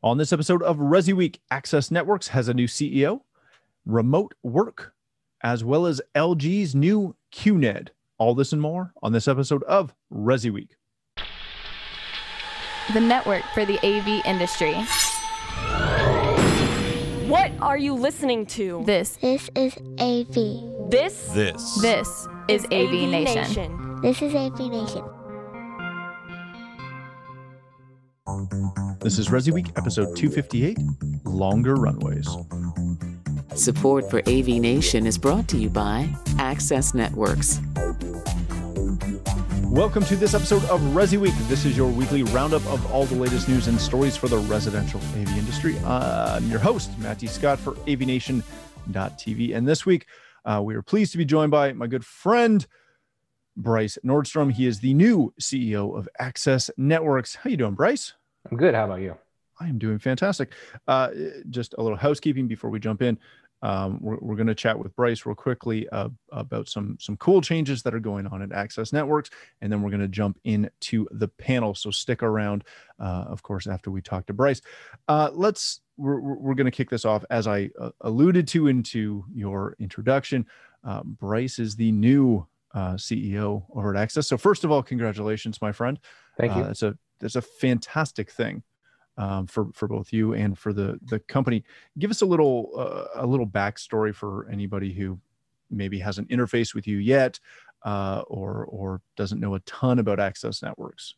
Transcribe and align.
On 0.00 0.16
this 0.16 0.32
episode 0.32 0.62
of 0.62 0.76
Resi 0.76 1.12
Week, 1.12 1.40
Access 1.50 1.90
Networks 1.90 2.28
has 2.28 2.46
a 2.46 2.54
new 2.54 2.68
CEO, 2.68 3.22
remote 3.84 4.32
work, 4.44 4.94
as 5.42 5.64
well 5.64 5.86
as 5.86 6.00
LG's 6.14 6.72
new 6.72 7.16
QNED. 7.34 7.88
All 8.16 8.36
this 8.36 8.52
and 8.52 8.62
more 8.62 8.92
on 9.02 9.10
this 9.12 9.26
episode 9.26 9.64
of 9.64 9.94
Resi 10.12 10.52
Week. 10.52 10.76
The 12.92 13.00
network 13.00 13.42
for 13.54 13.64
the 13.64 13.78
AV 13.84 14.24
industry. 14.24 14.74
What 17.28 17.50
are 17.60 17.76
you 17.76 17.94
listening 17.94 18.46
to? 18.46 18.84
This 18.86 19.16
This 19.20 19.50
is 19.56 19.76
AV. 19.98 20.90
This 20.90 21.28
This. 21.34 21.80
this 21.82 22.28
is 22.46 22.64
AV, 22.66 23.08
Nation. 23.10 24.00
This 24.00 24.22
is 24.22 24.32
AV 24.32 24.60
Nation. 24.70 25.04
This 29.00 29.16
is 29.20 29.28
Resi 29.28 29.52
Week, 29.52 29.68
episode 29.76 30.16
258 30.16 30.76
Longer 31.24 31.76
Runways. 31.76 32.28
Support 33.54 34.10
for 34.10 34.18
AV 34.28 34.48
Nation 34.48 35.06
is 35.06 35.16
brought 35.16 35.46
to 35.48 35.56
you 35.56 35.70
by 35.70 36.12
Access 36.38 36.94
Networks. 36.94 37.60
Welcome 39.64 40.04
to 40.06 40.16
this 40.16 40.34
episode 40.34 40.64
of 40.64 40.80
Resi 40.80 41.16
Week. 41.16 41.34
This 41.42 41.64
is 41.64 41.76
your 41.76 41.88
weekly 41.88 42.24
roundup 42.24 42.66
of 42.66 42.92
all 42.92 43.04
the 43.04 43.14
latest 43.14 43.48
news 43.48 43.68
and 43.68 43.80
stories 43.80 44.16
for 44.16 44.26
the 44.26 44.38
residential 44.38 45.00
AV 45.14 45.38
industry. 45.38 45.78
I'm 45.84 46.48
your 46.48 46.58
host, 46.58 46.90
Matthew 46.98 47.28
Scott 47.28 47.60
for 47.60 47.74
AVNation.tv. 47.74 49.54
And 49.56 49.68
this 49.68 49.86
week, 49.86 50.06
uh, 50.44 50.60
we 50.64 50.74
are 50.74 50.82
pleased 50.82 51.12
to 51.12 51.18
be 51.18 51.24
joined 51.24 51.52
by 51.52 51.72
my 51.72 51.86
good 51.86 52.04
friend, 52.04 52.66
Bryce 53.56 53.96
Nordstrom. 54.04 54.50
He 54.52 54.66
is 54.66 54.80
the 54.80 54.92
new 54.92 55.32
CEO 55.40 55.96
of 55.96 56.08
Access 56.18 56.68
Networks. 56.76 57.36
How 57.36 57.50
you 57.50 57.56
doing, 57.56 57.74
Bryce? 57.74 58.14
I'm 58.50 58.56
good. 58.56 58.74
How 58.74 58.84
about 58.84 59.00
you? 59.00 59.16
I 59.60 59.68
am 59.68 59.78
doing 59.78 59.98
fantastic. 59.98 60.52
Uh, 60.86 61.10
just 61.50 61.74
a 61.78 61.82
little 61.82 61.98
housekeeping 61.98 62.46
before 62.46 62.70
we 62.70 62.78
jump 62.78 63.02
in. 63.02 63.18
Um, 63.60 63.98
we're 64.00 64.18
we're 64.20 64.36
going 64.36 64.46
to 64.46 64.54
chat 64.54 64.78
with 64.78 64.94
Bryce 64.94 65.26
real 65.26 65.34
quickly 65.34 65.88
uh, 65.88 66.10
about 66.30 66.68
some 66.68 66.96
some 67.00 67.16
cool 67.16 67.40
changes 67.40 67.82
that 67.82 67.94
are 67.94 68.00
going 68.00 68.26
on 68.28 68.40
at 68.40 68.52
Access 68.52 68.92
Networks, 68.92 69.30
and 69.60 69.72
then 69.72 69.82
we're 69.82 69.90
going 69.90 70.00
to 70.00 70.08
jump 70.08 70.38
into 70.44 71.08
the 71.10 71.26
panel. 71.26 71.74
So 71.74 71.90
stick 71.90 72.22
around, 72.22 72.62
uh, 73.00 73.24
of 73.26 73.42
course, 73.42 73.66
after 73.66 73.90
we 73.90 74.00
talk 74.00 74.26
to 74.26 74.32
Bryce. 74.32 74.60
Uh, 75.08 75.30
let's 75.32 75.80
we're 75.96 76.20
we're 76.20 76.54
going 76.54 76.66
to 76.66 76.70
kick 76.70 76.88
this 76.88 77.04
off 77.04 77.24
as 77.30 77.48
I 77.48 77.70
uh, 77.80 77.90
alluded 78.02 78.46
to 78.48 78.68
into 78.68 79.24
your 79.34 79.74
introduction. 79.80 80.46
Uh, 80.84 81.02
Bryce 81.02 81.58
is 81.58 81.74
the 81.74 81.90
new 81.90 82.46
uh, 82.74 82.94
CEO 82.94 83.64
over 83.74 83.92
at 83.92 84.00
Access. 84.00 84.28
So 84.28 84.38
first 84.38 84.62
of 84.62 84.70
all, 84.70 84.84
congratulations, 84.84 85.60
my 85.60 85.72
friend. 85.72 85.98
Thank 86.36 86.54
you. 86.54 86.62
It's 86.62 86.84
a 86.84 86.96
it's 87.20 87.36
a 87.36 87.42
fantastic 87.42 88.30
thing 88.30 88.62
um, 89.16 89.46
for 89.46 89.68
for 89.74 89.88
both 89.88 90.12
you 90.12 90.34
and 90.34 90.58
for 90.58 90.72
the 90.72 90.98
the 91.02 91.18
company. 91.20 91.64
Give 91.98 92.10
us 92.10 92.22
a 92.22 92.26
little 92.26 92.70
uh, 92.76 93.22
a 93.22 93.26
little 93.26 93.46
backstory 93.46 94.14
for 94.14 94.48
anybody 94.50 94.92
who 94.92 95.18
maybe 95.70 95.98
hasn't 95.98 96.28
interfaced 96.28 96.74
with 96.74 96.86
you 96.86 96.98
yet, 96.98 97.38
uh, 97.84 98.22
or 98.28 98.64
or 98.66 99.02
doesn't 99.16 99.40
know 99.40 99.54
a 99.54 99.60
ton 99.60 99.98
about 99.98 100.20
Access 100.20 100.62
Networks. 100.62 101.14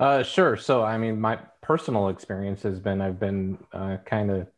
Uh, 0.00 0.22
sure. 0.22 0.56
So, 0.56 0.84
I 0.84 0.96
mean, 0.96 1.20
my 1.20 1.40
personal 1.60 2.08
experience 2.08 2.62
has 2.62 2.78
been 2.78 3.00
I've 3.00 3.18
been 3.18 3.58
uh, 3.72 3.96
kind 4.04 4.30
of 4.30 4.48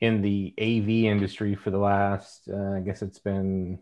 in 0.00 0.20
the 0.20 0.52
AV 0.60 1.10
industry 1.10 1.54
for 1.54 1.70
the 1.70 1.78
last, 1.78 2.48
uh, 2.52 2.72
I 2.72 2.80
guess 2.80 3.00
it's 3.00 3.18
been 3.18 3.78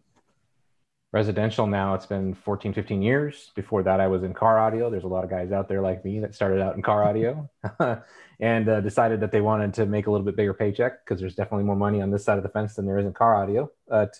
residential 1.12 1.66
now. 1.66 1.94
It's 1.94 2.06
been 2.06 2.34
14, 2.34 2.72
15 2.72 3.02
years. 3.02 3.52
Before 3.54 3.82
that, 3.82 4.00
I 4.00 4.06
was 4.06 4.22
in 4.22 4.32
car 4.32 4.58
audio. 4.58 4.90
There's 4.90 5.04
a 5.04 5.08
lot 5.08 5.24
of 5.24 5.30
guys 5.30 5.52
out 5.52 5.68
there 5.68 5.82
like 5.82 6.04
me 6.04 6.20
that 6.20 6.34
started 6.34 6.60
out 6.60 6.74
in 6.74 6.82
car 6.82 7.04
audio 7.04 7.48
and 8.40 8.68
uh, 8.68 8.80
decided 8.80 9.20
that 9.20 9.30
they 9.30 9.42
wanted 9.42 9.74
to 9.74 9.86
make 9.86 10.06
a 10.06 10.10
little 10.10 10.24
bit 10.24 10.36
bigger 10.36 10.54
paycheck 10.54 11.04
because 11.04 11.20
there's 11.20 11.34
definitely 11.34 11.64
more 11.64 11.76
money 11.76 12.00
on 12.00 12.10
this 12.10 12.24
side 12.24 12.38
of 12.38 12.42
the 12.42 12.48
fence 12.48 12.74
than 12.74 12.86
there 12.86 12.98
is 12.98 13.04
in 13.04 13.12
car 13.12 13.36
audio. 13.36 13.70
But 13.86 14.14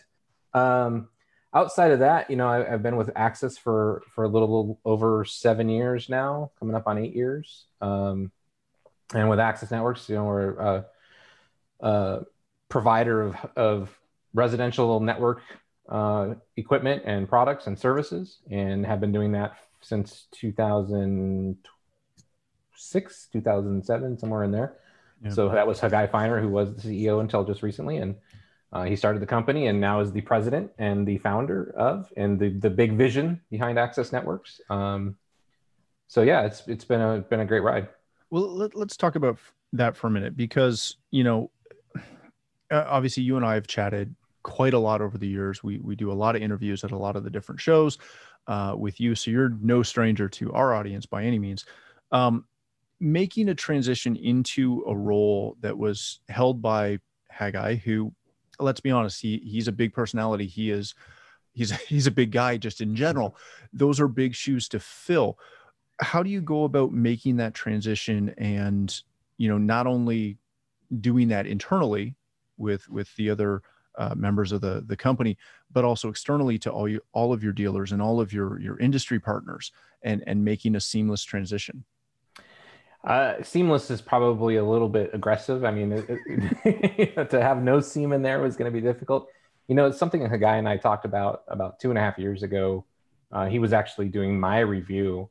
um, 0.52 1.08
outside 1.54 1.92
of 1.92 2.00
that, 2.00 2.30
you 2.30 2.36
know, 2.36 2.46
I, 2.46 2.74
I've 2.74 2.82
been 2.82 2.96
with 2.96 3.10
Access 3.16 3.56
for 3.56 4.02
for 4.14 4.24
a 4.24 4.28
little 4.28 4.78
over 4.84 5.24
seven 5.24 5.70
years 5.70 6.10
now, 6.10 6.52
coming 6.58 6.76
up 6.76 6.86
on 6.86 6.98
eight 6.98 7.16
years. 7.16 7.64
Um, 7.80 8.32
and 9.14 9.30
with 9.30 9.40
Access 9.40 9.70
Networks, 9.70 10.08
you 10.10 10.16
know, 10.16 10.24
we're 10.24 10.56
a, 10.58 10.84
a 11.80 12.20
provider 12.68 13.22
of 13.22 13.36
of 13.56 13.98
residential 14.34 15.00
network 15.00 15.40
uh, 15.88 16.34
equipment 16.56 17.02
and 17.04 17.28
products 17.28 17.66
and 17.66 17.76
services, 17.78 18.38
and 18.50 18.86
have 18.86 19.00
been 19.00 19.12
doing 19.12 19.32
that 19.32 19.56
since 19.80 20.28
2006, 20.32 23.28
2007, 23.32 24.18
somewhere 24.18 24.44
in 24.44 24.52
there. 24.52 24.76
Yeah. 25.24 25.30
So 25.30 25.48
that 25.48 25.66
was 25.66 25.80
Hagai 25.80 26.10
Feiner, 26.10 26.40
who 26.40 26.48
was 26.48 26.76
the 26.76 26.88
CEO 26.88 27.20
until 27.20 27.44
just 27.44 27.62
recently, 27.62 27.98
and 27.98 28.16
uh, 28.72 28.84
he 28.84 28.96
started 28.96 29.20
the 29.20 29.26
company 29.26 29.66
and 29.66 29.80
now 29.80 30.00
is 30.00 30.12
the 30.12 30.22
president 30.22 30.70
and 30.78 31.06
the 31.06 31.18
founder 31.18 31.74
of 31.76 32.10
and 32.16 32.38
the 32.38 32.58
the 32.58 32.70
big 32.70 32.96
vision 32.96 33.40
behind 33.50 33.78
Access 33.78 34.12
Networks. 34.12 34.60
Um, 34.70 35.16
so 36.08 36.22
yeah, 36.22 36.42
it's 36.42 36.66
it's 36.66 36.84
been 36.84 37.00
a 37.00 37.18
been 37.18 37.40
a 37.40 37.44
great 37.44 37.62
ride. 37.62 37.88
Well, 38.30 38.54
let, 38.54 38.74
let's 38.74 38.96
talk 38.96 39.14
about 39.14 39.38
that 39.74 39.94
for 39.94 40.06
a 40.06 40.10
minute 40.10 40.36
because 40.36 40.96
you 41.10 41.22
know, 41.22 41.50
uh, 42.70 42.84
obviously, 42.86 43.22
you 43.22 43.36
and 43.36 43.44
I 43.44 43.54
have 43.54 43.66
chatted 43.66 44.14
quite 44.42 44.74
a 44.74 44.78
lot 44.78 45.00
over 45.00 45.18
the 45.18 45.28
years. 45.28 45.62
We 45.62 45.78
we 45.78 45.96
do 45.96 46.10
a 46.10 46.14
lot 46.14 46.36
of 46.36 46.42
interviews 46.42 46.84
at 46.84 46.92
a 46.92 46.98
lot 46.98 47.16
of 47.16 47.24
the 47.24 47.30
different 47.30 47.60
shows 47.60 47.98
uh, 48.46 48.74
with 48.76 49.00
you, 49.00 49.14
so 49.14 49.30
you're 49.30 49.56
no 49.60 49.82
stranger 49.82 50.28
to 50.28 50.52
our 50.52 50.74
audience 50.74 51.06
by 51.06 51.24
any 51.24 51.38
means. 51.38 51.64
Um, 52.10 52.44
making 53.00 53.48
a 53.48 53.54
transition 53.54 54.14
into 54.16 54.84
a 54.86 54.96
role 54.96 55.56
that 55.60 55.76
was 55.76 56.20
held 56.28 56.62
by 56.62 56.98
Hagai, 57.36 57.80
who, 57.80 58.12
let's 58.60 58.80
be 58.80 58.90
honest, 58.90 59.20
he 59.20 59.38
he's 59.38 59.68
a 59.68 59.72
big 59.72 59.92
personality. 59.92 60.46
He 60.46 60.70
is 60.70 60.94
he's 61.52 61.70
he's 61.88 62.06
a 62.06 62.12
big 62.12 62.30
guy 62.30 62.56
just 62.56 62.80
in 62.80 62.94
general. 62.94 63.36
Those 63.72 64.00
are 64.00 64.08
big 64.08 64.34
shoes 64.34 64.68
to 64.68 64.80
fill. 64.80 65.38
How 66.00 66.22
do 66.22 66.30
you 66.30 66.40
go 66.40 66.64
about 66.64 66.92
making 66.92 67.36
that 67.36 67.54
transition 67.54 68.34
and 68.38 68.94
you 69.36 69.48
know 69.48 69.58
not 69.58 69.86
only 69.86 70.38
doing 71.00 71.28
that 71.28 71.46
internally 71.46 72.16
with 72.56 72.88
with 72.88 73.14
the 73.16 73.30
other 73.30 73.62
uh, 73.96 74.14
members 74.14 74.52
of 74.52 74.60
the 74.60 74.84
the 74.86 74.96
company, 74.96 75.36
but 75.70 75.84
also 75.84 76.08
externally 76.08 76.58
to 76.58 76.70
all 76.70 76.88
you 76.88 77.00
all 77.12 77.32
of 77.32 77.42
your 77.42 77.52
dealers 77.52 77.92
and 77.92 78.00
all 78.00 78.20
of 78.20 78.32
your 78.32 78.60
your 78.60 78.78
industry 78.78 79.20
partners, 79.20 79.72
and 80.02 80.22
and 80.26 80.44
making 80.44 80.76
a 80.76 80.80
seamless 80.80 81.24
transition. 81.24 81.84
Uh, 83.04 83.42
seamless 83.42 83.90
is 83.90 84.00
probably 84.00 84.56
a 84.56 84.64
little 84.64 84.88
bit 84.88 85.10
aggressive. 85.12 85.64
I 85.64 85.72
mean, 85.72 85.92
it, 85.92 86.06
it, 86.64 87.30
to 87.30 87.42
have 87.42 87.62
no 87.62 87.80
seam 87.80 88.12
in 88.12 88.22
there 88.22 88.40
was 88.40 88.56
going 88.56 88.72
to 88.72 88.74
be 88.74 88.80
difficult. 88.80 89.28
You 89.66 89.74
know, 89.74 89.86
it's 89.86 89.98
something 89.98 90.22
that 90.22 90.38
guy 90.38 90.56
and 90.56 90.68
I 90.68 90.76
talked 90.76 91.04
about 91.04 91.42
about 91.48 91.80
two 91.80 91.90
and 91.90 91.98
a 91.98 92.00
half 92.00 92.18
years 92.18 92.42
ago. 92.42 92.84
Uh, 93.32 93.46
he 93.46 93.58
was 93.58 93.72
actually 93.72 94.08
doing 94.08 94.38
my 94.38 94.60
review, 94.60 95.28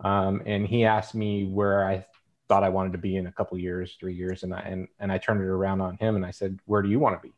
um, 0.00 0.42
and 0.46 0.66
he 0.66 0.84
asked 0.84 1.14
me 1.14 1.44
where 1.44 1.86
I 1.86 2.04
thought 2.48 2.64
I 2.64 2.70
wanted 2.70 2.92
to 2.92 2.98
be 2.98 3.16
in 3.16 3.26
a 3.26 3.32
couple 3.32 3.56
years, 3.58 3.96
three 4.00 4.14
years, 4.14 4.42
and 4.42 4.52
I 4.54 4.60
and 4.60 4.88
and 4.98 5.12
I 5.12 5.18
turned 5.18 5.40
it 5.40 5.46
around 5.46 5.80
on 5.80 5.96
him 5.98 6.16
and 6.16 6.26
I 6.26 6.32
said, 6.32 6.58
"Where 6.64 6.82
do 6.82 6.88
you 6.88 6.98
want 6.98 7.20
to 7.20 7.28
be?" 7.28 7.34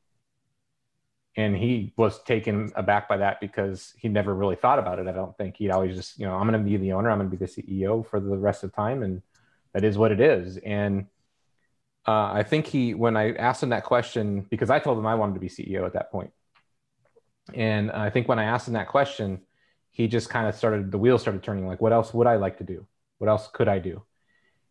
And 1.36 1.56
he 1.56 1.92
was 1.96 2.22
taken 2.22 2.70
aback 2.76 3.08
by 3.08 3.16
that 3.16 3.40
because 3.40 3.92
he 3.98 4.08
never 4.08 4.34
really 4.34 4.54
thought 4.54 4.78
about 4.78 5.00
it. 5.00 5.08
I 5.08 5.12
don't 5.12 5.36
think 5.36 5.56
he'd 5.56 5.70
always 5.70 5.96
just, 5.96 6.18
you 6.18 6.26
know, 6.26 6.34
I'm 6.34 6.48
going 6.48 6.62
to 6.62 6.70
be 6.70 6.76
the 6.76 6.92
owner, 6.92 7.10
I'm 7.10 7.18
going 7.18 7.30
to 7.30 7.36
be 7.36 7.44
the 7.44 7.50
CEO 7.50 8.06
for 8.08 8.20
the 8.20 8.38
rest 8.38 8.62
of 8.62 8.72
time, 8.72 9.02
and 9.02 9.20
that 9.72 9.82
is 9.82 9.98
what 9.98 10.12
it 10.12 10.20
is. 10.20 10.58
And 10.58 11.06
uh, 12.06 12.30
I 12.32 12.44
think 12.44 12.66
he, 12.66 12.94
when 12.94 13.16
I 13.16 13.32
asked 13.34 13.62
him 13.62 13.70
that 13.70 13.84
question, 13.84 14.46
because 14.48 14.70
I 14.70 14.78
told 14.78 14.96
him 14.96 15.06
I 15.06 15.16
wanted 15.16 15.34
to 15.34 15.40
be 15.40 15.48
CEO 15.48 15.84
at 15.84 15.94
that 15.94 16.12
point, 16.12 16.30
and 17.52 17.90
I 17.90 18.10
think 18.10 18.28
when 18.28 18.38
I 18.38 18.44
asked 18.44 18.68
him 18.68 18.74
that 18.74 18.88
question, 18.88 19.40
he 19.90 20.08
just 20.08 20.30
kind 20.30 20.48
of 20.48 20.54
started 20.54 20.90
the 20.90 20.98
wheels 20.98 21.22
started 21.22 21.42
turning. 21.42 21.66
Like, 21.66 21.80
what 21.80 21.92
else 21.92 22.14
would 22.14 22.26
I 22.26 22.36
like 22.36 22.58
to 22.58 22.64
do? 22.64 22.86
What 23.18 23.28
else 23.28 23.48
could 23.52 23.68
I 23.68 23.78
do? 23.78 24.02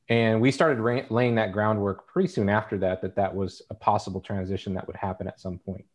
And 0.10 0.42
we 0.42 0.52
started 0.52 0.80
ra- 0.80 1.06
laying 1.10 1.36
that 1.36 1.54
groundwork 1.54 2.08
pretty 2.08 2.28
soon 2.28 2.50
after 2.50 2.78
that. 2.80 3.02
That 3.02 3.16
that 3.16 3.34
was 3.34 3.62
a 3.70 3.74
possible 3.74 4.22
transition 4.22 4.74
that 4.74 4.88
would 4.88 4.96
happen 4.96 5.28
at 5.28 5.40
some 5.40 5.60
point. 5.60 5.86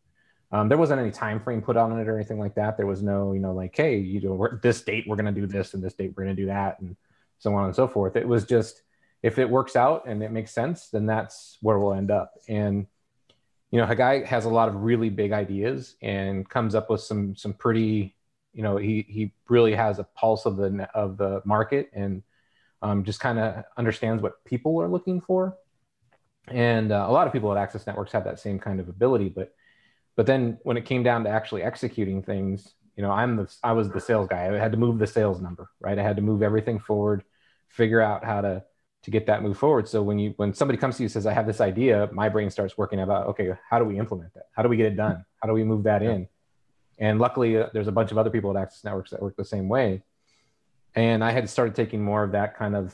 Um, 0.51 0.67
there 0.67 0.77
wasn't 0.77 0.99
any 0.99 1.11
time 1.11 1.39
frame 1.39 1.61
put 1.61 1.77
on 1.77 1.97
it 1.99 2.07
or 2.07 2.15
anything 2.15 2.39
like 2.39 2.55
that. 2.55 2.75
There 2.75 2.87
was 2.87 3.03
no, 3.03 3.33
you 3.33 3.39
know, 3.39 3.53
like, 3.53 3.75
hey, 3.75 3.97
you 3.97 4.19
know, 4.21 4.49
this 4.63 4.81
date 4.81 5.05
we're 5.07 5.15
going 5.15 5.33
to 5.33 5.41
do 5.41 5.47
this, 5.47 5.73
and 5.73 5.83
this 5.83 5.93
date 5.93 6.13
we're 6.15 6.23
going 6.23 6.35
to 6.35 6.41
do 6.41 6.47
that, 6.47 6.79
and 6.79 6.95
so 7.37 7.53
on 7.53 7.65
and 7.65 7.75
so 7.75 7.87
forth. 7.87 8.15
It 8.15 8.27
was 8.27 8.45
just 8.45 8.81
if 9.21 9.37
it 9.37 9.49
works 9.49 9.75
out 9.75 10.07
and 10.07 10.23
it 10.23 10.31
makes 10.31 10.51
sense, 10.51 10.89
then 10.89 11.05
that's 11.05 11.57
where 11.61 11.77
we'll 11.77 11.93
end 11.93 12.11
up. 12.11 12.33
And 12.47 12.87
you 13.71 13.79
know, 13.79 13.85
Hagai 13.85 14.25
has 14.25 14.45
a 14.45 14.49
lot 14.49 14.69
of 14.69 14.75
really 14.75 15.09
big 15.09 15.31
ideas 15.31 15.95
and 16.01 16.49
comes 16.49 16.73
up 16.73 16.89
with 16.89 17.01
some 17.01 17.35
some 17.35 17.53
pretty, 17.53 18.15
you 18.53 18.63
know, 18.63 18.77
he 18.77 19.05
he 19.07 19.33
really 19.47 19.75
has 19.75 19.99
a 19.99 20.03
pulse 20.03 20.45
of 20.45 20.57
the 20.57 20.89
of 20.95 21.17
the 21.17 21.41
market 21.45 21.91
and 21.93 22.23
um, 22.81 23.03
just 23.03 23.19
kind 23.19 23.37
of 23.37 23.63
understands 23.77 24.23
what 24.23 24.43
people 24.45 24.81
are 24.81 24.87
looking 24.87 25.21
for. 25.21 25.57
And 26.47 26.91
uh, 26.91 27.05
a 27.07 27.11
lot 27.11 27.27
of 27.27 27.33
people 27.33 27.51
at 27.51 27.57
Access 27.57 27.85
Networks 27.85 28.13
have 28.13 28.23
that 28.23 28.39
same 28.39 28.57
kind 28.57 28.79
of 28.79 28.89
ability, 28.89 29.29
but 29.29 29.53
but 30.19 30.25
then 30.25 30.57
when 30.63 30.75
it 30.75 30.83
came 30.83 31.01
down 31.01 31.23
to 31.23 31.29
actually 31.29 31.63
executing 31.63 32.21
things, 32.21 32.73
you 32.97 33.01
know, 33.01 33.09
I'm 33.09 33.37
the 33.37 33.49
I 33.63 33.71
was 33.71 33.89
the 33.89 34.01
sales 34.01 34.27
guy. 34.27 34.53
I 34.53 34.57
had 34.57 34.73
to 34.73 34.77
move 34.77 34.99
the 34.99 35.07
sales 35.07 35.39
number, 35.39 35.69
right? 35.79 35.97
I 35.97 36.03
had 36.03 36.17
to 36.17 36.21
move 36.21 36.43
everything 36.43 36.77
forward, 36.77 37.23
figure 37.69 38.01
out 38.01 38.25
how 38.25 38.41
to 38.41 38.61
to 39.03 39.11
get 39.11 39.27
that 39.27 39.41
move 39.43 39.57
forward. 39.57 39.87
So 39.87 40.03
when 40.03 40.19
you 40.19 40.33
when 40.35 40.53
somebody 40.53 40.77
comes 40.77 40.97
to 40.97 41.03
you 41.03 41.05
and 41.05 41.11
says, 41.13 41.25
I 41.25 41.31
have 41.31 41.47
this 41.47 41.61
idea, 41.61 42.09
my 42.11 42.27
brain 42.27 42.49
starts 42.49 42.77
working 42.77 42.99
about, 42.99 43.27
okay, 43.27 43.53
how 43.69 43.79
do 43.79 43.85
we 43.85 43.97
implement 43.97 44.33
that? 44.33 44.47
How 44.51 44.61
do 44.61 44.67
we 44.67 44.75
get 44.75 44.87
it 44.87 44.97
done? 44.97 45.23
How 45.41 45.47
do 45.47 45.53
we 45.53 45.63
move 45.63 45.83
that 45.83 46.03
in? 46.03 46.27
And 46.97 47.17
luckily, 47.17 47.57
uh, 47.57 47.67
there's 47.71 47.87
a 47.87 47.93
bunch 47.93 48.11
of 48.11 48.17
other 48.17 48.29
people 48.29 48.49
at 48.49 48.61
Access 48.61 48.83
Networks 48.83 49.11
that 49.11 49.21
work 49.21 49.37
the 49.37 49.45
same 49.45 49.69
way. 49.69 50.03
And 50.95 51.23
I 51.23 51.31
had 51.31 51.49
started 51.49 51.75
taking 51.75 52.03
more 52.03 52.25
of 52.25 52.33
that 52.33 52.57
kind 52.57 52.75
of 52.75 52.93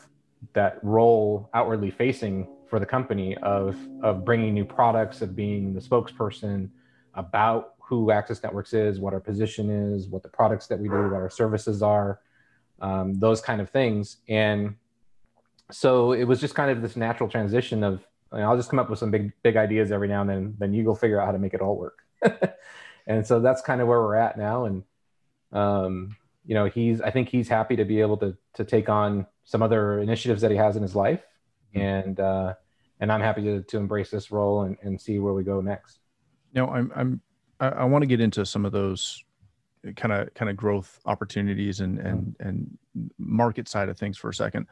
that 0.53 0.77
role 0.83 1.49
outwardly 1.55 1.89
facing 1.89 2.47
for 2.69 2.79
the 2.79 2.85
company 2.85 3.35
of 3.37 3.75
of 4.03 4.23
bringing 4.23 4.53
new 4.53 4.65
products, 4.65 5.23
of 5.23 5.35
being 5.35 5.73
the 5.73 5.81
spokesperson 5.81 6.69
about 7.15 7.73
who 7.79 8.11
Access 8.11 8.41
Networks 8.43 8.73
is, 8.73 8.99
what 8.99 9.13
our 9.13 9.19
position 9.19 9.69
is, 9.69 10.07
what 10.07 10.23
the 10.23 10.29
products 10.29 10.67
that 10.67 10.79
we 10.79 10.87
do, 10.87 10.95
what 10.95 11.13
our 11.13 11.29
services 11.29 11.81
are, 11.81 12.19
um, 12.81 13.13
those 13.19 13.41
kind 13.41 13.61
of 13.61 13.69
things. 13.69 14.17
And 14.27 14.75
so 15.71 16.11
it 16.11 16.23
was 16.23 16.41
just 16.41 16.55
kind 16.55 16.71
of 16.71 16.81
this 16.81 16.95
natural 16.95 17.29
transition 17.29 17.83
of 17.83 18.05
I 18.31 18.47
will 18.47 18.57
just 18.57 18.69
come 18.69 18.79
up 18.79 18.89
with 18.89 18.99
some 18.99 19.11
big 19.11 19.31
big 19.43 19.55
ideas 19.55 19.91
every 19.91 20.07
now 20.07 20.21
and 20.21 20.29
then, 20.29 20.55
then 20.57 20.73
you 20.73 20.83
go 20.83 20.93
figure 20.93 21.21
out 21.21 21.27
how 21.27 21.31
to 21.31 21.39
make 21.39 21.53
it 21.53 21.61
all 21.61 21.77
work. 21.77 21.99
and 23.07 23.25
so 23.25 23.39
that's 23.39 23.61
kind 23.61 23.81
of 23.81 23.87
where 23.87 24.01
we're 24.01 24.15
at 24.15 24.37
now. 24.37 24.65
And 24.65 24.83
um, 25.51 26.15
you 26.45 26.53
know, 26.53 26.65
he's 26.65 27.01
I 27.01 27.11
think 27.11 27.29
he's 27.29 27.47
happy 27.47 27.75
to 27.75 27.85
be 27.85 28.01
able 28.01 28.17
to 28.17 28.35
to 28.55 28.65
take 28.65 28.89
on 28.89 29.25
some 29.43 29.61
other 29.61 29.99
initiatives 29.99 30.41
that 30.41 30.51
he 30.51 30.57
has 30.57 30.75
in 30.75 30.81
his 30.81 30.95
life, 30.95 31.21
mm-hmm. 31.73 31.81
and 31.81 32.19
uh, 32.19 32.53
and 32.99 33.11
I'm 33.11 33.21
happy 33.21 33.43
to 33.43 33.61
to 33.61 33.77
embrace 33.77 34.11
this 34.11 34.31
role 34.31 34.63
and, 34.63 34.77
and 34.81 34.99
see 34.99 35.19
where 35.19 35.33
we 35.33 35.43
go 35.43 35.61
next. 35.61 35.99
Know, 36.55 36.67
I'm 36.69 36.91
I'm 36.95 37.21
I, 37.59 37.67
I 37.67 37.83
want 37.85 38.03
to 38.03 38.07
get 38.07 38.21
into 38.21 38.45
some 38.45 38.65
of 38.65 38.71
those 38.71 39.23
kind 39.95 40.13
of 40.13 40.33
kind 40.33 40.49
of 40.49 40.57
growth 40.57 40.99
opportunities 41.05 41.79
and 41.81 41.99
and 41.99 42.35
and 42.39 42.77
market 43.17 43.67
side 43.67 43.89
of 43.89 43.97
things 43.97 44.17
for 44.17 44.29
a 44.29 44.33
second. 44.33 44.67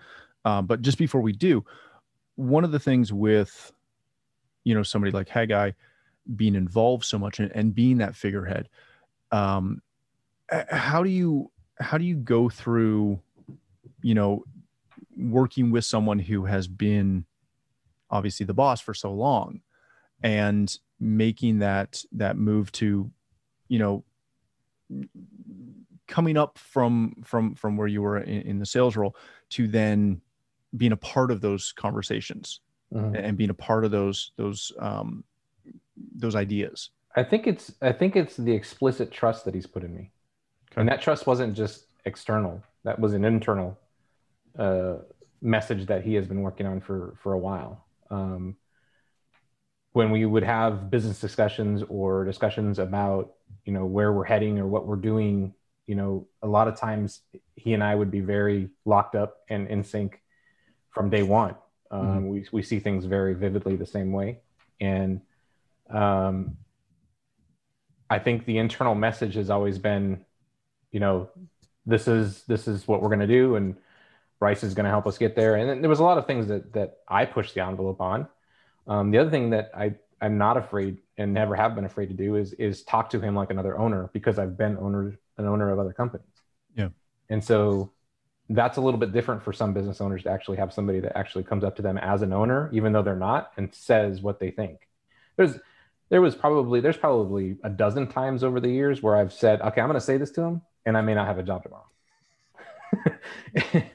Um, 0.46 0.66
but 0.66 0.82
just 0.82 0.98
before 0.98 1.22
we 1.22 1.34
do, 1.34 1.64
one 2.36 2.64
of 2.64 2.72
the 2.72 2.80
things 2.80 3.14
with 3.14 3.72
you 4.64 4.74
know 4.74 4.84
somebody 4.84 5.12
like 5.12 5.28
Hagai 5.28 5.74
being 6.36 6.56
involved 6.56 7.04
so 7.04 7.20
much 7.20 7.40
and, 7.40 7.52
and 7.54 7.76
being 7.76 7.98
that 7.98 8.16
figurehead, 8.16 8.70
um, 9.32 9.82
how 10.70 11.04
do 11.04 11.10
you 11.10 11.52
how 11.80 11.98
do 11.98 12.06
you 12.06 12.16
go 12.16 12.50
through, 12.50 13.20
you 14.02 14.14
know, 14.14 14.44
working 15.18 15.72
with 15.72 15.86
someone 15.86 16.20
who 16.20 16.46
has 16.46 16.68
been 16.68 17.26
obviously 18.10 18.46
the 18.46 18.54
boss 18.54 18.80
for 18.80 18.94
so 18.94 19.12
long, 19.12 19.62
and 20.22 20.78
making 21.04 21.60
that 21.60 22.02
that 22.14 22.38
move 22.38 22.72
to, 22.72 23.12
you 23.68 23.80
know, 23.80 24.04
coming 26.08 26.38
up 26.38 26.58
from 26.58 27.14
from 27.24 27.56
from 27.56 27.78
where 27.78 27.88
you 27.88 28.02
were 28.02 28.20
in, 28.20 28.42
in 28.44 28.60
the 28.60 28.66
sales 28.66 28.96
role 28.96 29.16
to 29.50 29.68
then 29.68 30.22
being 30.76 30.92
a 30.92 30.98
part 30.98 31.30
of 31.30 31.42
those 31.42 31.72
conversations 31.74 32.62
mm-hmm. 32.94 33.16
and 33.16 33.38
being 33.38 33.50
a 33.50 33.54
part 33.54 33.86
of 33.86 33.92
those 33.92 34.32
those 34.38 34.72
um, 34.80 35.24
those 36.16 36.36
ideas. 36.36 36.90
I 37.16 37.24
think 37.24 37.48
it's 37.48 37.74
I 37.82 37.92
think 37.92 38.16
it's 38.16 38.38
the 38.38 38.52
explicit 38.52 39.12
trust 39.12 39.46
that 39.46 39.54
he's 39.54 39.68
put 39.68 39.84
in 39.84 39.94
me, 39.94 40.12
okay. 40.72 40.82
and 40.82 40.90
that 40.90 41.02
trust 41.02 41.28
wasn't 41.28 41.54
just 41.54 41.88
external. 42.06 42.64
That 42.84 43.00
was 43.00 43.14
an 43.14 43.24
internal 43.26 43.78
uh, 44.58 44.96
message 45.42 45.86
that 45.88 46.04
he 46.04 46.16
has 46.16 46.28
been 46.28 46.42
working 46.42 46.66
on 46.66 46.80
for 46.80 47.16
for 47.22 47.34
a 47.34 47.40
while. 47.40 47.86
Um, 48.10 48.56
when 49.94 50.12
we 50.12 50.26
would 50.26 50.44
have 50.44 50.90
business 50.90 51.20
discussions 51.20 51.84
or 51.88 52.26
discussions 52.26 52.80
about 52.80 53.34
you 53.66 53.74
know 53.74 53.86
where 53.86 54.12
we're 54.12 54.26
heading 54.26 54.60
or 54.60 54.68
what 54.68 54.86
we're 54.86 54.96
doing, 54.96 55.54
you 55.88 55.96
know, 55.96 56.28
a 56.42 56.48
lot 56.48 56.68
of 56.68 56.76
times 56.76 57.22
he 57.56 57.74
and 57.74 57.84
I 57.84 57.96
would 57.96 58.12
be 58.12 58.20
very 58.20 58.70
locked 58.86 59.16
up 59.16 59.38
and 59.50 59.68
in 59.68 59.84
sync 59.84 60.22
from 60.90 61.10
day 61.10 61.24
one. 61.24 61.56
Um, 61.92 62.02
mm-hmm. 62.02 62.28
we, 62.28 62.46
we 62.52 62.64
see 62.64 62.80
things 62.80 63.06
very 63.06 63.34
vividly 63.34 63.76
the 63.76 63.86
same 63.86 64.12
way. 64.12 64.40
And 64.80 65.22
um, 65.90 66.58
I 68.10 68.20
think 68.20 68.46
the 68.46 68.58
internal 68.58 68.96
message 68.96 69.36
has 69.36 69.50
always 69.50 69.78
been, 69.78 70.26
you 70.92 71.00
know, 71.00 71.30
this 71.86 72.08
is 72.08 72.44
this 72.46 72.68
is 72.68 72.88
what 72.88 73.02
we're 73.02 73.10
going 73.10 73.20
to 73.20 73.28
do, 73.28 73.56
and 73.56 73.76
Bryce 74.40 74.64
is 74.64 74.74
going 74.74 74.86
to 74.86 74.90
help 74.90 75.06
us 75.06 75.18
get 75.18 75.36
there. 75.36 75.56
And 75.56 75.84
there 75.84 75.90
was 75.90 76.00
a 76.00 76.04
lot 76.04 76.18
of 76.18 76.26
things 76.26 76.48
that 76.48 76.74
that 76.74 76.98
I 77.08 77.26
pushed 77.26 77.54
the 77.54 77.64
envelope 77.64 78.02
on. 78.02 78.28
Um, 78.88 79.12
the 79.12 79.18
other 79.18 79.30
thing 79.30 79.52
that 79.52 79.72
I 79.76 79.96
I'm 80.22 80.38
not 80.38 80.58
afraid 80.58 81.00
and 81.18 81.34
never 81.34 81.56
have 81.56 81.76
been 81.76 81.86
afraid 81.86 82.08
to 82.08 82.14
do 82.14 82.36
is 82.36 82.54
is 82.54 82.84
talk 82.84 83.10
to 83.12 83.20
him 83.20 83.36
like 83.36 83.52
another 83.52 83.78
owner 83.78 84.10
because 84.14 84.40
I've 84.40 84.58
been 84.58 84.78
owner 84.78 85.18
an 85.38 85.46
owner 85.46 85.72
of 85.72 85.80
other 85.80 85.94
companies. 85.94 86.28
Yeah. 86.76 86.90
And 87.30 87.44
so 87.44 87.92
that's 88.50 88.78
a 88.78 88.82
little 88.82 89.00
bit 89.00 89.14
different 89.14 89.42
for 89.42 89.54
some 89.54 89.74
business 89.74 90.02
owners 90.02 90.24
to 90.24 90.30
actually 90.30 90.58
have 90.58 90.74
somebody 90.74 91.00
that 91.00 91.18
actually 91.18 91.44
comes 91.44 91.64
up 91.64 91.76
to 91.78 91.82
them 91.82 91.98
as 91.98 92.22
an 92.22 92.34
owner, 92.34 92.70
even 92.74 92.94
though 92.94 93.02
they're 93.02 93.16
not, 93.16 93.52
and 93.58 93.74
says 93.74 94.22
what 94.22 94.40
they 94.40 94.52
think. 94.52 94.88
There's 95.38 95.58
there 96.10 96.22
was 96.22 96.36
probably 96.36 96.80
there's 96.80 96.98
probably 96.98 97.58
a 97.64 97.70
dozen 97.70 98.08
times 98.08 98.44
over 98.44 98.60
the 98.60 98.70
years 98.70 99.02
where 99.02 99.16
I've 99.16 99.34
said, 99.34 99.62
okay, 99.62 99.82
I'm 99.82 99.88
going 99.88 100.00
to 100.00 100.06
say 100.06 100.18
this 100.18 100.32
to 100.32 100.42
him, 100.42 100.62
and 100.86 100.98
I 100.98 101.02
may 101.02 101.16
not 101.16 101.28
have 101.28 101.40
a 101.40 101.44
job 101.44 101.64
tomorrow. 101.64 101.88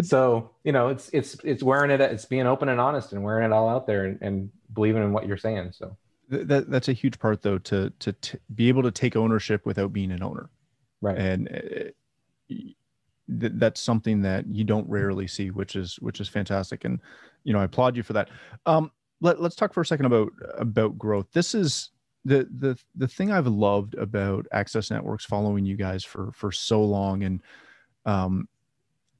so 0.00 0.50
you 0.64 0.72
know, 0.72 0.88
it's 0.88 1.10
it's 1.12 1.36
it's 1.44 1.62
wearing 1.62 1.90
it, 1.90 2.00
it's 2.00 2.24
being 2.24 2.46
open 2.46 2.68
and 2.68 2.80
honest, 2.80 3.12
and 3.12 3.22
wearing 3.22 3.44
it 3.44 3.52
all 3.52 3.68
out 3.68 3.86
there, 3.86 4.04
and, 4.04 4.18
and 4.22 4.50
believing 4.72 5.02
in 5.02 5.12
what 5.12 5.26
you're 5.26 5.36
saying. 5.36 5.72
So 5.72 5.96
that 6.28 6.70
that's 6.70 6.88
a 6.88 6.92
huge 6.92 7.18
part, 7.18 7.42
though, 7.42 7.58
to 7.58 7.92
to 7.98 8.12
t- 8.12 8.38
be 8.54 8.68
able 8.68 8.82
to 8.82 8.90
take 8.90 9.16
ownership 9.16 9.66
without 9.66 9.92
being 9.92 10.10
an 10.10 10.22
owner, 10.22 10.50
right? 11.00 11.18
And 11.18 11.48
uh, 11.48 12.54
th- 13.40 13.52
that's 13.56 13.80
something 13.80 14.22
that 14.22 14.46
you 14.46 14.64
don't 14.64 14.88
rarely 14.88 15.26
see, 15.26 15.50
which 15.50 15.76
is 15.76 15.96
which 15.96 16.20
is 16.20 16.28
fantastic. 16.28 16.84
And 16.84 17.00
you 17.44 17.52
know, 17.52 17.60
I 17.60 17.64
applaud 17.64 17.96
you 17.96 18.02
for 18.02 18.14
that. 18.14 18.30
Um, 18.66 18.90
let, 19.20 19.40
let's 19.40 19.56
talk 19.56 19.72
for 19.72 19.80
a 19.80 19.86
second 19.86 20.06
about 20.06 20.32
about 20.58 20.98
growth. 20.98 21.26
This 21.32 21.54
is 21.54 21.90
the 22.24 22.48
the 22.58 22.78
the 22.96 23.08
thing 23.08 23.30
I've 23.30 23.46
loved 23.46 23.94
about 23.94 24.46
Access 24.52 24.90
Networks 24.90 25.24
following 25.24 25.64
you 25.64 25.76
guys 25.76 26.04
for 26.04 26.32
for 26.32 26.52
so 26.52 26.82
long, 26.82 27.24
and 27.24 27.42
um, 28.04 28.48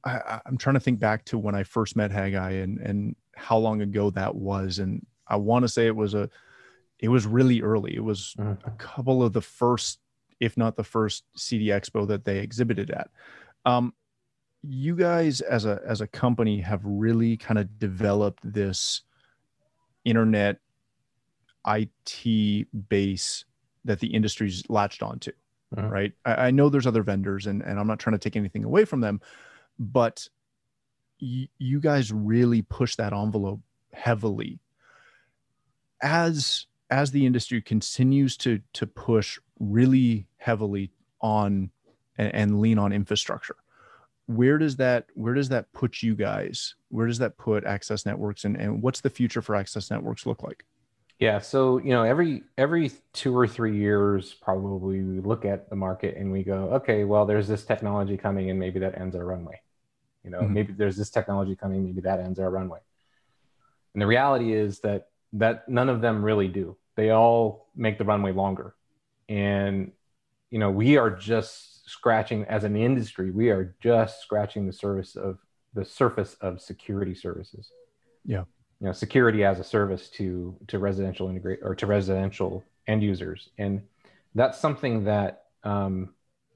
I, 0.05 0.41
I'm 0.45 0.57
trying 0.57 0.73
to 0.73 0.79
think 0.79 0.99
back 0.99 1.25
to 1.25 1.37
when 1.37 1.55
I 1.55 1.63
first 1.63 1.95
met 1.95 2.11
Hagai 2.11 2.63
and 2.63 2.79
and 2.79 3.15
how 3.35 3.57
long 3.57 3.81
ago 3.81 4.09
that 4.11 4.35
was, 4.35 4.79
and 4.79 5.05
I 5.27 5.37
want 5.37 5.63
to 5.63 5.69
say 5.69 5.87
it 5.87 5.95
was 5.95 6.13
a 6.13 6.29
it 6.99 7.09
was 7.09 7.25
really 7.25 7.61
early. 7.61 7.95
It 7.95 8.03
was 8.03 8.35
mm-hmm. 8.37 8.67
a 8.67 8.71
couple 8.71 9.23
of 9.23 9.33
the 9.33 9.41
first, 9.41 9.99
if 10.39 10.57
not 10.57 10.75
the 10.75 10.83
first, 10.83 11.23
CEDIA 11.37 11.79
Expo 11.79 12.07
that 12.07 12.25
they 12.25 12.39
exhibited 12.39 12.91
at. 12.91 13.09
Um, 13.65 13.93
you 14.61 14.95
guys 14.95 15.41
as 15.41 15.65
a 15.65 15.81
as 15.85 16.01
a 16.01 16.07
company 16.07 16.61
have 16.61 16.81
really 16.83 17.37
kind 17.37 17.59
of 17.59 17.79
developed 17.79 18.39
this 18.43 19.01
internet 20.05 20.59
IT 21.67 22.67
base 22.89 23.45
that 23.85 23.99
the 23.99 24.07
industry's 24.07 24.63
latched 24.69 25.03
onto. 25.03 25.31
Uh-huh. 25.75 25.87
Right. 25.87 26.13
I, 26.23 26.33
I, 26.47 26.51
know 26.51 26.69
there's 26.69 26.85
other 26.85 27.01
vendors 27.01 27.47
and, 27.47 27.63
and 27.63 27.79
I'm 27.79 27.87
not 27.87 27.97
trying 27.97 28.13
to 28.13 28.19
take 28.19 28.35
anything 28.35 28.63
away 28.63 28.85
from 28.85 29.01
them, 29.01 29.19
but 29.91 30.27
y- 31.21 31.49
you 31.57 31.79
guys 31.79 32.11
really 32.11 32.61
push 32.61 32.95
that 32.95 33.13
envelope 33.13 33.61
heavily. 33.91 34.59
As 36.01 36.67
as 36.89 37.11
the 37.11 37.25
industry 37.25 37.61
continues 37.61 38.37
to 38.37 38.59
to 38.73 38.87
push 38.87 39.39
really 39.59 40.27
heavily 40.37 40.91
on 41.21 41.71
and, 42.17 42.33
and 42.35 42.59
lean 42.59 42.77
on 42.77 42.91
infrastructure, 42.91 43.55
where 44.27 44.57
does 44.57 44.75
that 44.77 45.07
where 45.13 45.33
does 45.33 45.49
that 45.49 45.71
put 45.73 46.01
you 46.01 46.15
guys? 46.15 46.75
Where 46.89 47.07
does 47.07 47.19
that 47.19 47.37
put 47.37 47.63
access 47.65 48.05
networks 48.05 48.45
and, 48.45 48.55
and 48.57 48.81
what's 48.81 49.01
the 49.01 49.09
future 49.09 49.41
for 49.41 49.55
access 49.55 49.89
networks 49.89 50.25
look 50.25 50.43
like? 50.43 50.65
Yeah 51.19 51.39
so 51.39 51.77
you 51.77 51.91
know 51.91 52.03
every 52.03 52.43
every 52.57 52.91
two 53.13 53.37
or 53.37 53.47
three 53.47 53.77
years 53.77 54.33
probably 54.33 55.01
we 55.01 55.19
look 55.21 55.45
at 55.45 55.69
the 55.69 55.75
market 55.75 56.17
and 56.17 56.31
we 56.31 56.43
go 56.43 56.69
okay 56.73 57.05
well 57.05 57.25
there's 57.25 57.47
this 57.47 57.63
technology 57.63 58.17
coming 58.17 58.49
and 58.49 58.59
maybe 58.59 58.79
that 58.79 58.99
ends 58.99 59.15
our 59.15 59.23
runway 59.23 59.61
you 60.23 60.29
know 60.29 60.41
mm-hmm. 60.41 60.53
maybe 60.53 60.73
there's 60.73 60.97
this 60.97 61.09
technology 61.09 61.55
coming 61.55 61.83
maybe 61.83 62.01
that 62.01 62.19
ends 62.19 62.39
our 62.39 62.49
runway. 62.49 62.79
And 63.93 64.01
the 64.01 64.07
reality 64.07 64.53
is 64.53 64.79
that 64.79 65.09
that 65.33 65.67
none 65.67 65.89
of 65.89 66.01
them 66.01 66.23
really 66.23 66.47
do. 66.47 66.77
They 66.95 67.09
all 67.09 67.69
make 67.75 67.97
the 67.97 68.05
runway 68.05 68.31
longer. 68.31 68.75
And 69.29 69.91
you 70.49 70.59
know 70.59 70.71
we 70.71 70.97
are 70.97 71.09
just 71.09 71.89
scratching 71.89 72.45
as 72.45 72.63
an 72.63 72.77
industry 72.77 73.29
we 73.29 73.49
are 73.49 73.75
just 73.81 74.21
scratching 74.21 74.65
the 74.65 74.73
surface 74.73 75.15
of 75.15 75.37
the 75.73 75.85
surface 75.85 76.35
of 76.41 76.61
security 76.61 77.15
services. 77.15 77.71
Yeah. 78.25 78.43
You 78.79 78.87
know 78.87 78.93
security 78.93 79.43
as 79.43 79.59
a 79.59 79.63
service 79.63 80.09
to 80.11 80.55
to 80.67 80.79
residential 80.79 81.29
integrate 81.29 81.59
or 81.61 81.75
to 81.75 81.85
residential 81.85 82.63
end 82.87 83.03
users. 83.03 83.49
And 83.57 83.81
that's 84.35 84.59
something 84.59 85.05
that 85.05 85.45
um, 85.63 86.13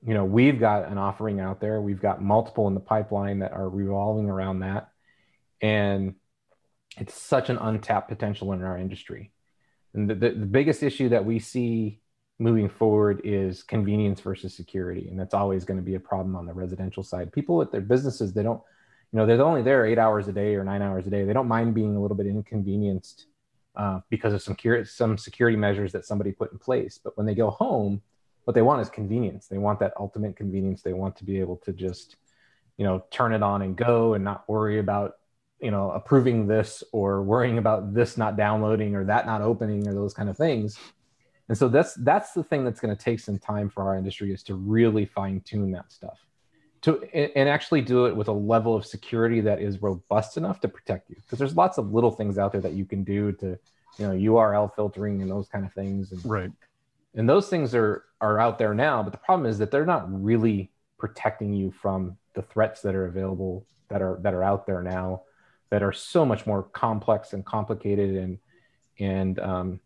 you 0.07 0.13
know 0.13 0.23
we've 0.23 0.57
got 0.57 0.87
an 0.87 0.97
offering 0.97 1.41
out 1.41 1.59
there. 1.59 1.81
We've 1.81 2.01
got 2.01 2.23
multiple 2.23 2.67
in 2.67 2.73
the 2.73 2.79
pipeline 2.79 3.39
that 3.39 3.51
are 3.51 3.67
revolving 3.67 4.29
around 4.29 4.59
that. 4.59 4.89
And 5.61 6.15
it's 6.97 7.13
such 7.13 7.49
an 7.49 7.57
untapped 7.57 8.07
potential 8.07 8.53
in 8.53 8.63
our 8.63 8.77
industry. 8.77 9.31
And 9.93 10.09
the, 10.09 10.15
the, 10.15 10.29
the 10.29 10.45
biggest 10.45 10.81
issue 10.81 11.09
that 11.09 11.25
we 11.25 11.39
see 11.39 11.99
moving 12.39 12.69
forward 12.69 13.21
is 13.25 13.63
convenience 13.63 14.21
versus 14.21 14.55
security. 14.55 15.07
And 15.09 15.19
that's 15.19 15.33
always 15.33 15.65
going 15.65 15.77
to 15.77 15.83
be 15.83 15.95
a 15.95 15.99
problem 15.99 16.35
on 16.35 16.45
the 16.45 16.53
residential 16.53 17.03
side. 17.03 17.33
People 17.33 17.57
with 17.57 17.71
their 17.71 17.81
businesses 17.81 18.33
they 18.33 18.43
don't 18.43 18.61
you 19.11 19.19
know 19.19 19.25
they're 19.25 19.41
only 19.41 19.61
there 19.61 19.85
eight 19.85 19.97
hours 19.97 20.29
a 20.29 20.33
day 20.33 20.55
or 20.55 20.63
nine 20.63 20.81
hours 20.81 21.05
a 21.05 21.09
day. 21.09 21.25
They 21.25 21.33
don't 21.33 21.49
mind 21.49 21.73
being 21.73 21.97
a 21.97 22.01
little 22.01 22.15
bit 22.15 22.27
inconvenienced 22.27 23.25
uh, 23.75 23.99
because 24.09 24.33
of 24.33 24.41
some 24.41 24.55
cur- 24.55 24.85
some 24.85 25.17
security 25.17 25.57
measures 25.57 25.91
that 25.91 26.05
somebody 26.05 26.31
put 26.31 26.53
in 26.53 26.59
place. 26.59 26.97
But 27.03 27.17
when 27.17 27.25
they 27.25 27.35
go 27.35 27.49
home 27.49 28.01
what 28.47 28.53
they 28.53 28.61
want 28.61 28.81
is 28.81 28.89
convenience. 28.89 29.47
They 29.47 29.57
want 29.57 29.77
that 29.81 29.91
ultimate 29.99 30.37
convenience. 30.37 30.81
They 30.81 30.93
want 30.93 31.17
to 31.17 31.25
be 31.25 31.41
able 31.41 31.57
to 31.57 31.73
just 31.73 32.15
you 32.77 32.85
know 32.85 33.03
turn 33.11 33.33
it 33.33 33.43
on 33.43 33.61
and 33.61 33.75
go 33.75 34.13
and 34.13 34.23
not 34.23 34.47
worry 34.47 34.79
about 34.79 35.15
you 35.59 35.69
know 35.69 35.91
approving 35.91 36.47
this 36.47 36.81
or 36.93 37.23
worrying 37.23 37.57
about 37.57 37.93
this 37.93 38.15
not 38.15 38.37
downloading 38.37 38.95
or 38.95 39.03
that 39.03 39.25
not 39.25 39.41
opening 39.41 39.85
or 39.85 39.93
those 39.93 40.13
kind 40.13 40.29
of 40.29 40.37
things. 40.37 40.79
And 41.49 41.57
so 41.57 41.67
that's 41.67 41.93
that's 41.95 42.31
the 42.31 42.43
thing 42.43 42.63
that's 42.63 42.79
going 42.79 42.95
to 42.95 43.03
take 43.03 43.19
some 43.19 43.37
time 43.37 43.69
for 43.69 43.83
our 43.83 43.97
industry 43.97 44.31
is 44.31 44.43
to 44.43 44.55
really 44.55 45.05
fine 45.05 45.41
tune 45.41 45.71
that 45.71 45.91
stuff. 45.91 46.17
To 46.83 47.03
and 47.13 47.49
actually 47.49 47.81
do 47.81 48.05
it 48.05 48.15
with 48.15 48.29
a 48.29 48.37
level 48.53 48.77
of 48.77 48.85
security 48.85 49.41
that 49.41 49.61
is 49.61 49.81
robust 49.81 50.37
enough 50.37 50.61
to 50.61 50.69
protect 50.69 51.09
you. 51.09 51.17
Because 51.17 51.37
there's 51.37 51.57
lots 51.57 51.77
of 51.77 51.91
little 51.91 52.11
things 52.11 52.37
out 52.37 52.53
there 52.53 52.61
that 52.61 52.73
you 52.73 52.85
can 52.85 53.03
do 53.03 53.33
to 53.33 53.59
you 53.97 54.07
know 54.07 54.13
url 54.31 54.73
filtering 54.73 55.21
and 55.21 55.29
those 55.29 55.49
kind 55.49 55.65
of 55.65 55.73
things 55.73 56.13
and 56.13 56.25
right 56.25 56.51
and 57.17 57.27
those 57.27 57.49
things 57.49 57.75
are 57.75 58.05
are 58.21 58.39
out 58.39 58.57
there 58.57 58.73
now 58.73 59.03
but 59.03 59.11
the 59.11 59.17
problem 59.17 59.49
is 59.49 59.57
that 59.57 59.69
they're 59.71 59.85
not 59.85 60.05
really 60.23 60.71
protecting 60.97 61.53
you 61.53 61.71
from 61.71 62.17
the 62.33 62.41
threats 62.41 62.81
that 62.81 62.95
are 62.95 63.07
available 63.07 63.65
that 63.89 64.01
are 64.01 64.17
that 64.21 64.33
are 64.33 64.43
out 64.43 64.65
there 64.65 64.81
now 64.81 65.21
that 65.69 65.83
are 65.83 65.93
so 65.93 66.25
much 66.25 66.45
more 66.45 66.63
complex 66.63 67.33
and 67.33 67.45
complicated 67.45 68.15
and 68.15 68.37
and 68.99 69.39
um, 69.39 69.79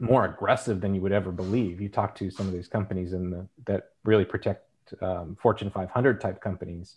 more 0.00 0.24
aggressive 0.24 0.80
than 0.80 0.94
you 0.94 1.00
would 1.00 1.12
ever 1.12 1.30
believe. 1.30 1.80
You 1.80 1.88
talk 1.88 2.14
to 2.16 2.30
some 2.30 2.46
of 2.46 2.52
these 2.52 2.68
companies 2.68 3.12
in 3.12 3.30
the, 3.30 3.46
that 3.66 3.90
really 4.04 4.24
protect 4.24 4.68
um, 5.00 5.36
Fortune 5.40 5.70
500 5.70 6.20
type 6.20 6.40
companies, 6.40 6.96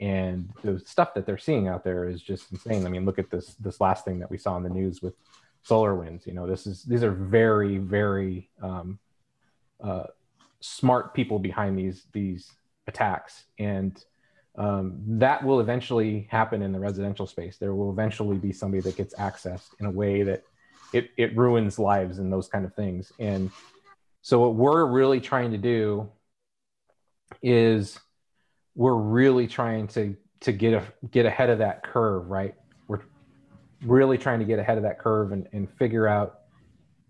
and 0.00 0.50
the 0.64 0.80
stuff 0.80 1.14
that 1.14 1.26
they're 1.26 1.38
seeing 1.38 1.68
out 1.68 1.84
there 1.84 2.08
is 2.08 2.20
just 2.20 2.50
insane. 2.50 2.86
I 2.86 2.88
mean, 2.88 3.04
look 3.04 3.18
at 3.18 3.30
this 3.30 3.54
this 3.54 3.80
last 3.80 4.04
thing 4.04 4.18
that 4.20 4.30
we 4.30 4.38
saw 4.38 4.56
in 4.56 4.62
the 4.62 4.70
news 4.70 5.02
with 5.02 5.14
SolarWinds. 5.68 6.26
You 6.26 6.34
know, 6.34 6.46
this 6.46 6.66
is 6.66 6.82
these 6.84 7.02
are 7.02 7.12
very 7.12 7.78
very 7.78 8.50
um, 8.62 8.98
uh, 9.82 10.04
smart 10.60 11.14
people 11.14 11.38
behind 11.38 11.78
these 11.78 12.06
these 12.12 12.50
attacks, 12.86 13.44
and 13.58 14.02
um, 14.56 14.98
that 15.06 15.44
will 15.44 15.60
eventually 15.60 16.28
happen 16.30 16.62
in 16.62 16.72
the 16.72 16.80
residential 16.80 17.26
space. 17.26 17.56
There 17.56 17.74
will 17.74 17.90
eventually 17.90 18.36
be 18.36 18.52
somebody 18.52 18.82
that 18.82 18.96
gets 18.96 19.14
accessed 19.14 19.70
in 19.80 19.86
a 19.86 19.90
way 19.90 20.22
that 20.24 20.42
it, 20.92 21.10
it 21.16 21.36
ruins 21.36 21.78
lives 21.78 22.18
and 22.18 22.32
those 22.32 22.48
kind 22.48 22.64
of 22.64 22.74
things. 22.74 23.12
And 23.18 23.50
so 24.20 24.40
what 24.40 24.54
we're 24.54 24.84
really 24.84 25.20
trying 25.20 25.52
to 25.52 25.58
do 25.58 26.10
is 27.42 27.98
we're 28.74 28.94
really 28.94 29.46
trying 29.46 29.88
to 29.88 30.16
to 30.40 30.52
get 30.52 30.74
a 30.74 30.82
get 31.10 31.24
ahead 31.24 31.50
of 31.50 31.58
that 31.58 31.82
curve, 31.82 32.28
right? 32.28 32.54
Really 33.84 34.18
trying 34.18 34.38
to 34.38 34.44
get 34.44 34.58
ahead 34.58 34.76
of 34.76 34.84
that 34.84 34.98
curve 34.98 35.32
and, 35.32 35.48
and 35.52 35.68
figure 35.78 36.06
out, 36.06 36.40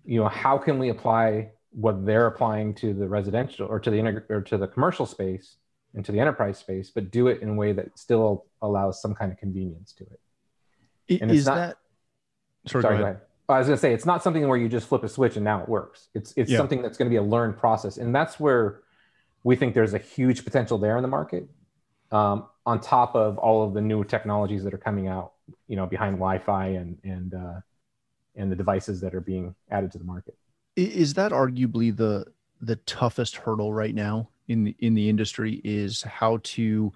you 0.04 0.20
know, 0.20 0.28
how 0.28 0.58
can 0.58 0.78
we 0.78 0.88
apply 0.88 1.50
what 1.70 2.04
they're 2.04 2.26
applying 2.26 2.74
to 2.74 2.92
the 2.92 3.08
residential 3.08 3.66
or 3.66 3.80
to 3.80 3.90
the 3.90 3.96
integ- 3.96 4.30
or 4.30 4.42
to 4.42 4.58
the 4.58 4.66
commercial 4.66 5.06
space 5.06 5.56
into 5.94 6.12
the 6.12 6.20
enterprise 6.20 6.58
space, 6.58 6.90
but 6.90 7.10
do 7.10 7.28
it 7.28 7.42
in 7.42 7.50
a 7.50 7.54
way 7.54 7.72
that 7.72 7.98
still 7.98 8.46
allows 8.62 9.00
some 9.00 9.14
kind 9.14 9.30
of 9.30 9.38
convenience 9.38 9.92
to 9.92 10.04
it. 10.04 11.20
And 11.20 11.30
is 11.30 11.46
not, 11.46 11.56
that 11.56 11.76
sorry, 12.66 12.82
sorry 12.82 12.96
go, 12.98 13.02
ahead. 13.02 13.16
go 13.16 13.18
ahead. 13.18 13.20
I 13.48 13.58
was 13.58 13.66
going 13.66 13.76
to 13.76 13.80
say 13.80 13.92
it's 13.92 14.06
not 14.06 14.22
something 14.22 14.46
where 14.48 14.56
you 14.56 14.68
just 14.68 14.86
flip 14.86 15.02
a 15.02 15.08
switch 15.08 15.36
and 15.36 15.44
now 15.44 15.62
it 15.62 15.68
works. 15.68 16.08
It's 16.14 16.32
it's 16.36 16.50
yeah. 16.50 16.56
something 16.56 16.80
that's 16.80 16.96
going 16.96 17.06
to 17.06 17.10
be 17.10 17.16
a 17.16 17.22
learned 17.22 17.58
process, 17.58 17.98
and 17.98 18.14
that's 18.14 18.40
where 18.40 18.80
we 19.44 19.56
think 19.56 19.74
there's 19.74 19.92
a 19.92 19.98
huge 19.98 20.44
potential 20.44 20.78
there 20.78 20.96
in 20.96 21.02
the 21.02 21.08
market. 21.08 21.48
Um, 22.10 22.46
on 22.64 22.80
top 22.80 23.14
of 23.14 23.38
all 23.38 23.66
of 23.66 23.74
the 23.74 23.80
new 23.80 24.04
technologies 24.04 24.64
that 24.64 24.72
are 24.72 24.78
coming 24.78 25.08
out, 25.08 25.32
you 25.68 25.76
know, 25.76 25.86
behind 25.86 26.16
Wi-Fi 26.16 26.66
and 26.68 26.98
and 27.04 27.34
uh, 27.34 27.60
and 28.36 28.50
the 28.50 28.56
devices 28.56 29.00
that 29.00 29.14
are 29.14 29.20
being 29.20 29.54
added 29.70 29.92
to 29.92 29.98
the 29.98 30.04
market. 30.04 30.36
Is 30.76 31.14
that 31.14 31.32
arguably 31.32 31.94
the 31.94 32.26
the 32.60 32.76
toughest 32.76 33.36
hurdle 33.36 33.72
right 33.72 33.94
now 33.94 34.28
in 34.48 34.64
the 34.64 34.76
in 34.78 34.94
the 34.94 35.08
industry 35.08 35.60
is 35.64 36.02
how 36.02 36.38
to 36.42 36.92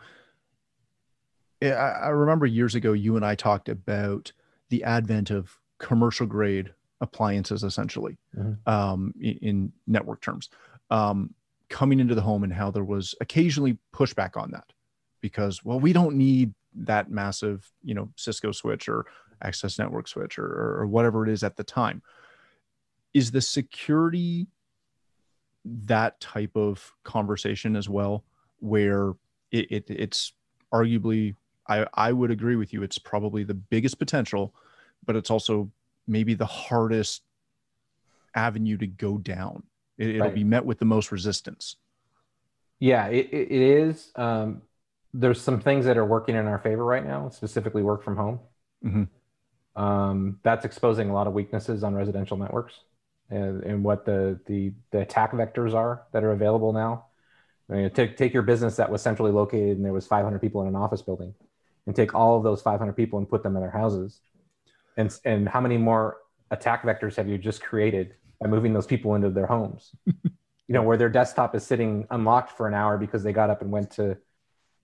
I, 1.62 2.08
remember 2.08 2.46
years 2.46 2.74
ago 2.74 2.92
you 2.92 3.16
and 3.16 3.24
I 3.24 3.34
talked 3.34 3.68
about 3.68 4.32
the 4.68 4.84
advent 4.84 5.30
of 5.30 5.58
commercial 5.78 6.26
grade 6.26 6.72
appliances 7.00 7.64
essentially 7.64 8.16
mm-hmm. 8.36 8.70
um, 8.70 9.14
in, 9.20 9.38
in, 9.42 9.72
network 9.86 10.20
terms 10.20 10.48
um, 10.90 11.34
coming 11.68 12.00
into 12.00 12.14
the 12.14 12.22
home 12.22 12.44
and 12.44 12.52
how 12.52 12.70
there 12.70 12.84
was 12.84 13.14
occasionally 13.20 13.78
pushback 13.94 14.36
on 14.40 14.50
that 14.52 14.72
because 15.20 15.64
well 15.64 15.80
we 15.80 15.92
don't 15.92 16.16
need 16.16 16.52
that 16.74 17.10
massive 17.10 17.70
you 17.82 17.94
know 17.94 18.10
cisco 18.16 18.52
switch 18.52 18.88
or 18.88 19.06
access 19.42 19.78
network 19.78 20.08
switch 20.08 20.38
or, 20.38 20.46
or 20.80 20.86
whatever 20.86 21.26
it 21.26 21.30
is 21.30 21.42
at 21.42 21.56
the 21.56 21.64
time 21.64 22.02
is 23.16 23.30
the 23.30 23.40
security 23.40 24.46
that 25.64 26.20
type 26.20 26.54
of 26.54 26.92
conversation 27.02 27.76
as 27.76 27.88
well, 27.88 28.24
where 28.60 29.14
it, 29.50 29.70
it, 29.70 29.84
it's 29.88 30.32
arguably, 30.72 31.34
I, 31.68 31.86
I 31.94 32.12
would 32.12 32.30
agree 32.30 32.56
with 32.56 32.72
you, 32.72 32.82
it's 32.82 32.98
probably 32.98 33.42
the 33.42 33.54
biggest 33.54 33.98
potential, 33.98 34.54
but 35.04 35.16
it's 35.16 35.30
also 35.30 35.70
maybe 36.06 36.34
the 36.34 36.46
hardest 36.46 37.22
avenue 38.34 38.76
to 38.76 38.86
go 38.86 39.18
down. 39.18 39.62
It, 39.98 40.16
will 40.16 40.26
right. 40.26 40.34
be 40.34 40.44
met 40.44 40.66
with 40.66 40.78
the 40.78 40.84
most 40.84 41.10
resistance. 41.10 41.76
Yeah, 42.80 43.06
it, 43.06 43.32
it 43.32 43.50
is. 43.50 44.12
Um, 44.14 44.60
there's 45.18 45.40
some 45.40 45.60
things 45.60 45.86
that 45.86 45.96
are 45.96 46.04
working 46.04 46.36
in 46.36 46.46
our 46.46 46.58
favor 46.58 46.84
right 46.84 47.04
now, 47.04 47.28
specifically 47.30 47.82
work 47.82 48.04
from 48.04 48.16
home. 48.16 48.40
Mm-hmm. 48.84 49.82
Um, 49.82 50.40
that's 50.42 50.64
exposing 50.64 51.10
a 51.10 51.14
lot 51.14 51.26
of 51.26 51.32
weaknesses 51.32 51.82
on 51.82 51.94
residential 51.94 52.36
networks 52.36 52.80
and, 53.30 53.62
and 53.62 53.84
what 53.84 54.04
the, 54.04 54.38
the, 54.46 54.72
the 54.90 55.00
attack 55.00 55.32
vectors 55.32 55.74
are 55.74 56.02
that 56.12 56.22
are 56.22 56.32
available 56.32 56.72
now. 56.72 57.06
I 57.70 57.74
mean, 57.74 57.90
take, 57.90 58.16
take 58.16 58.32
your 58.32 58.42
business 58.42 58.76
that 58.76 58.90
was 58.90 59.02
centrally 59.02 59.32
located 59.32 59.76
and 59.76 59.84
there 59.84 59.92
was 59.92 60.06
500 60.06 60.38
people 60.40 60.62
in 60.62 60.68
an 60.68 60.76
office 60.76 61.02
building 61.02 61.34
and 61.86 61.96
take 61.96 62.14
all 62.14 62.36
of 62.36 62.44
those 62.44 62.62
500 62.62 62.92
people 62.92 63.18
and 63.18 63.28
put 63.28 63.42
them 63.42 63.56
in 63.56 63.62
their 63.62 63.70
houses. 63.70 64.20
And, 64.96 65.14
and 65.24 65.48
how 65.48 65.60
many 65.60 65.76
more 65.76 66.18
attack 66.50 66.82
vectors 66.82 67.16
have 67.16 67.28
you 67.28 67.38
just 67.38 67.62
created 67.62 68.14
by 68.40 68.48
moving 68.48 68.72
those 68.72 68.86
people 68.86 69.14
into 69.14 69.30
their 69.30 69.46
homes? 69.46 69.92
you 70.06 70.74
know, 70.74 70.82
where 70.82 70.96
their 70.96 71.08
desktop 71.08 71.54
is 71.54 71.64
sitting 71.64 72.06
unlocked 72.10 72.50
for 72.50 72.66
an 72.66 72.74
hour 72.74 72.98
because 72.98 73.22
they 73.22 73.32
got 73.32 73.50
up 73.50 73.62
and 73.62 73.70
went 73.70 73.90
to, 73.92 74.16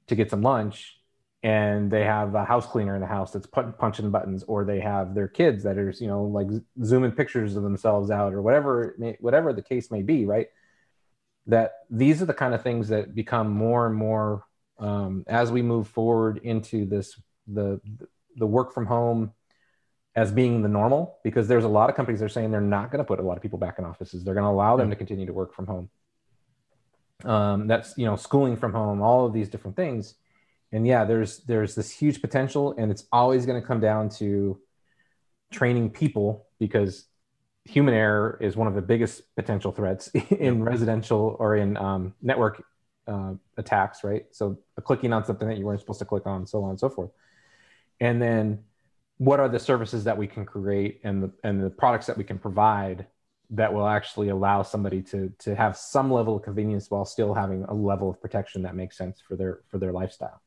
to 0.06 0.14
get 0.14 0.30
some 0.30 0.42
lunch 0.42 0.98
and 1.42 1.90
they 1.90 2.04
have 2.04 2.34
a 2.34 2.44
house 2.44 2.66
cleaner 2.66 2.94
in 2.94 3.00
the 3.00 3.06
house 3.06 3.32
that's 3.32 3.46
punching 3.46 4.10
buttons 4.10 4.44
or 4.44 4.64
they 4.64 4.78
have 4.80 5.14
their 5.14 5.26
kids 5.26 5.64
that 5.64 5.76
are 5.76 5.90
you 5.98 6.06
know 6.06 6.24
like 6.24 6.46
zooming 6.84 7.12
pictures 7.12 7.56
of 7.56 7.62
themselves 7.62 8.10
out 8.10 8.32
or 8.32 8.40
whatever 8.42 8.94
may, 8.98 9.16
whatever 9.20 9.52
the 9.52 9.62
case 9.62 9.90
may 9.90 10.02
be 10.02 10.24
right? 10.24 10.48
That 11.46 11.72
these 11.90 12.22
are 12.22 12.26
the 12.26 12.34
kind 12.34 12.54
of 12.54 12.62
things 12.62 12.88
that 12.88 13.14
become 13.14 13.50
more 13.50 13.86
and 13.86 13.96
more 13.96 14.44
um, 14.78 15.24
as 15.26 15.50
we 15.50 15.62
move 15.62 15.88
forward 15.88 16.38
into 16.44 16.84
this 16.86 17.20
the 17.48 17.80
the 18.36 18.46
work 18.46 18.72
from 18.72 18.86
home 18.86 19.32
as 20.14 20.30
being 20.30 20.62
the 20.62 20.68
normal 20.68 21.18
because 21.24 21.48
there's 21.48 21.64
a 21.64 21.68
lot 21.68 21.90
of 21.90 21.96
companies 21.96 22.20
that 22.20 22.26
are 22.26 22.28
saying 22.28 22.50
they're 22.50 22.60
not 22.60 22.90
going 22.90 22.98
to 22.98 23.04
put 23.04 23.18
a 23.18 23.22
lot 23.22 23.36
of 23.36 23.42
people 23.42 23.58
back 23.58 23.78
in 23.78 23.84
offices. 23.84 24.22
They're 24.22 24.34
going 24.34 24.44
to 24.44 24.50
allow 24.50 24.76
them 24.76 24.90
to 24.90 24.96
continue 24.96 25.26
to 25.26 25.32
work 25.32 25.54
from 25.54 25.66
home 25.66 25.88
um, 27.24 27.66
that's 27.66 27.96
you 27.96 28.06
know 28.06 28.16
schooling 28.16 28.56
from 28.56 28.72
home 28.72 29.00
all 29.00 29.26
of 29.26 29.32
these 29.32 29.48
different 29.48 29.76
things. 29.76 30.14
And 30.72 30.86
yeah 30.86 31.04
there's 31.04 31.38
there's 31.40 31.74
this 31.74 31.90
huge 31.90 32.20
potential 32.20 32.74
and 32.78 32.90
it's 32.90 33.04
always 33.12 33.44
going 33.46 33.60
to 33.60 33.66
come 33.66 33.80
down 33.80 34.08
to 34.20 34.58
training 35.50 35.90
people 35.90 36.46
because 36.58 37.04
human 37.64 37.94
error 37.94 38.38
is 38.40 38.56
one 38.56 38.66
of 38.66 38.74
the 38.74 38.82
biggest 38.82 39.22
potential 39.36 39.70
threats 39.70 40.08
in 40.30 40.64
residential 40.64 41.36
or 41.38 41.56
in 41.56 41.76
um, 41.76 42.14
network 42.22 42.64
uh, 43.06 43.34
attacks 43.58 44.02
right? 44.02 44.26
So 44.30 44.58
clicking 44.82 45.12
on 45.12 45.24
something 45.24 45.46
that 45.48 45.58
you 45.58 45.66
weren't 45.66 45.80
supposed 45.80 45.98
to 45.98 46.04
click 46.04 46.26
on 46.26 46.46
so 46.46 46.64
on 46.64 46.70
and 46.70 46.80
so 46.80 46.88
forth. 46.88 47.10
And 48.00 48.20
then 48.20 48.64
what 49.18 49.38
are 49.38 49.48
the 49.48 49.58
services 49.58 50.04
that 50.04 50.16
we 50.16 50.26
can 50.26 50.44
create 50.44 51.00
and 51.04 51.22
the 51.22 51.30
and 51.44 51.62
the 51.62 51.70
products 51.70 52.06
that 52.06 52.16
we 52.16 52.24
can 52.24 52.38
provide 52.38 53.06
that 53.52 53.72
will 53.72 53.86
actually 53.86 54.28
allow 54.28 54.62
somebody 54.62 55.02
to 55.02 55.32
to 55.38 55.54
have 55.54 55.76
some 55.76 56.10
level 56.10 56.36
of 56.36 56.42
convenience 56.42 56.90
while 56.90 57.04
still 57.04 57.34
having 57.34 57.64
a 57.64 57.74
level 57.74 58.10
of 58.10 58.20
protection 58.20 58.62
that 58.62 58.74
makes 58.74 58.96
sense 58.96 59.20
for 59.20 59.36
their 59.36 59.60
for 59.68 59.78
their 59.78 59.92
lifestyle 59.92 60.42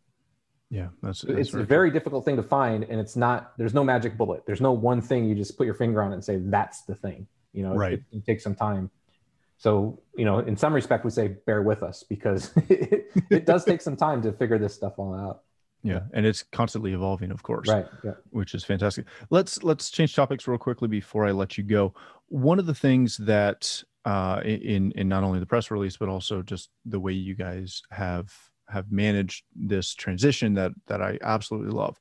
yeah, 0.70 0.88
that's, 1.02 1.22
that's 1.22 1.40
it's 1.40 1.54
a 1.54 1.64
very 1.64 1.90
true. 1.90 2.00
difficult 2.00 2.26
thing 2.26 2.36
to 2.38 2.44
find, 2.44 2.84
and 2.86 3.00
it's 3.00 3.16
not. 3.16 3.54
There's 3.58 3.74
no 3.74 3.84
magic 3.84 4.18
bullet. 4.18 4.44
There's 4.46 4.62
no 4.62 4.72
one 4.72 5.00
thing 5.00 5.26
you 5.26 5.36
just 5.36 5.58
put 5.58 5.66
your 5.66 5.76
finger 5.76 6.02
on 6.02 6.12
it 6.12 6.16
and 6.16 6.24
say 6.24 6.38
that's 6.38 6.82
the 6.84 6.96
thing. 6.96 7.28
You 7.54 7.64
know, 7.64 7.76
right? 7.76 7.94
It, 7.94 8.04
it 8.12 8.26
takes 8.26 8.44
some 8.44 8.56
time. 8.56 8.90
So 9.58 10.02
you 10.18 10.26
know, 10.26 10.40
in 10.40 10.58
some 10.58 10.74
respect, 10.74 11.06
we 11.06 11.12
say 11.12 11.30
bear 11.46 11.62
with 11.62 11.84
us 11.84 12.04
because 12.04 12.52
it, 12.70 13.12
it 13.30 13.46
does 13.46 13.64
take 13.64 13.82
some 13.82 13.96
time 13.96 14.22
to 14.24 14.32
figure 14.32 14.58
this 14.58 14.74
stuff 14.74 14.94
all 14.98 15.14
out. 15.14 15.44
Yeah, 15.86 16.02
and 16.14 16.26
it's 16.26 16.44
constantly 16.52 16.94
evolving, 16.94 17.32
of 17.32 17.44
course. 17.44 17.68
Right. 17.70 17.86
Yeah. 18.04 18.14
Which 18.32 18.56
is 18.56 18.64
fantastic. 18.64 19.06
Let's 19.30 19.62
let's 19.64 19.92
change 19.92 20.16
topics 20.16 20.48
real 20.48 20.58
quickly 20.58 20.88
before 20.88 21.26
I 21.26 21.32
let 21.32 21.58
you 21.58 21.64
go. 21.64 21.94
One 22.28 22.58
of 22.58 22.66
the 22.66 22.74
things 22.74 23.18
that 23.18 23.84
uh, 24.04 24.42
in 24.44 24.92
in 24.94 25.08
not 25.08 25.24
only 25.24 25.40
the 25.40 25.46
press 25.46 25.70
release 25.70 25.98
but 25.98 26.10
also 26.10 26.42
just 26.42 26.70
the 26.86 27.00
way 27.00 27.14
you 27.14 27.36
guys 27.36 27.84
have 27.92 28.34
have 28.68 28.92
managed 28.92 29.46
this 29.56 29.94
transition 29.94 30.56
that 30.56 30.72
that 30.88 31.04
I 31.04 31.20
absolutely 31.22 31.72
love 31.72 32.00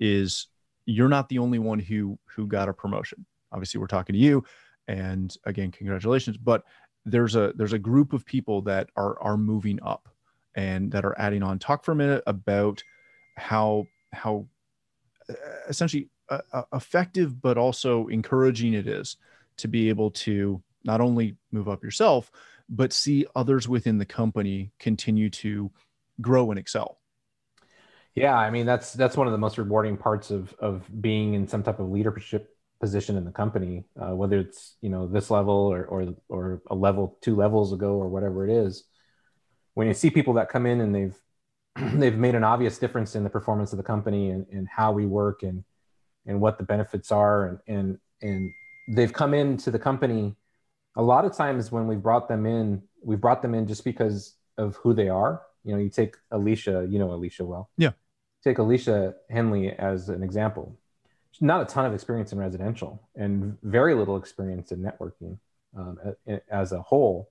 is 0.00 0.46
you're 0.86 1.08
not 1.08 1.28
the 1.28 1.38
only 1.38 1.58
one 1.58 1.78
who 1.78 2.18
who 2.34 2.46
got 2.46 2.70
a 2.70 2.72
promotion. 2.72 3.26
Obviously, 3.52 3.78
we're 3.78 3.88
talking 3.88 4.14
to 4.14 4.18
you, 4.18 4.42
and 4.88 5.34
again, 5.44 5.70
congratulations. 5.70 6.38
But 6.38 6.64
there's 7.04 7.36
a 7.36 7.52
there's 7.56 7.74
a 7.74 7.78
group 7.78 8.14
of 8.14 8.24
people 8.24 8.62
that 8.62 8.88
are 8.96 9.20
are 9.20 9.36
moving 9.36 9.78
up 9.82 10.08
and 10.54 10.90
that 10.92 11.04
are 11.04 11.18
adding 11.20 11.42
on. 11.42 11.58
Talk 11.58 11.84
for 11.84 11.92
a 11.92 11.96
minute 11.96 12.22
about 12.26 12.82
how 13.38 13.86
how 14.12 14.46
uh, 15.30 15.34
essentially 15.68 16.08
uh, 16.28 16.40
uh, 16.52 16.62
effective 16.72 17.40
but 17.40 17.56
also 17.56 18.06
encouraging 18.08 18.74
it 18.74 18.86
is 18.86 19.16
to 19.56 19.68
be 19.68 19.88
able 19.88 20.10
to 20.10 20.62
not 20.84 21.00
only 21.00 21.36
move 21.52 21.68
up 21.68 21.82
yourself 21.82 22.30
but 22.68 22.92
see 22.92 23.26
others 23.34 23.68
within 23.68 23.96
the 23.98 24.04
company 24.04 24.70
continue 24.78 25.30
to 25.30 25.70
grow 26.20 26.50
and 26.50 26.58
excel. 26.58 26.98
Yeah 28.14 28.36
i 28.36 28.50
mean 28.50 28.66
that's 28.66 28.92
that's 28.92 29.16
one 29.16 29.26
of 29.26 29.32
the 29.32 29.38
most 29.38 29.58
rewarding 29.58 29.96
parts 29.96 30.30
of 30.30 30.52
of 30.58 30.84
being 31.00 31.34
in 31.34 31.46
some 31.46 31.62
type 31.62 31.78
of 31.78 31.88
leadership 31.88 32.54
position 32.80 33.16
in 33.16 33.24
the 33.24 33.32
company 33.32 33.84
uh, 34.00 34.14
whether 34.14 34.38
it's 34.38 34.76
you 34.80 34.88
know 34.88 35.06
this 35.06 35.30
level 35.30 35.54
or, 35.54 35.84
or 35.84 36.14
or 36.28 36.62
a 36.70 36.74
level 36.74 37.16
two 37.20 37.34
levels 37.36 37.72
ago 37.72 37.94
or 37.94 38.08
whatever 38.08 38.48
it 38.48 38.50
is. 38.50 38.84
When 39.74 39.86
you 39.86 39.94
see 39.94 40.10
people 40.10 40.34
that 40.34 40.48
come 40.48 40.66
in 40.66 40.80
and 40.80 40.92
they've 40.94 41.16
they've 41.94 42.16
made 42.16 42.34
an 42.34 42.44
obvious 42.44 42.78
difference 42.78 43.14
in 43.14 43.24
the 43.24 43.30
performance 43.30 43.72
of 43.72 43.76
the 43.76 43.82
company 43.82 44.30
and, 44.30 44.46
and 44.50 44.68
how 44.68 44.92
we 44.92 45.06
work 45.06 45.42
and 45.42 45.64
and 46.26 46.40
what 46.40 46.58
the 46.58 46.64
benefits 46.64 47.12
are. 47.12 47.46
And 47.46 47.58
and 47.66 47.98
and 48.22 48.50
they've 48.96 49.12
come 49.12 49.34
into 49.34 49.70
the 49.70 49.78
company 49.78 50.34
a 50.96 51.02
lot 51.02 51.24
of 51.24 51.36
times 51.36 51.70
when 51.70 51.86
we've 51.86 52.02
brought 52.02 52.28
them 52.28 52.46
in 52.46 52.82
we've 53.02 53.20
brought 53.20 53.42
them 53.42 53.54
in 53.54 53.66
just 53.66 53.84
because 53.84 54.34
of 54.56 54.76
who 54.76 54.94
they 54.94 55.08
are. 55.08 55.42
You 55.64 55.74
know 55.74 55.78
you 55.78 55.90
take 55.90 56.16
alicia 56.30 56.86
you 56.88 56.98
know 56.98 57.12
alicia 57.12 57.44
well. 57.44 57.70
Yeah. 57.76 57.92
Take 58.42 58.58
alicia 58.58 59.14
henley 59.30 59.70
as 59.72 60.08
an 60.08 60.22
example. 60.22 60.78
Not 61.40 61.62
a 61.62 61.66
ton 61.66 61.86
of 61.86 61.94
experience 61.94 62.32
in 62.32 62.38
residential 62.38 63.00
and 63.14 63.56
very 63.62 63.94
little 63.94 64.16
experience 64.16 64.72
in 64.72 64.80
networking 64.80 65.38
um, 65.76 65.98
as 66.50 66.72
a 66.72 66.82
whole 66.82 67.30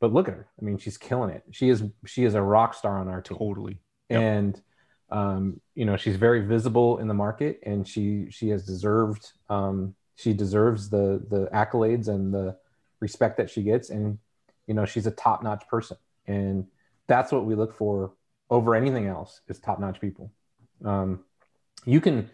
but 0.00 0.12
look 0.12 0.28
at 0.28 0.34
her. 0.34 0.46
I 0.60 0.64
mean 0.64 0.78
she's 0.78 0.98
killing 0.98 1.30
it. 1.30 1.44
She 1.50 1.68
is 1.68 1.84
she 2.06 2.24
is 2.24 2.34
a 2.34 2.42
rock 2.42 2.74
star 2.74 2.98
on 2.98 3.08
our 3.08 3.20
team. 3.20 3.38
Totally. 3.38 3.78
Yep. 4.08 4.20
and 4.20 4.62
um, 5.10 5.60
you 5.74 5.84
know 5.84 5.96
she's 5.96 6.16
very 6.16 6.40
visible 6.46 6.98
in 6.98 7.08
the 7.08 7.14
market 7.14 7.60
and 7.64 7.86
she 7.86 8.26
she 8.30 8.48
has 8.48 8.64
deserved 8.64 9.32
um, 9.48 9.94
she 10.16 10.32
deserves 10.32 10.90
the 10.90 11.24
the 11.28 11.48
accolades 11.52 12.08
and 12.08 12.32
the 12.32 12.56
respect 13.00 13.36
that 13.36 13.50
she 13.50 13.62
gets. 13.62 13.90
And 13.90 14.18
you 14.66 14.74
know 14.74 14.84
she's 14.84 15.06
a 15.06 15.10
top-notch 15.10 15.68
person. 15.68 15.96
And 16.26 16.66
that's 17.06 17.30
what 17.30 17.44
we 17.44 17.54
look 17.54 17.74
for 17.76 18.12
over 18.50 18.74
anything 18.74 19.06
else 19.06 19.40
is 19.48 19.58
top-notch 19.58 20.00
people. 20.00 20.32
Um, 20.84 21.20
you 21.84 22.00
can 22.00 22.30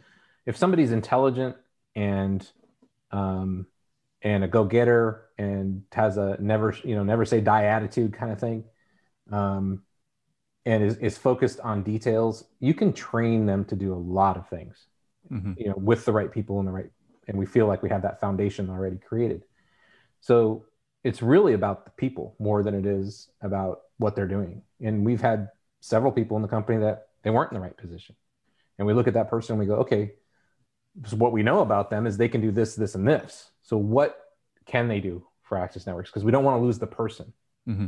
if 0.47 0.57
somebody's 0.57 0.93
intelligent 0.93 1.57
and 1.95 2.49
um, 3.11 3.67
and 4.23 4.45
a 4.45 4.49
go-getter 4.49 5.23
and 5.39 5.83
has 5.93 6.17
a 6.17 6.37
never 6.41 6.75
you 6.85 6.95
know 6.95 7.03
never 7.03 7.25
say 7.25 7.41
die 7.41 7.65
attitude 7.65 8.13
kind 8.13 8.33
of 8.33 8.39
thing 8.39 8.65
um, 9.31 9.83
and 10.65 10.83
is, 10.83 10.97
is 10.99 11.19
focused 11.19 11.61
on 11.61 11.83
details 11.83 12.45
you 12.61 12.75
can 12.75 12.93
train 12.93 13.47
them 13.47 13.65
to 13.65 13.77
do 13.77 13.93
a 13.93 13.97
lot 13.97 14.37
of 14.37 14.49
things 14.49 14.87
mm-hmm. 15.31 15.53
you 15.57 15.69
know 15.69 15.77
with 15.77 16.05
the 16.05 16.13
right 16.13 16.33
people 16.33 16.61
in 16.61 16.67
the 16.67 16.73
right 16.73 16.91
and 17.29 17.39
we 17.39 17.47
feel 17.47 17.67
like 17.67 17.83
we 17.83 17.89
have 17.89 18.03
that 18.03 18.21
foundation 18.21 18.71
already 18.71 18.99
created. 18.99 19.43
So 20.21 20.67
it's 21.05 21.23
really 21.23 21.55
about 21.55 21.85
the 21.85 21.91
people 21.93 22.37
more 22.39 22.63
than 22.63 22.75
it 22.75 22.87
is 22.87 23.29
about 23.41 23.81
what 23.99 24.15
they're 24.15 24.29
doing. 24.29 24.63
And 24.81 25.05
we've 25.05 25.21
had 25.21 25.49
several 25.81 26.13
people 26.13 26.37
in 26.37 26.43
the 26.43 26.49
company 26.49 26.79
that 26.81 27.09
they 27.23 27.31
weren't 27.31 27.53
in 27.53 27.57
the 27.57 27.61
right 27.61 27.77
position. 27.77 28.17
And 28.79 28.87
we 28.87 28.95
look 28.95 29.09
at 29.09 29.15
that 29.15 29.31
person 29.31 29.55
and 29.55 29.61
we 29.61 29.67
go 29.67 29.77
okay 29.81 30.13
so 31.07 31.17
what 31.17 31.33
we 31.33 31.43
know 31.43 31.61
about 31.61 31.91
them 31.91 32.07
is 32.07 32.17
they 32.17 32.29
can 32.29 32.41
do 32.41 32.51
this 32.51 32.75
this 32.75 32.95
and 32.95 33.07
this. 33.07 33.51
So 33.63 33.77
what 33.77 34.19
can 34.67 34.89
they 34.89 35.01
do 35.01 35.27
for 35.43 35.59
access 35.59 35.87
networks? 35.87 36.11
Because 36.11 36.25
we 36.25 36.33
don't 36.33 36.45
want 36.45 36.61
to 36.61 36.65
lose 36.65 36.79
the 36.79 36.87
person. 36.87 37.33
Mm-hmm. 37.69 37.87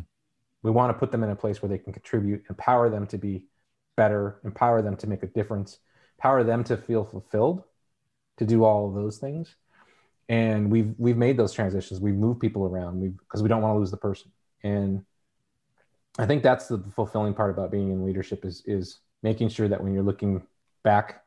we 0.63 0.71
want 0.71 0.95
to 0.95 0.99
put 0.99 1.11
them 1.11 1.25
in 1.25 1.31
a 1.31 1.35
place 1.35 1.61
where 1.61 1.69
they 1.69 1.79
can 1.79 1.93
contribute 1.93 2.45
empower 2.49 2.89
them 2.89 3.09
to 3.09 3.19
be 3.19 3.47
better 3.97 4.39
empower 4.45 4.83
them 4.83 4.97
to 4.99 5.09
make 5.09 5.25
a 5.25 5.27
difference 5.27 5.81
empower 6.17 6.45
them 6.45 6.63
to 6.63 6.77
feel 6.77 7.05
fulfilled 7.05 7.65
to 8.37 8.47
do 8.47 8.65
all 8.65 8.89
of 8.89 8.95
those 8.95 9.19
things. 9.19 9.57
And 10.29 10.71
we've 10.71 10.95
we've 10.97 11.17
made 11.17 11.37
those 11.37 11.53
transitions. 11.53 12.01
We've 12.01 12.15
moved 12.15 12.41
people 12.41 12.65
around. 12.65 13.01
Because 13.19 13.43
we 13.43 13.49
don't 13.49 13.63
want 13.63 13.75
to 13.75 13.79
lose 13.79 13.91
the 13.91 13.97
person. 13.97 14.31
And 14.63 15.05
i 16.17 16.27
think 16.27 16.45
that's 16.45 16.69
the 16.69 16.79
fulfilling 16.95 17.35
part 17.35 17.51
about 17.51 17.73
being 17.73 17.91
in 17.91 18.07
leadership 18.07 18.45
is 18.45 18.63
is 18.67 19.01
making 19.25 19.49
sure 19.49 19.67
that 19.67 19.83
when 19.83 19.93
you're 19.93 20.05
looking 20.05 20.41
back 20.85 21.24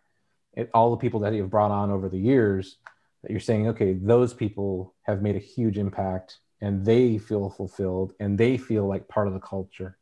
at 0.57 0.69
all 0.73 0.91
the 0.91 0.97
people 0.97 1.21
that 1.21 1.33
you've 1.33 1.49
brought 1.49 1.71
on 1.71 1.91
over 1.91 2.09
the 2.09 2.17
years 2.17 2.77
that 3.21 3.31
you're 3.31 3.39
saying 3.39 3.67
okay 3.67 3.93
those 3.93 4.33
people 4.33 4.93
have 5.03 5.21
made 5.21 5.35
a 5.35 5.39
huge 5.39 5.77
impact 5.77 6.39
and 6.61 6.85
they 6.85 7.17
feel 7.17 7.49
fulfilled 7.49 8.13
and 8.19 8.37
they 8.37 8.57
feel 8.57 8.87
like 8.87 9.07
part 9.07 9.27
of 9.27 9.33
the 9.33 9.39
culture. 9.39 9.97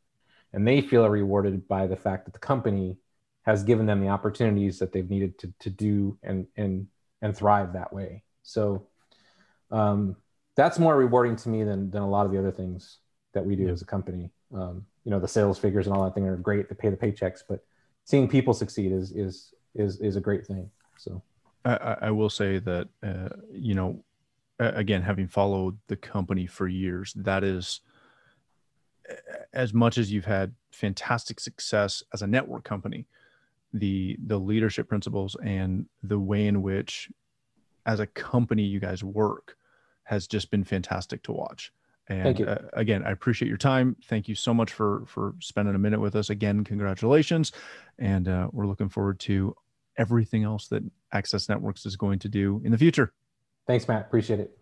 And 0.52 0.66
they 0.66 0.80
feel 0.80 1.06
rewarded 1.08 1.68
by 1.68 1.86
the 1.86 1.96
fact 1.96 2.24
that 2.24 2.32
the 2.32 2.38
company 2.38 2.96
has 3.44 3.62
given 3.62 3.86
them 3.86 4.00
the 4.00 4.08
opportunities 4.08 4.78
that 4.78 4.92
they've 4.92 5.08
needed 5.08 5.38
to, 5.40 5.52
to 5.60 5.70
do 5.70 6.18
and 6.22 6.46
and 6.56 6.86
and 7.20 7.36
thrive 7.36 7.74
that 7.74 7.92
way. 7.92 8.22
So 8.42 8.86
um, 9.70 10.16
that's 10.54 10.78
more 10.78 10.96
rewarding 10.96 11.36
to 11.36 11.48
me 11.48 11.62
than 11.64 11.90
than 11.90 12.02
a 12.02 12.08
lot 12.08 12.26
of 12.26 12.32
the 12.32 12.38
other 12.38 12.52
things 12.52 12.98
that 13.34 13.44
we 13.44 13.54
do 13.54 13.64
yeah. 13.64 13.72
as 13.72 13.82
a 13.82 13.86
company. 13.86 14.30
Um, 14.54 14.86
you 15.04 15.10
know 15.10 15.20
the 15.20 15.28
sales 15.28 15.58
figures 15.58 15.86
and 15.86 15.94
all 15.94 16.04
that 16.04 16.14
thing 16.14 16.26
are 16.26 16.36
great 16.36 16.68
to 16.68 16.74
pay 16.74 16.88
the 16.88 16.96
paychecks 16.96 17.40
but 17.48 17.64
seeing 18.04 18.28
people 18.28 18.54
succeed 18.54 18.92
is 18.92 19.12
is 19.12 19.54
is 19.76 20.00
is 20.00 20.16
a 20.16 20.20
great 20.20 20.46
thing 20.46 20.70
so 20.98 21.22
I, 21.66 21.96
I 22.02 22.10
will 22.10 22.30
say 22.30 22.58
that 22.60 22.88
uh, 23.02 23.28
you 23.52 23.74
know, 23.74 24.04
again, 24.58 25.02
having 25.02 25.26
followed 25.26 25.78
the 25.88 25.96
company 25.96 26.46
for 26.46 26.68
years, 26.68 27.12
that 27.16 27.42
is 27.44 27.80
as 29.52 29.72
much 29.74 29.98
as 29.98 30.12
you've 30.12 30.24
had 30.24 30.54
fantastic 30.70 31.40
success 31.40 32.02
as 32.12 32.22
a 32.22 32.26
network 32.26 32.64
company, 32.64 33.06
the 33.72 34.16
the 34.26 34.38
leadership 34.38 34.88
principles 34.88 35.36
and 35.42 35.86
the 36.02 36.18
way 36.18 36.46
in 36.46 36.62
which, 36.62 37.10
as 37.84 38.00
a 38.00 38.06
company, 38.06 38.62
you 38.62 38.80
guys 38.80 39.02
work, 39.02 39.56
has 40.04 40.26
just 40.26 40.50
been 40.50 40.64
fantastic 40.64 41.22
to 41.24 41.32
watch. 41.32 41.72
And 42.08 42.40
uh, 42.40 42.58
again, 42.74 43.02
I 43.04 43.10
appreciate 43.10 43.48
your 43.48 43.56
time. 43.56 43.96
Thank 44.04 44.28
you 44.28 44.36
so 44.36 44.54
much 44.54 44.72
for 44.72 45.04
for 45.06 45.34
spending 45.40 45.74
a 45.74 45.78
minute 45.78 46.00
with 46.00 46.14
us. 46.14 46.30
Again, 46.30 46.62
congratulations, 46.62 47.50
and 47.98 48.28
uh, 48.28 48.48
we're 48.52 48.68
looking 48.68 48.88
forward 48.88 49.18
to 49.20 49.56
everything 49.98 50.44
else 50.44 50.68
that 50.68 50.82
Access 51.12 51.48
Networks 51.48 51.86
is 51.86 51.96
going 51.96 52.18
to 52.20 52.28
do 52.28 52.60
in 52.64 52.72
the 52.72 52.78
future. 52.78 53.12
Thanks, 53.66 53.88
Matt. 53.88 54.02
Appreciate 54.02 54.40
it. 54.40 54.56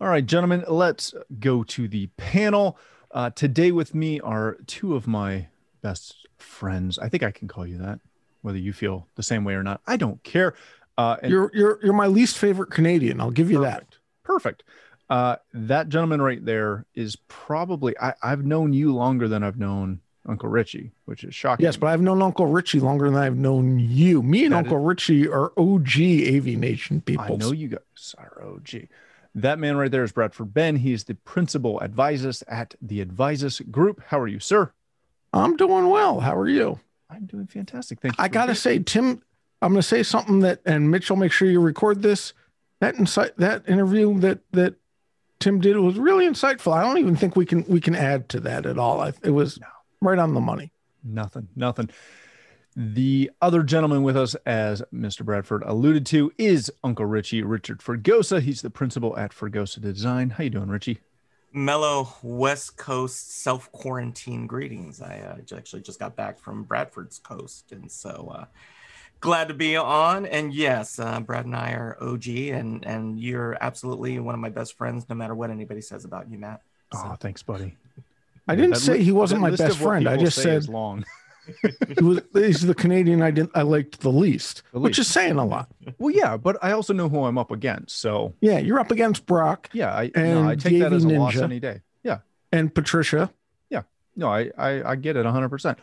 All 0.00 0.08
right, 0.08 0.24
gentlemen, 0.24 0.64
let's 0.68 1.14
go 1.38 1.62
to 1.64 1.88
the 1.88 2.08
panel. 2.16 2.76
Uh, 3.12 3.30
today 3.30 3.70
with 3.70 3.94
me 3.94 4.20
are 4.20 4.56
two 4.66 4.94
of 4.96 5.06
my 5.06 5.46
best 5.80 6.26
friends. 6.38 6.98
I 6.98 7.08
think 7.08 7.22
I 7.22 7.30
can 7.30 7.46
call 7.46 7.66
you 7.66 7.78
that, 7.78 8.00
whether 8.42 8.58
you 8.58 8.72
feel 8.72 9.06
the 9.14 9.22
same 9.22 9.44
way 9.44 9.54
or 9.54 9.62
not. 9.62 9.80
I 9.86 9.96
don't 9.96 10.22
care. 10.22 10.54
Uh, 10.98 11.16
you're 11.22 11.50
you're 11.54 11.78
you're 11.82 11.92
my 11.92 12.06
least 12.06 12.36
favorite 12.36 12.70
Canadian. 12.70 13.20
I'll 13.20 13.30
give 13.30 13.50
you 13.50 13.58
perfect. 13.58 13.90
that. 13.90 13.98
Perfect. 14.24 14.64
Uh, 15.08 15.36
that 15.52 15.88
gentleman 15.88 16.20
right 16.20 16.44
there 16.44 16.86
is 16.94 17.16
probably 17.28 17.98
I, 17.98 18.14
I've 18.22 18.44
known 18.44 18.72
you 18.72 18.94
longer 18.94 19.28
than 19.28 19.42
I've 19.42 19.58
known 19.58 20.00
Uncle 20.28 20.48
Richie, 20.48 20.92
which 21.04 21.24
is 21.24 21.34
shocking. 21.34 21.64
Yes, 21.64 21.76
but 21.76 21.88
I've 21.88 22.00
known 22.00 22.22
Uncle 22.22 22.46
Richie 22.46 22.80
longer 22.80 23.10
than 23.10 23.18
I've 23.18 23.36
known 23.36 23.78
you. 23.78 24.22
Me 24.22 24.44
and 24.44 24.52
that 24.52 24.58
Uncle 24.58 24.78
is, 24.78 24.84
Richie 24.84 25.28
are 25.28 25.52
OG 25.56 25.96
AV 25.96 26.46
Nation 26.58 27.00
people. 27.00 27.24
I 27.24 27.36
know 27.36 27.52
you 27.52 27.68
guys 27.68 28.14
are 28.18 28.42
OG. 28.44 28.88
That 29.34 29.58
man 29.58 29.76
right 29.76 29.90
there 29.90 30.04
is 30.04 30.12
Bradford 30.12 30.52
Benn. 30.54 30.76
He's 30.76 31.04
the 31.04 31.14
principal 31.14 31.80
advisor 31.80 32.32
at 32.46 32.74
the 32.80 33.00
Advisors 33.00 33.60
Group. 33.60 34.02
How 34.08 34.20
are 34.20 34.28
you, 34.28 34.38
sir? 34.38 34.72
I'm 35.32 35.56
doing 35.56 35.88
well. 35.88 36.20
How 36.20 36.36
are 36.36 36.48
you? 36.48 36.78
I'm 37.10 37.26
doing 37.26 37.46
fantastic. 37.46 38.00
Thank 38.00 38.16
you. 38.16 38.22
I 38.22 38.28
got 38.28 38.46
to 38.46 38.54
say, 38.54 38.78
Tim, 38.78 39.22
I'm 39.60 39.72
going 39.72 39.80
to 39.80 39.88
say 39.88 40.02
something 40.02 40.40
that, 40.40 40.60
and 40.66 40.90
Mitchell, 40.90 41.16
make 41.16 41.32
sure 41.32 41.48
you 41.48 41.60
record 41.60 42.02
this. 42.02 42.34
That 42.80 42.96
insight, 42.96 43.36
that 43.36 43.68
interview 43.68 44.18
that 44.20 44.40
that 44.50 44.74
Tim 45.38 45.60
did 45.60 45.76
was 45.76 45.98
really 45.98 46.26
insightful. 46.26 46.72
I 46.72 46.82
don't 46.82 46.98
even 46.98 47.14
think 47.14 47.36
we 47.36 47.46
can 47.46 47.64
we 47.68 47.80
can 47.80 47.94
add 47.94 48.28
to 48.30 48.40
that 48.40 48.66
at 48.66 48.76
all. 48.76 49.00
I, 49.00 49.12
it 49.22 49.30
was 49.30 49.60
no 49.60 49.66
right 50.02 50.18
on 50.18 50.34
the 50.34 50.40
money. 50.40 50.72
Nothing, 51.04 51.48
nothing. 51.56 51.90
The 52.74 53.30
other 53.42 53.62
gentleman 53.62 54.02
with 54.02 54.16
us, 54.16 54.34
as 54.46 54.82
Mr. 54.94 55.24
Bradford 55.24 55.62
alluded 55.66 56.06
to, 56.06 56.32
is 56.38 56.72
Uncle 56.82 57.04
Richie, 57.04 57.42
Richard 57.42 57.80
Fregosa. 57.80 58.40
He's 58.40 58.62
the 58.62 58.70
principal 58.70 59.16
at 59.18 59.32
Fregosa 59.32 59.80
Design. 59.80 60.30
How 60.30 60.44
you 60.44 60.50
doing, 60.50 60.68
Richie? 60.68 61.00
Mellow 61.52 62.08
West 62.22 62.78
Coast 62.78 63.42
self 63.42 63.70
quarantine 63.72 64.46
greetings. 64.46 65.02
I 65.02 65.18
uh, 65.18 65.56
actually 65.56 65.82
just 65.82 65.98
got 65.98 66.16
back 66.16 66.38
from 66.38 66.62
Bradford's 66.62 67.18
coast, 67.18 67.72
and 67.72 67.92
so 67.92 68.32
uh, 68.34 68.44
glad 69.20 69.48
to 69.48 69.54
be 69.54 69.76
on. 69.76 70.24
And 70.24 70.54
yes, 70.54 70.98
uh, 70.98 71.20
Brad 71.20 71.44
and 71.44 71.54
I 71.54 71.72
are 71.72 71.98
OG, 72.00 72.26
and 72.26 72.86
and 72.86 73.20
you're 73.20 73.58
absolutely 73.60 74.18
one 74.18 74.34
of 74.34 74.40
my 74.40 74.48
best 74.48 74.78
friends, 74.78 75.06
no 75.10 75.14
matter 75.14 75.34
what 75.34 75.50
anybody 75.50 75.82
says 75.82 76.06
about 76.06 76.30
you, 76.30 76.38
Matt. 76.38 76.62
So. 76.94 77.00
Oh, 77.04 77.16
thanks, 77.20 77.42
buddy. 77.42 77.76
I 78.48 78.56
didn't 78.56 78.76
say 78.76 79.02
he 79.02 79.12
wasn't 79.12 79.40
my 79.40 79.50
best 79.50 79.78
friend. 79.78 80.08
I 80.08 80.16
just 80.16 80.40
said 80.40 80.68
long. 80.68 81.04
he 81.98 82.04
was, 82.04 82.20
he's 82.32 82.62
the 82.62 82.74
Canadian 82.74 83.20
I 83.20 83.32
didn't 83.32 83.50
I 83.54 83.62
liked 83.62 84.00
the 84.00 84.12
least, 84.12 84.62
The 84.72 84.78
which 84.78 84.98
is 84.98 85.08
saying 85.08 85.36
a 85.36 85.44
lot. 85.44 85.68
Well, 85.98 86.14
yeah, 86.14 86.36
but 86.36 86.56
I 86.62 86.72
also 86.72 86.92
know 86.92 87.08
who 87.08 87.24
I'm 87.24 87.36
up 87.36 87.50
against. 87.50 87.98
So 87.98 88.34
Yeah, 88.40 88.58
you're 88.58 88.78
up 88.78 88.90
against 88.92 89.26
Brock 89.26 89.68
yeah, 89.72 89.92
I, 89.92 90.10
no, 90.14 90.48
I 90.48 90.52
And 90.52 90.60
take 90.60 90.80
that 90.80 90.92
as 90.92 91.04
a 91.04 91.08
JV 91.08 91.18
loss 91.18 91.34
Ninja. 91.34 91.42
any 91.42 91.60
day. 91.60 91.80
Yeah. 92.04 92.18
and 92.52 92.72
Patricia. 92.72 93.30
Yeah, 93.70 93.82
no, 94.14 94.28
I, 94.28 94.50
I, 94.56 94.90
I 94.92 94.96
get 94.96 95.16
it 95.16 95.26
100%. 95.26 95.78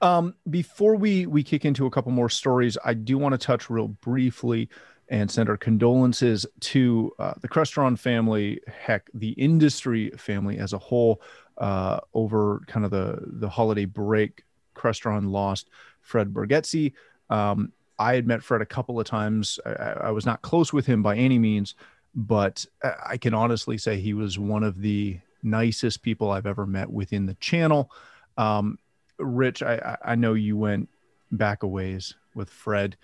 Um, 0.00 0.34
before 0.48 0.96
we, 0.96 1.26
we 1.26 1.42
kick 1.42 1.64
into 1.64 1.86
a 1.86 1.90
couple 1.90 2.12
more 2.12 2.28
stories, 2.28 2.76
I 2.84 2.94
do 2.94 3.18
want 3.18 3.32
to 3.32 3.38
touch 3.38 3.70
real 3.70 3.88
briefly 3.88 4.68
and 5.10 5.30
send 5.30 5.48
our 5.48 5.56
condolences 5.56 6.46
to 6.60 7.12
uh, 7.18 7.34
the 7.40 7.48
Crestron 7.48 7.98
family, 7.98 8.60
heck, 8.68 9.10
the 9.12 9.30
industry 9.30 10.10
family 10.10 10.58
as 10.58 10.72
a 10.72 10.78
whole, 10.78 11.20
uh, 11.58 11.98
over 12.14 12.62
kind 12.68 12.84
of 12.84 12.92
the, 12.92 13.18
the 13.26 13.48
holiday 13.48 13.84
break. 13.84 14.44
Crestron 14.74 15.30
lost 15.30 15.68
Fred 16.00 16.32
Bargetzi. 16.32 16.92
Um, 17.28 17.72
I 17.98 18.14
had 18.14 18.26
met 18.26 18.42
Fred 18.42 18.62
a 18.62 18.66
couple 18.66 18.98
of 18.98 19.06
times. 19.06 19.58
I, 19.66 19.94
I 20.04 20.10
was 20.12 20.24
not 20.24 20.42
close 20.42 20.72
with 20.72 20.86
him 20.86 21.02
by 21.02 21.16
any 21.16 21.38
means, 21.38 21.74
but 22.14 22.64
I 22.82 23.16
can 23.18 23.34
honestly 23.34 23.78
say 23.78 24.00
he 24.00 24.14
was 24.14 24.38
one 24.38 24.62
of 24.62 24.80
the 24.80 25.18
nicest 25.42 26.02
people 26.02 26.30
I've 26.30 26.46
ever 26.46 26.66
met 26.66 26.90
within 26.90 27.26
the 27.26 27.34
channel. 27.34 27.90
Um, 28.38 28.78
Rich, 29.18 29.62
I 29.62 29.98
I 30.02 30.14
know 30.14 30.32
you 30.32 30.56
went 30.56 30.88
back 31.30 31.62
a 31.62 31.66
ways 31.66 32.14
with 32.34 32.48
Fred. 32.48 32.96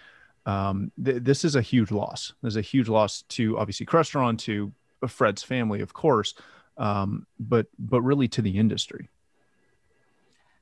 Um, 0.46 0.92
th- 1.04 1.22
this 1.22 1.44
is 1.44 1.56
a 1.56 1.60
huge 1.60 1.90
loss. 1.90 2.32
There's 2.40 2.56
a 2.56 2.62
huge 2.62 2.88
loss 2.88 3.22
to 3.30 3.58
obviously 3.58 3.84
Crestron, 3.84 4.38
to 4.38 4.72
Fred's 5.08 5.42
family, 5.42 5.80
of 5.80 5.92
course, 5.92 6.34
um, 6.78 7.26
but 7.38 7.66
but 7.78 8.00
really 8.02 8.28
to 8.28 8.42
the 8.42 8.56
industry. 8.56 9.10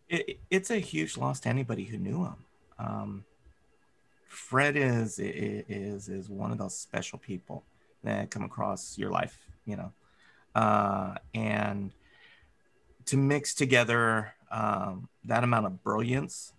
it, 0.08 0.40
it's 0.50 0.70
a 0.70 0.78
huge 0.78 1.16
loss 1.16 1.40
to 1.40 1.48
anybody 1.48 1.84
who 1.84 1.98
knew 1.98 2.24
him. 2.24 2.36
Um, 2.78 3.24
Fred 4.28 4.76
is 4.76 5.18
is 5.18 6.08
is 6.08 6.28
one 6.28 6.50
of 6.50 6.58
those 6.58 6.76
special 6.76 7.18
people 7.18 7.64
that 8.02 8.30
come 8.30 8.42
across 8.42 8.98
your 8.98 9.10
life, 9.10 9.38
you 9.64 9.76
know, 9.76 9.92
uh, 10.54 11.14
and 11.34 11.92
to 13.06 13.16
mix 13.16 13.54
together 13.54 14.34
um, 14.50 15.08
that 15.24 15.44
amount 15.44 15.66
of 15.66 15.82
brilliance 15.82 16.52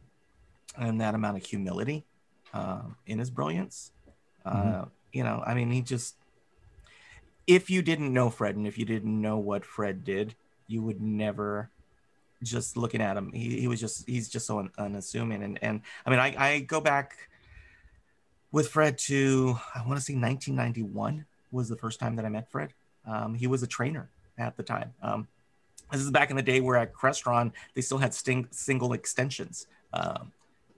and 0.77 1.01
that 1.01 1.15
amount 1.15 1.37
of 1.37 1.45
humility 1.45 2.05
um, 2.55 2.95
in 3.05 3.19
his 3.19 3.29
brilliance, 3.29 3.91
uh, 4.45 4.85
you 5.11 5.23
know, 5.23 5.43
I 5.45 5.53
mean, 5.53 5.69
he 5.71 5.81
just 5.81 6.15
if 7.47 7.69
you 7.69 7.81
didn't 7.81 8.11
know 8.11 8.29
Fred 8.29 8.55
and 8.55 8.65
if 8.65 8.77
you 8.77 8.85
didn't 8.85 9.21
know 9.21 9.37
what 9.37 9.65
Fred 9.65 10.03
did, 10.03 10.35
you 10.67 10.81
would 10.81 11.01
never 11.01 11.69
just 12.43 12.77
looking 12.77 13.01
at 13.01 13.17
him. 13.17 13.31
He, 13.31 13.59
he 13.61 13.67
was 13.67 13.79
just 13.79 14.07
he's 14.07 14.29
just 14.29 14.45
so 14.47 14.59
un, 14.59 14.69
unassuming. 14.77 15.41
And 15.43 15.59
and 15.61 15.81
i 16.05 16.09
mean 16.09 16.19
I, 16.19 16.35
I 16.37 16.59
go 16.59 16.79
back 16.81 17.29
with 18.51 18.67
fred 18.69 18.97
to 18.97 19.57
i 19.73 19.79
want 19.87 19.97
to 19.99 20.05
say 20.05 20.13
1991 20.15 21.25
was 21.51 21.67
the 21.69 21.75
first 21.75 21.99
time 21.99 22.15
that 22.17 22.25
i 22.25 22.29
met 22.29 22.49
fred. 22.51 22.73
Um, 23.05 23.33
he 23.35 23.47
was 23.47 23.61
a 23.63 23.67
trainer 23.67 24.09
at 24.37 24.57
the 24.57 24.63
time. 24.63 24.93
Um, 25.01 25.27
this 25.91 26.01
is 26.01 26.11
back 26.11 26.29
in 26.31 26.35
the 26.35 26.41
day 26.41 26.59
where 26.61 26.77
at 26.77 26.93
crestron 26.93 27.51
they 27.73 27.81
still 27.81 27.99
had 27.99 28.13
sting, 28.13 28.47
single 28.51 28.93
extensions. 28.93 29.67
Um, 29.93 30.31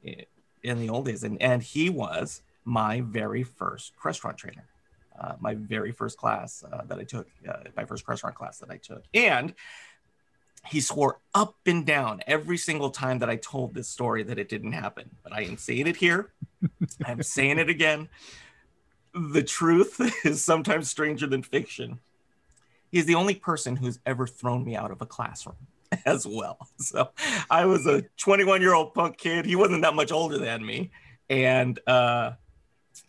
i- 0.06 0.26
in 0.64 0.80
the 0.80 0.90
old 0.90 1.06
days 1.06 1.24
and 1.24 1.42
and 1.42 1.62
he 1.62 1.90
was 1.90 2.42
my 2.66 3.02
very 3.02 3.44
first 3.44 3.94
crestron 4.02 4.36
trainer 4.36 4.66
uh, 5.20 5.34
my 5.40 5.56
very 5.56 5.92
first 5.92 6.18
class 6.18 6.64
uh, 6.72 6.84
that 6.86 6.98
i 6.98 7.04
took 7.04 7.28
uh, 7.48 7.58
my 7.76 7.86
first 7.86 8.06
crestron 8.06 8.34
class 8.34 8.60
that 8.60 8.70
i 8.70 8.78
took 8.78 9.04
and 9.14 9.54
he 10.70 10.82
swore 10.82 11.20
up 11.34 11.56
and 11.66 11.86
down 11.86 12.22
every 12.28 12.58
single 12.58 12.90
time 12.90 13.20
that 13.20 13.30
I 13.30 13.38
told 13.38 13.74
this 13.74 13.88
story 13.88 14.24
that 14.24 14.38
it 14.38 14.50
didn't 14.50 14.74
happen. 14.74 15.10
But 15.24 15.34
I 15.34 15.44
am 15.44 15.58
saying 15.58 15.88
it 15.88 15.96
here. 15.96 16.34
I'm 17.06 17.24
saying 17.24 17.58
it 17.60 17.70
again. 17.70 18.10
The 19.14 19.44
truth 19.44 20.02
is 20.26 20.44
sometimes 20.44 20.90
stranger 20.90 21.28
than 21.28 21.42
fiction. 21.42 22.00
He's 22.92 23.06
the 23.06 23.16
only 23.16 23.36
person 23.36 23.78
who's 23.78 24.00
ever 24.06 24.28
thrown 24.28 24.64
me 24.64 24.76
out 24.76 24.92
of 24.92 25.02
a 25.02 25.06
classroom 25.06 25.58
as 26.06 26.26
well. 26.28 26.68
So 26.78 27.10
I 27.50 27.66
was 27.66 27.86
a 27.86 28.04
21 28.18 28.62
year 28.62 28.74
old 28.74 28.94
punk 28.94 29.18
kid. 29.18 29.46
He 29.46 29.56
wasn't 29.56 29.82
that 29.84 29.96
much 29.96 30.12
older 30.12 30.38
than 30.38 30.66
me. 30.66 30.92
And 31.30 31.80
uh, 31.88 32.32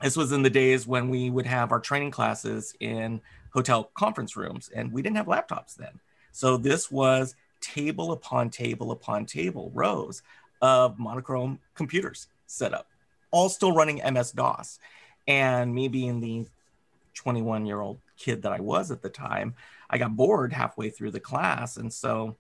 this 0.03 0.17
was 0.17 0.33
in 0.33 0.43
the 0.43 0.51
days 0.51 0.87
when 0.87 1.09
we 1.09 1.31
would 1.31 1.47
have 1.47 1.73
our 1.73 1.81
training 1.81 2.11
classes 2.11 2.75
in 2.81 3.21
hotel 3.53 3.91
conference 3.95 4.37
rooms, 4.37 4.71
and 4.75 4.93
we 4.93 5.03
didn't 5.03 5.17
have 5.17 5.27
laptops 5.27 5.75
then. 5.75 6.01
So 6.33 6.57
this 6.57 6.91
was 6.91 7.35
table 7.61 8.13
upon 8.13 8.51
table 8.51 8.91
upon 8.93 9.27
table 9.27 9.71
rows 9.75 10.23
of 10.61 10.99
monochrome 10.99 11.59
computers 11.75 12.29
set 12.47 12.75
up, 12.75 12.89
all 13.31 13.49
still 13.49 13.73
running 13.73 14.01
MS 14.13 14.33
DOS. 14.33 14.79
And 15.27 15.75
me 15.75 15.89
being 15.89 16.21
the 16.21 16.47
21 17.15 17.67
year 17.67 17.81
old 17.81 17.99
kid 18.17 18.43
that 18.43 18.53
I 18.53 18.61
was 18.61 18.91
at 18.91 19.03
the 19.03 19.09
time, 19.09 19.55
I 19.91 19.99
got 19.99 20.17
bored 20.17 20.53
halfway 20.53 20.91
through 20.91 21.11
the 21.13 21.21
class. 21.21 21.77
And 21.77 21.93
so 21.93 22.37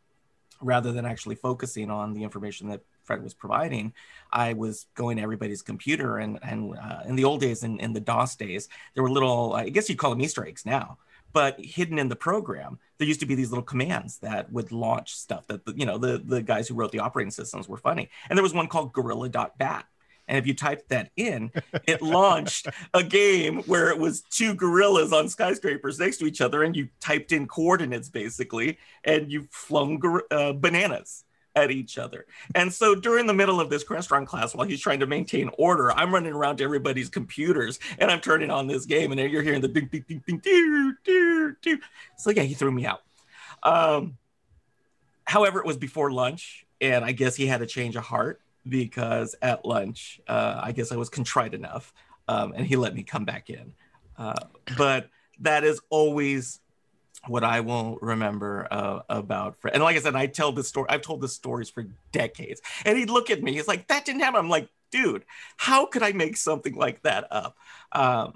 rather 0.60 0.92
than 0.92 1.06
actually 1.06 1.34
focusing 1.34 1.90
on 1.90 2.14
the 2.14 2.22
information 2.22 2.68
that 2.68 2.80
Fred 3.04 3.22
was 3.22 3.34
providing, 3.34 3.92
I 4.32 4.52
was 4.52 4.86
going 4.94 5.16
to 5.16 5.22
everybody's 5.22 5.62
computer. 5.62 6.18
And, 6.18 6.38
and 6.42 6.76
uh, 6.76 7.00
in 7.06 7.16
the 7.16 7.24
old 7.24 7.40
days, 7.40 7.62
in, 7.62 7.80
in 7.80 7.92
the 7.92 8.00
DOS 8.00 8.36
days, 8.36 8.68
there 8.94 9.02
were 9.02 9.10
little, 9.10 9.54
I 9.54 9.68
guess 9.68 9.88
you'd 9.88 9.98
call 9.98 10.10
them 10.10 10.20
Easter 10.20 10.46
eggs 10.46 10.66
now 10.66 10.98
but 11.32 11.60
hidden 11.60 11.98
in 11.98 12.08
the 12.08 12.16
program 12.16 12.78
there 12.96 13.06
used 13.06 13.20
to 13.20 13.26
be 13.26 13.34
these 13.34 13.50
little 13.50 13.64
commands 13.64 14.18
that 14.18 14.50
would 14.52 14.72
launch 14.72 15.14
stuff 15.14 15.46
that 15.46 15.60
you 15.76 15.86
know 15.86 15.98
the 15.98 16.18
the 16.24 16.42
guys 16.42 16.68
who 16.68 16.74
wrote 16.74 16.92
the 16.92 16.98
operating 16.98 17.30
systems 17.30 17.68
were 17.68 17.76
funny 17.76 18.08
and 18.28 18.36
there 18.36 18.42
was 18.42 18.54
one 18.54 18.66
called 18.66 18.92
gorilla.bat 18.92 19.86
and 20.28 20.38
if 20.38 20.46
you 20.46 20.54
typed 20.54 20.88
that 20.90 21.10
in 21.16 21.50
it 21.86 22.00
launched 22.02 22.68
a 22.94 23.02
game 23.02 23.62
where 23.62 23.90
it 23.90 23.98
was 23.98 24.22
two 24.22 24.54
gorillas 24.54 25.12
on 25.12 25.28
skyscrapers 25.28 25.98
next 25.98 26.18
to 26.18 26.26
each 26.26 26.40
other 26.40 26.62
and 26.62 26.76
you 26.76 26.88
typed 27.00 27.32
in 27.32 27.46
coordinates 27.46 28.08
basically 28.08 28.78
and 29.04 29.32
you 29.32 29.46
flung 29.50 30.00
uh, 30.30 30.52
bananas 30.52 31.24
at 31.54 31.70
each 31.70 31.98
other. 31.98 32.26
And 32.54 32.72
so 32.72 32.94
during 32.94 33.26
the 33.26 33.34
middle 33.34 33.60
of 33.60 33.70
this 33.70 33.84
Crestron 33.84 34.26
class, 34.26 34.54
while 34.54 34.66
he's 34.66 34.80
trying 34.80 35.00
to 35.00 35.06
maintain 35.06 35.50
order, 35.58 35.92
I'm 35.92 36.12
running 36.12 36.32
around 36.32 36.58
to 36.58 36.64
everybody's 36.64 37.08
computers 37.08 37.78
and 37.98 38.10
I'm 38.10 38.20
turning 38.20 38.50
on 38.50 38.66
this 38.66 38.86
game, 38.86 39.12
and 39.12 39.20
you're 39.20 39.42
hearing 39.42 39.60
the 39.60 39.68
ding, 39.68 39.88
ding, 39.90 40.04
ding, 40.08 40.22
ding, 40.26 40.38
doo, 40.38 40.94
doo, 41.04 41.56
doo. 41.60 41.78
So 42.16 42.30
yeah, 42.30 42.42
he 42.42 42.54
threw 42.54 42.70
me 42.70 42.86
out. 42.86 43.02
Um, 43.62 44.18
however, 45.24 45.58
it 45.58 45.66
was 45.66 45.76
before 45.76 46.10
lunch, 46.12 46.64
and 46.80 47.04
I 47.04 47.12
guess 47.12 47.34
he 47.34 47.46
had 47.46 47.60
a 47.60 47.66
change 47.66 47.96
of 47.96 48.04
heart 48.04 48.40
because 48.68 49.34
at 49.42 49.64
lunch, 49.64 50.20
uh, 50.28 50.60
I 50.62 50.72
guess 50.72 50.92
I 50.92 50.96
was 50.96 51.08
contrite 51.08 51.54
enough, 51.54 51.92
um, 52.28 52.52
and 52.56 52.66
he 52.66 52.76
let 52.76 52.94
me 52.94 53.02
come 53.02 53.24
back 53.24 53.50
in. 53.50 53.72
Uh, 54.16 54.34
but 54.76 55.08
that 55.40 55.64
is 55.64 55.80
always 55.90 56.60
what 57.26 57.44
I 57.44 57.60
will 57.60 57.98
remember 58.00 58.68
uh, 58.70 59.00
about 59.08 59.60
Fred. 59.60 59.74
And 59.74 59.82
like 59.82 59.96
I 59.96 60.00
said, 60.00 60.14
I 60.14 60.26
tell 60.26 60.52
this 60.52 60.68
story. 60.68 60.86
I've 60.88 61.02
told 61.02 61.20
this 61.20 61.34
stories 61.34 61.68
for 61.68 61.86
decades. 62.12 62.60
And 62.84 62.96
he'd 62.96 63.10
look 63.10 63.30
at 63.30 63.42
me. 63.42 63.54
He's 63.54 63.68
like, 63.68 63.88
"That 63.88 64.04
didn't 64.04 64.20
happen." 64.20 64.38
I'm 64.38 64.48
like, 64.48 64.68
"Dude, 64.90 65.24
how 65.56 65.86
could 65.86 66.02
I 66.02 66.12
make 66.12 66.36
something 66.36 66.74
like 66.74 67.02
that 67.02 67.26
up?" 67.30 67.56
Um, 67.92 68.34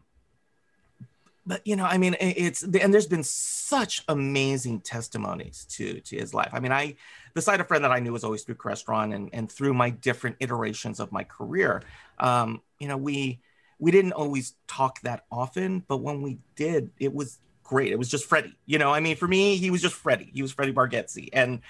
but 1.47 1.67
you 1.67 1.77
know, 1.77 1.85
I 1.85 1.99
mean, 1.99 2.17
it's 2.21 2.63
and 2.63 2.95
there's 2.95 3.07
been 3.07 3.25
such 3.25 4.03
amazing 4.09 4.81
testimonies 4.81 5.67
to 5.71 6.01
to 6.01 6.17
his 6.17 6.35
life. 6.35 6.51
I 6.53 6.61
mean, 6.61 6.73
I 6.73 6.97
the 7.35 7.43
side 7.43 7.61
of 7.61 7.69
Fred 7.69 7.83
that 7.83 7.91
I 7.91 8.01
knew 8.01 8.13
was 8.13 8.25
always 8.25 8.43
through 8.43 8.57
Crestron 8.57 9.15
and 9.15 9.31
and 9.33 9.51
through 9.51 9.75
my 9.75 9.91
different 9.91 10.37
iterations 10.41 11.01
of 11.01 11.11
my 11.11 11.25
career. 11.25 11.83
Um, 12.19 12.63
you 12.79 12.89
know, 12.89 12.97
we 12.97 13.41
we 13.79 13.91
didn't 13.91 14.13
always 14.13 14.55
talk 14.69 15.01
that 15.03 15.25
often, 15.33 15.85
but 15.89 15.99
when 15.99 16.23
we 16.23 16.39
did, 16.55 16.91
it 17.01 17.13
was 17.13 17.41
great. 17.65 17.91
It 17.91 17.99
was 17.99 18.09
just 18.09 18.27
Freddie. 18.27 18.57
You 18.65 18.79
know, 18.79 18.93
I 18.93 19.01
mean, 19.01 19.17
for 19.17 19.27
me, 19.27 19.57
he 19.57 19.71
was 19.71 19.83
just 19.83 19.95
Freddie. 19.95 20.31
He 20.33 20.43
was 20.43 20.53
Freddie 20.53 20.73
Bargetzi. 20.73 21.31
And 21.33 21.63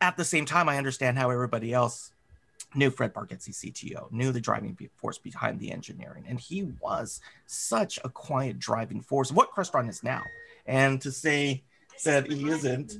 at 0.00 0.16
the 0.16 0.24
same 0.24 0.46
time, 0.46 0.70
I 0.70 0.78
understand 0.78 1.18
how 1.18 1.28
everybody 1.30 1.74
else 1.74 2.13
knew 2.74 2.90
Fred 2.90 3.14
Bargetzi, 3.14 3.50
CTO, 3.50 4.10
knew 4.12 4.32
the 4.32 4.40
driving 4.40 4.76
force 4.96 5.18
behind 5.18 5.60
the 5.60 5.70
engineering. 5.70 6.24
And 6.28 6.38
he 6.38 6.64
was 6.80 7.20
such 7.46 7.98
a 8.04 8.08
quiet 8.08 8.58
driving 8.58 9.00
force, 9.00 9.32
what 9.32 9.52
Crestron 9.52 9.88
is 9.88 10.02
now. 10.02 10.22
And 10.66 11.00
to 11.02 11.12
say 11.12 11.62
that 12.04 12.30
he 12.30 12.48
isn't, 12.48 12.98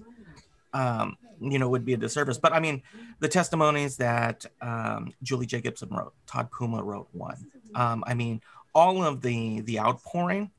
um, 0.72 1.16
you 1.40 1.58
know, 1.58 1.68
would 1.68 1.84
be 1.84 1.94
a 1.94 1.96
disservice. 1.96 2.38
But 2.38 2.52
I 2.52 2.60
mean, 2.60 2.82
the 3.20 3.28
testimonies 3.28 3.96
that 3.98 4.44
um, 4.60 5.12
Julie 5.22 5.46
J. 5.46 5.60
Gibson 5.60 5.88
wrote, 5.90 6.14
Todd 6.26 6.50
Puma 6.50 6.82
wrote 6.82 7.08
one. 7.12 7.46
Um, 7.74 8.04
I 8.06 8.14
mean, 8.14 8.40
all 8.74 9.02
of 9.02 9.20
the 9.20 9.60
the 9.60 9.80
outpouring, 9.80 10.50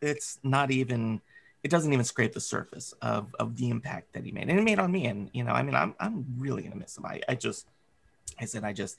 it's 0.00 0.38
not 0.42 0.70
even, 0.70 1.20
it 1.62 1.70
doesn't 1.70 1.92
even 1.92 2.04
scrape 2.04 2.32
the 2.32 2.40
surface 2.40 2.94
of 3.02 3.34
of 3.38 3.56
the 3.56 3.70
impact 3.70 4.12
that 4.12 4.24
he 4.24 4.32
made, 4.32 4.48
and 4.48 4.58
it 4.58 4.62
made 4.62 4.78
on 4.78 4.90
me. 4.90 5.06
And 5.06 5.30
you 5.32 5.44
know, 5.44 5.52
I 5.52 5.62
mean, 5.62 5.74
I'm 5.74 5.94
I'm 6.00 6.24
really 6.38 6.62
gonna 6.62 6.76
miss 6.76 6.96
him. 6.96 7.06
I 7.06 7.20
I 7.28 7.34
just, 7.34 7.66
I 8.40 8.44
said, 8.44 8.64
I 8.64 8.72
just, 8.72 8.96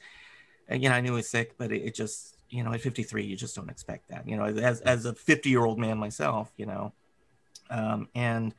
you 0.72 0.90
know, 0.90 0.96
I 0.96 1.02
knew 1.02 1.12
he 1.12 1.16
was 1.16 1.30
sick, 1.30 1.56
but 1.58 1.72
it, 1.72 1.82
it 1.84 1.96
just, 1.96 2.38
you 2.50 2.64
know, 2.64 2.72
at 2.74 2.82
53, 2.82 3.24
you 3.24 3.36
just 3.36 3.56
don't 3.56 3.70
expect 3.70 4.10
that. 4.10 4.28
You 4.28 4.38
know, 4.38 4.46
as 4.46 4.82
as 4.82 5.06
a 5.06 5.14
50 5.14 5.50
year 5.50 5.66
old 5.66 5.80
man 5.80 5.98
myself, 5.98 6.52
you 6.58 6.66
know, 6.66 6.94
um, 7.70 8.08
and 8.16 8.54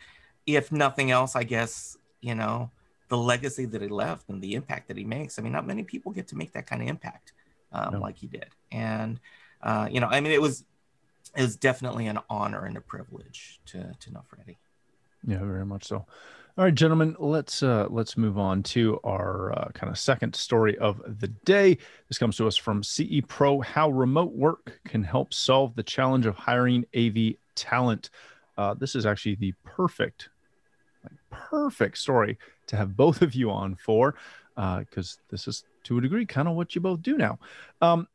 if 0.47 0.73
nothing 0.73 1.11
else, 1.11 1.37
I 1.37 1.45
guess, 1.45 1.97
you 2.21 2.35
know, 2.35 2.71
the 3.09 3.15
the 3.15 3.23
legacy 3.23 3.65
that 3.65 3.81
he 3.81 3.89
left 3.89 4.29
and 4.29 4.43
the 4.43 4.55
impact 4.55 4.89
that 4.89 4.97
he 4.97 5.05
makes. 5.05 5.39
I 5.39 5.43
mean, 5.43 5.53
not 5.53 5.67
many 5.67 5.85
people 5.85 6.11
get 6.11 6.27
to 6.29 6.37
make 6.37 6.53
that 6.55 6.67
kind 6.67 6.83
of 6.83 6.89
impact 6.89 7.33
um, 7.73 7.95
no. 7.95 8.01
like 8.01 8.19
he 8.19 8.27
did. 8.27 8.49
And, 8.73 9.21
uh, 9.63 9.89
you 9.91 10.01
know, 10.01 10.09
I 10.09 10.21
mean, 10.21 10.33
it 10.33 10.43
was, 10.43 10.65
it 11.37 11.43
was 11.43 11.57
definitely 11.57 12.09
an 12.09 12.19
honor 12.29 12.65
and 12.65 12.77
a 12.77 12.81
privilege 12.81 13.61
to, 13.67 13.95
to 14.01 14.13
know 14.13 14.23
Freddie. 14.27 14.59
Yeah, 15.25 15.39
very 15.39 15.65
much 15.65 15.85
so. 15.85 16.07
All 16.57 16.63
right, 16.63 16.73
gentlemen, 16.73 17.17
let's 17.19 17.65
uh, 17.65 17.89
let's 17.91 18.17
move 18.17 18.39
on 18.39 18.63
to 18.63 19.01
our 19.03 19.53
uh, 19.59 19.69
kind 19.75 19.91
of 19.91 19.99
second 19.99 20.37
story 20.37 20.79
of 20.79 21.03
the 21.19 21.27
day. 21.27 21.77
This 22.09 22.17
comes 22.17 22.37
to 22.37 22.47
us 22.47 22.57
from 22.57 22.85
CE 22.85 23.21
Pro: 23.27 23.61
How 23.61 23.91
remote 23.91 24.33
work 24.35 24.81
can 24.87 25.03
help 25.03 25.35
solve 25.35 25.75
the 25.75 25.83
challenge 25.83 26.27
of 26.27 26.37
hiring 26.37 26.85
AV 26.97 27.35
talent. 27.57 28.11
Uh, 28.57 28.73
this 28.75 28.95
is 28.95 29.05
actually 29.05 29.35
the 29.35 29.53
perfect, 29.65 30.29
like, 31.03 31.19
perfect 31.29 31.99
story 31.99 32.39
to 32.69 32.77
have 32.77 32.97
both 32.97 33.21
of 33.21 33.35
you 33.35 33.51
on 33.51 33.75
for, 33.75 34.15
because 34.55 35.19
uh, 35.19 35.23
this 35.31 35.49
is 35.49 35.65
to 35.83 35.99
a 35.99 36.01
degree 36.01 36.25
kind 36.25 36.47
of 36.47 36.55
what 36.55 36.77
you 36.77 36.81
both 36.81 37.03
do 37.03 37.17
now. 37.17 37.37
Um, 37.81 38.07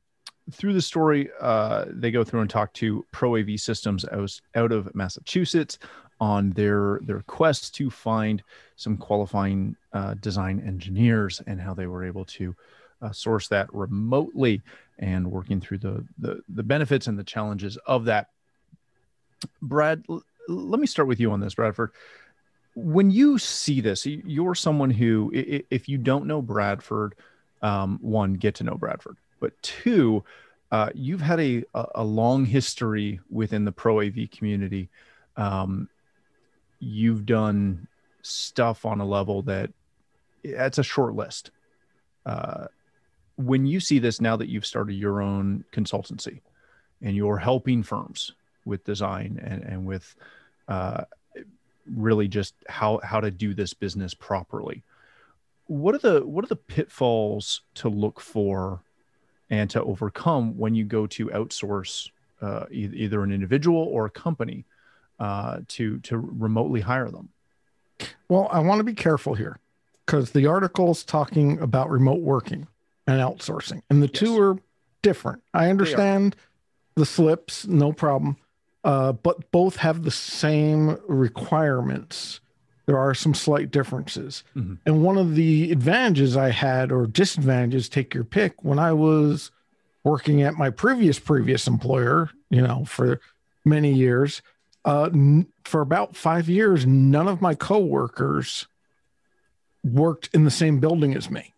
through 0.49 0.73
the 0.73 0.81
story, 0.81 1.29
uh, 1.41 1.87
they 1.89 2.09
go 2.09 2.23
through 2.23 2.39
and 2.39 2.49
talk 2.49 2.73
to 2.75 3.05
Pro 3.11 3.35
AV 3.35 3.59
Systems 3.59 4.05
out, 4.05 4.39
out 4.55 4.71
of 4.71 4.95
Massachusetts 4.95 5.77
on 6.19 6.51
their 6.51 6.99
their 7.03 7.21
quest 7.21 7.75
to 7.75 7.89
find 7.89 8.43
some 8.75 8.97
qualifying 8.97 9.75
uh, 9.93 10.15
design 10.15 10.61
engineers 10.65 11.41
and 11.47 11.59
how 11.59 11.73
they 11.73 11.87
were 11.87 12.05
able 12.05 12.25
to 12.25 12.55
uh, 13.01 13.11
source 13.11 13.47
that 13.47 13.73
remotely 13.73 14.61
and 14.99 15.29
working 15.29 15.61
through 15.61 15.77
the, 15.77 16.05
the 16.17 16.41
the 16.49 16.63
benefits 16.63 17.07
and 17.07 17.17
the 17.17 17.23
challenges 17.23 17.77
of 17.85 18.05
that. 18.05 18.27
Brad, 19.61 20.03
l- 20.09 20.23
let 20.47 20.79
me 20.79 20.87
start 20.87 21.07
with 21.07 21.19
you 21.19 21.31
on 21.31 21.39
this, 21.39 21.55
Bradford. 21.55 21.91
When 22.75 23.11
you 23.11 23.37
see 23.37 23.81
this, 23.81 24.05
you're 24.05 24.55
someone 24.55 24.89
who, 24.89 25.31
if 25.33 25.89
you 25.89 25.97
don't 25.97 26.27
know 26.27 26.41
Bradford, 26.41 27.15
um, 27.61 27.99
one, 28.01 28.35
get 28.35 28.55
to 28.55 28.63
know 28.63 28.75
Bradford, 28.75 29.17
but 29.39 29.59
two, 29.61 30.23
uh, 30.71 30.89
you've 30.93 31.21
had 31.21 31.39
a, 31.39 31.63
a 31.95 32.03
long 32.03 32.45
history 32.45 33.19
within 33.29 33.65
the 33.65 33.71
pro 33.71 34.01
AV 34.01 34.29
community. 34.31 34.89
Um, 35.35 35.89
you've 36.79 37.25
done 37.25 37.87
stuff 38.21 38.85
on 38.85 38.99
a 38.99 39.05
level 39.05 39.41
that 39.43 39.71
that's 40.43 40.77
a 40.77 40.83
short 40.83 41.15
list. 41.15 41.51
Uh, 42.25 42.67
when 43.35 43.65
you 43.65 43.79
see 43.79 43.99
this 43.99 44.19
now 44.19 44.35
that 44.35 44.49
you've 44.49 44.65
started 44.65 44.93
your 44.93 45.21
own 45.21 45.63
consultancy 45.71 46.41
and 47.01 47.15
you're 47.15 47.37
helping 47.37 47.83
firms 47.83 48.33
with 48.65 48.83
design 48.83 49.39
and, 49.43 49.63
and 49.63 49.85
with 49.85 50.15
uh, 50.67 51.03
really 51.89 52.27
just 52.27 52.53
how 52.67 52.99
how 53.03 53.19
to 53.19 53.31
do 53.31 53.53
this 53.53 53.73
business 53.73 54.13
properly, 54.13 54.83
what 55.67 55.95
are 55.95 55.99
the 55.99 56.25
what 56.25 56.43
are 56.43 56.49
the 56.49 56.55
pitfalls 56.55 57.61
to 57.75 57.89
look 57.89 58.19
for 58.19 58.81
and 59.49 59.69
to 59.69 59.81
overcome 59.83 60.57
when 60.57 60.75
you 60.75 60.83
go 60.83 61.07
to 61.07 61.27
outsource 61.27 62.09
uh, 62.41 62.65
either 62.71 63.23
an 63.23 63.31
individual 63.31 63.81
or 63.81 64.05
a 64.05 64.09
company 64.09 64.65
uh, 65.19 65.59
to 65.69 65.99
to 65.99 66.17
remotely 66.17 66.81
hire 66.81 67.09
them? 67.09 67.29
Well, 68.27 68.47
I 68.51 68.59
want 68.59 68.79
to 68.79 68.83
be 68.83 68.93
careful 68.93 69.33
here 69.33 69.59
because 70.05 70.31
the 70.31 70.47
article 70.47 70.91
is 70.91 71.03
talking 71.03 71.59
about 71.59 71.89
remote 71.89 72.21
working 72.21 72.67
and 73.07 73.19
outsourcing, 73.19 73.81
and 73.89 74.01
the 74.01 74.07
yes. 74.07 74.19
two 74.19 74.39
are 74.39 74.57
different. 75.01 75.41
I 75.53 75.69
understand 75.69 76.35
the 76.95 77.05
slips, 77.05 77.65
no 77.67 77.91
problem, 77.93 78.37
uh, 78.83 79.13
but 79.13 79.51
both 79.51 79.77
have 79.77 80.03
the 80.03 80.11
same 80.11 80.97
requirements. 81.07 82.39
There 82.85 82.97
are 82.97 83.13
some 83.13 83.35
slight 83.35 83.69
differences. 83.71 84.43
Mm-hmm. 84.55 84.75
And 84.85 85.03
one 85.03 85.17
of 85.17 85.35
the 85.35 85.71
advantages 85.71 86.35
I 86.35 86.49
had, 86.49 86.91
or 86.91 87.05
disadvantages, 87.05 87.87
take 87.87 88.13
your 88.13 88.23
pick, 88.23 88.63
when 88.63 88.79
I 88.79 88.93
was 88.93 89.51
working 90.03 90.41
at 90.41 90.55
my 90.55 90.69
previous 90.69 91.19
previous 91.19 91.67
employer, 91.67 92.31
you 92.49 92.61
know, 92.61 92.85
for 92.85 93.21
many 93.63 93.93
years, 93.93 94.41
uh, 94.85 95.09
for 95.63 95.81
about 95.81 96.15
five 96.15 96.49
years, 96.49 96.85
none 96.85 97.27
of 97.27 97.41
my 97.41 97.53
coworkers 97.53 98.67
worked 99.83 100.29
in 100.33 100.43
the 100.43 100.51
same 100.51 100.79
building 100.79 101.15
as 101.15 101.29
me. 101.29 101.53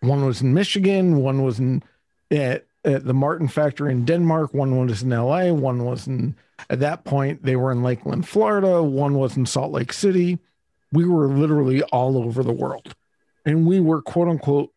One 0.00 0.24
was 0.24 0.42
in 0.42 0.54
Michigan, 0.54 1.16
one 1.16 1.42
was 1.42 1.58
in 1.58 1.82
at, 2.30 2.66
at 2.84 3.04
the 3.04 3.14
Martin 3.14 3.48
factory 3.48 3.92
in 3.92 4.04
Denmark, 4.04 4.54
one 4.54 4.86
was 4.86 5.02
in 5.02 5.10
LA, 5.10 5.52
one 5.52 5.84
was 5.84 6.06
in 6.06 6.36
at 6.70 6.80
that 6.80 7.04
point 7.04 7.42
they 7.42 7.56
were 7.56 7.72
in 7.72 7.82
Lakeland, 7.82 8.28
Florida, 8.28 8.82
one 8.82 9.14
was 9.14 9.36
in 9.36 9.46
Salt 9.46 9.72
Lake 9.72 9.92
City. 9.92 10.38
We 10.92 11.04
were 11.04 11.28
literally 11.28 11.82
all 11.84 12.16
over 12.16 12.42
the 12.42 12.52
world. 12.52 12.94
And 13.44 13.66
we 13.66 13.80
were 13.80 14.02
quote 14.02 14.28
unquote 14.28 14.72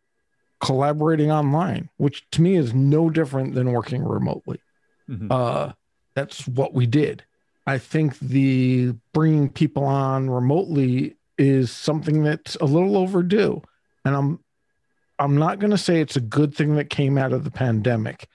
collaborating 0.60 1.32
online, 1.32 1.88
which 1.96 2.28
to 2.32 2.42
me 2.42 2.56
is 2.56 2.74
no 2.74 3.10
different 3.10 3.54
than 3.54 3.72
working 3.72 4.04
remotely. 4.04 4.60
Mm-hmm. 5.08 5.28
Uh, 5.30 5.72
that's 6.14 6.46
what 6.46 6.74
we 6.74 6.86
did. 6.86 7.24
I 7.70 7.78
think 7.78 8.18
the 8.18 8.96
bringing 9.14 9.48
people 9.48 9.84
on 9.84 10.28
remotely 10.28 11.14
is 11.38 11.70
something 11.70 12.24
that's 12.24 12.56
a 12.56 12.64
little 12.64 12.96
overdue. 12.96 13.62
And 14.04 14.16
I'm 14.16 14.40
I'm 15.20 15.36
not 15.36 15.60
going 15.60 15.70
to 15.70 15.78
say 15.78 16.00
it's 16.00 16.16
a 16.16 16.20
good 16.20 16.52
thing 16.52 16.74
that 16.74 16.90
came 16.90 17.16
out 17.16 17.32
of 17.32 17.44
the 17.44 17.50
pandemic, 17.50 18.26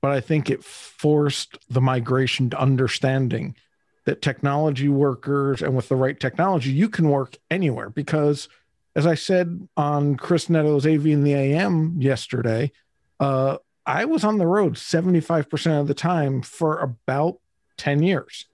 but 0.00 0.12
I 0.12 0.20
think 0.20 0.48
it 0.48 0.62
forced 0.62 1.58
the 1.68 1.80
migration 1.80 2.50
to 2.50 2.60
understanding 2.60 3.56
that 4.04 4.22
technology 4.22 4.88
workers 4.88 5.60
and 5.60 5.74
with 5.74 5.88
the 5.88 5.96
right 5.96 6.20
technology, 6.20 6.70
you 6.70 6.88
can 6.88 7.08
work 7.08 7.36
anywhere. 7.50 7.90
Because 7.90 8.48
as 8.94 9.08
I 9.08 9.16
said 9.16 9.66
on 9.76 10.14
Chris 10.16 10.48
Netto's 10.48 10.86
AV 10.86 11.06
in 11.06 11.24
the 11.24 11.34
AM 11.34 12.00
yesterday, 12.00 12.70
uh, 13.18 13.56
I 13.86 14.04
was 14.04 14.22
on 14.22 14.38
the 14.38 14.46
road 14.46 14.74
75% 14.74 15.80
of 15.80 15.88
the 15.88 15.94
time 15.94 16.42
for 16.42 16.78
about 16.78 17.40
10 17.76 18.04
years. 18.04 18.46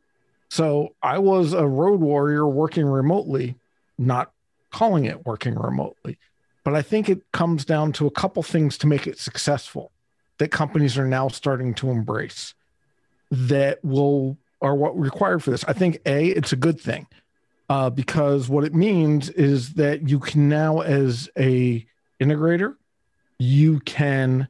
So 0.51 0.95
I 1.03 1.19
was 1.19 1.53
a 1.53 1.67
road 1.67 2.01
warrior 2.01 2.47
working 2.47 2.87
remotely, 2.87 3.57
not 3.97 4.33
calling 4.71 5.05
it 5.05 5.25
working 5.25 5.55
remotely. 5.55 6.19
But 6.65 6.75
I 6.75 6.83
think 6.83 7.09
it 7.09 7.23
comes 7.33 7.65
down 7.65 7.93
to 7.95 8.07
a 8.07 8.11
couple 8.11 8.43
things 8.43 8.77
to 8.79 8.87
make 8.87 9.07
it 9.07 9.19
successful 9.19 9.93
that 10.39 10.51
companies 10.51 10.99
are 10.99 11.07
now 11.07 11.29
starting 11.29 11.75
to 11.75 11.91
embrace 11.91 12.55
that 13.31 13.83
will 13.85 14.37
are 14.61 14.75
what 14.75 14.99
required 14.99 15.43
for 15.43 15.51
this. 15.51 15.65
I 15.65 15.73
think 15.73 16.01
a 16.05 16.27
it's 16.27 16.53
a 16.53 16.57
good 16.57 16.81
thing 16.81 17.07
uh, 17.69 17.89
because 17.89 18.49
what 18.49 18.65
it 18.65 18.75
means 18.75 19.31
is 19.31 19.75
that 19.75 20.09
you 20.09 20.19
can 20.19 20.49
now 20.49 20.81
as 20.81 21.31
a 21.39 21.87
integrator 22.21 22.75
you 23.39 23.81
can 23.81 24.49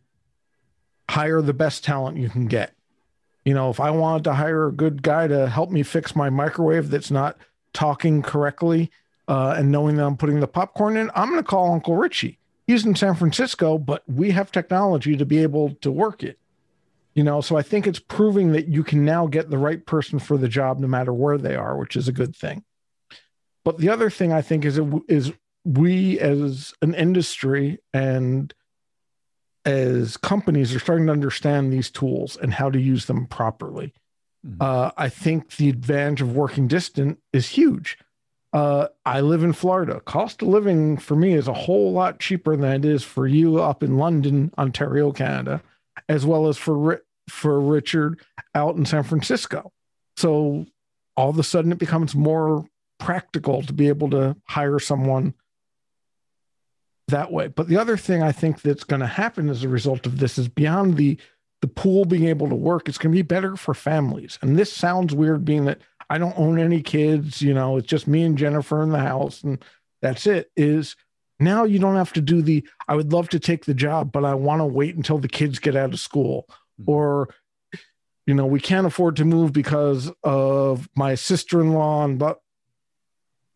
hire 1.08 1.40
the 1.40 1.52
best 1.52 1.84
talent 1.84 2.16
you 2.16 2.28
can 2.28 2.46
get 2.46 2.74
you 3.50 3.54
know, 3.54 3.68
if 3.68 3.80
I 3.80 3.90
wanted 3.90 4.22
to 4.22 4.34
hire 4.34 4.68
a 4.68 4.72
good 4.72 5.02
guy 5.02 5.26
to 5.26 5.48
help 5.48 5.72
me 5.72 5.82
fix 5.82 6.14
my 6.14 6.30
microwave 6.30 6.88
that's 6.88 7.10
not 7.10 7.36
talking 7.72 8.22
correctly 8.22 8.92
uh, 9.26 9.56
and 9.58 9.72
knowing 9.72 9.96
that 9.96 10.06
I'm 10.06 10.16
putting 10.16 10.38
the 10.38 10.46
popcorn 10.46 10.96
in, 10.96 11.10
I'm 11.16 11.30
going 11.30 11.42
to 11.42 11.48
call 11.48 11.72
Uncle 11.72 11.96
Richie. 11.96 12.38
He's 12.68 12.86
in 12.86 12.94
San 12.94 13.16
Francisco, 13.16 13.76
but 13.76 14.04
we 14.08 14.30
have 14.30 14.52
technology 14.52 15.16
to 15.16 15.26
be 15.26 15.38
able 15.38 15.74
to 15.80 15.90
work 15.90 16.22
it. 16.22 16.38
You 17.14 17.24
know, 17.24 17.40
so 17.40 17.56
I 17.56 17.62
think 17.62 17.88
it's 17.88 17.98
proving 17.98 18.52
that 18.52 18.68
you 18.68 18.84
can 18.84 19.04
now 19.04 19.26
get 19.26 19.50
the 19.50 19.58
right 19.58 19.84
person 19.84 20.20
for 20.20 20.38
the 20.38 20.46
job 20.46 20.78
no 20.78 20.86
matter 20.86 21.12
where 21.12 21.36
they 21.36 21.56
are, 21.56 21.76
which 21.76 21.96
is 21.96 22.06
a 22.06 22.12
good 22.12 22.36
thing. 22.36 22.62
But 23.64 23.78
the 23.78 23.88
other 23.88 24.10
thing 24.10 24.32
I 24.32 24.42
think 24.42 24.64
is 24.64 24.78
is 25.08 25.32
we 25.64 26.20
as 26.20 26.72
an 26.82 26.94
industry 26.94 27.80
and 27.92 28.54
as 29.64 30.16
companies 30.16 30.74
are 30.74 30.78
starting 30.78 31.06
to 31.06 31.12
understand 31.12 31.72
these 31.72 31.90
tools 31.90 32.36
and 32.36 32.54
how 32.54 32.70
to 32.70 32.80
use 32.80 33.06
them 33.06 33.26
properly. 33.26 33.92
Mm-hmm. 34.46 34.56
Uh, 34.60 34.90
I 34.96 35.08
think 35.08 35.56
the 35.56 35.68
advantage 35.68 36.22
of 36.22 36.34
working 36.34 36.66
distant 36.66 37.18
is 37.32 37.48
huge. 37.48 37.98
Uh, 38.52 38.88
I 39.04 39.20
live 39.20 39.44
in 39.44 39.52
Florida. 39.52 40.00
Cost 40.00 40.42
of 40.42 40.48
living 40.48 40.96
for 40.96 41.14
me 41.14 41.34
is 41.34 41.46
a 41.46 41.52
whole 41.52 41.92
lot 41.92 42.18
cheaper 42.18 42.56
than 42.56 42.72
it 42.72 42.84
is 42.84 43.04
for 43.04 43.26
you 43.26 43.58
up 43.60 43.82
in 43.82 43.96
London, 43.96 44.52
Ontario, 44.58 45.12
Canada, 45.12 45.62
as 46.08 46.26
well 46.26 46.48
as 46.48 46.56
for 46.56 47.02
for 47.28 47.60
Richard 47.60 48.20
out 48.54 48.74
in 48.74 48.84
San 48.84 49.04
Francisco. 49.04 49.72
So 50.16 50.66
all 51.16 51.30
of 51.30 51.38
a 51.38 51.44
sudden, 51.44 51.70
it 51.70 51.78
becomes 51.78 52.16
more 52.16 52.66
practical 52.98 53.62
to 53.62 53.72
be 53.72 53.88
able 53.88 54.10
to 54.10 54.36
hire 54.44 54.80
someone 54.80 55.34
that 57.10 57.32
way. 57.32 57.48
But 57.48 57.68
the 57.68 57.76
other 57.76 57.96
thing 57.96 58.22
I 58.22 58.32
think 58.32 58.62
that's 58.62 58.84
going 58.84 59.00
to 59.00 59.06
happen 59.06 59.48
as 59.48 59.64
a 59.64 59.68
result 59.68 60.06
of 60.06 60.18
this 60.18 60.38
is 60.38 60.48
beyond 60.48 60.96
the 60.96 61.18
the 61.60 61.68
pool 61.68 62.06
being 62.06 62.24
able 62.24 62.48
to 62.48 62.54
work, 62.54 62.88
it's 62.88 62.96
going 62.96 63.12
to 63.12 63.18
be 63.18 63.22
better 63.22 63.54
for 63.54 63.74
families. 63.74 64.38
And 64.40 64.58
this 64.58 64.72
sounds 64.72 65.14
weird, 65.14 65.44
being 65.44 65.66
that 65.66 65.82
I 66.08 66.16
don't 66.16 66.38
own 66.38 66.58
any 66.58 66.80
kids. 66.80 67.42
You 67.42 67.52
know, 67.52 67.76
it's 67.76 67.86
just 67.86 68.08
me 68.08 68.22
and 68.22 68.38
Jennifer 68.38 68.82
in 68.82 68.90
the 68.90 69.00
house, 69.00 69.42
and 69.42 69.62
that's 70.00 70.26
it. 70.26 70.50
Is 70.56 70.96
now 71.38 71.64
you 71.64 71.78
don't 71.78 71.96
have 71.96 72.14
to 72.14 72.20
do 72.20 72.40
the 72.40 72.66
I 72.88 72.96
would 72.96 73.12
love 73.12 73.28
to 73.30 73.38
take 73.38 73.66
the 73.66 73.74
job, 73.74 74.10
but 74.10 74.24
I 74.24 74.34
want 74.34 74.60
to 74.60 74.66
wait 74.66 74.96
until 74.96 75.18
the 75.18 75.28
kids 75.28 75.58
get 75.58 75.76
out 75.76 75.92
of 75.92 76.00
school, 76.00 76.46
mm-hmm. 76.80 76.90
or 76.90 77.34
you 78.26 78.34
know, 78.34 78.46
we 78.46 78.60
can't 78.60 78.86
afford 78.86 79.16
to 79.16 79.24
move 79.24 79.52
because 79.52 80.10
of 80.22 80.88
my 80.94 81.14
sister 81.14 81.60
in 81.60 81.72
law, 81.74 82.04
and 82.04 82.18
but 82.18 82.40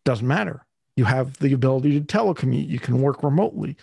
doesn't 0.03 0.27
matter 0.27 0.65
You 0.95 1.05
have 1.05 1.37
the 1.39 1.53
ability 1.53 1.99
to 1.99 2.05
telecommute. 2.05 2.69
You 2.69 2.79
can 2.79 3.01
work 3.01 3.23
remotely. 3.23 3.77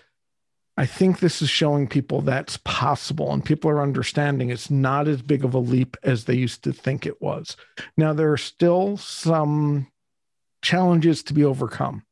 I 0.76 0.86
think 0.86 1.18
this 1.18 1.42
is 1.42 1.50
showing 1.50 1.86
people 1.86 2.22
that's 2.22 2.56
possible 2.58 3.30
and 3.32 3.44
people 3.44 3.70
are 3.70 3.82
understanding 3.82 4.48
it's 4.48 4.70
not 4.70 5.06
as 5.06 5.20
big 5.20 5.44
of 5.44 5.52
a 5.52 5.58
leap 5.58 5.98
as 6.02 6.24
they 6.24 6.34
used 6.34 6.64
to 6.64 6.72
think 6.72 7.04
it 7.04 7.20
was. 7.20 7.56
Now, 7.96 8.14
there 8.14 8.32
are 8.32 8.38
still 8.38 8.96
some 8.96 9.88
challenges 10.62 11.22
to 11.24 11.34
be 11.34 11.44
overcome. 11.44 12.04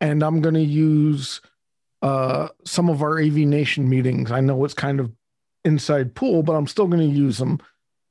And 0.00 0.22
I'm 0.22 0.42
going 0.42 0.54
to 0.54 0.60
use 0.60 1.40
uh, 2.02 2.48
some 2.64 2.90
of 2.90 3.02
our 3.02 3.18
AV 3.18 3.36
Nation 3.38 3.88
meetings. 3.88 4.30
I 4.30 4.40
know 4.40 4.64
it's 4.64 4.74
kind 4.74 5.00
of 5.00 5.10
inside 5.64 6.14
pool, 6.14 6.42
but 6.42 6.52
I'm 6.52 6.66
still 6.66 6.86
going 6.86 7.08
to 7.08 7.18
use 7.18 7.38
them 7.38 7.60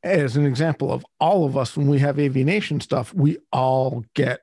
as 0.04 0.36
an 0.36 0.46
example 0.46 0.92
of 0.92 1.06
all 1.20 1.46
of 1.46 1.58
us 1.58 1.76
when 1.76 1.88
we 1.88 2.00
have 2.00 2.20
AV 2.20 2.38
Nation 2.38 2.80
stuff, 2.80 3.13
we 3.13 3.38
all 3.52 4.06
get 4.13 4.42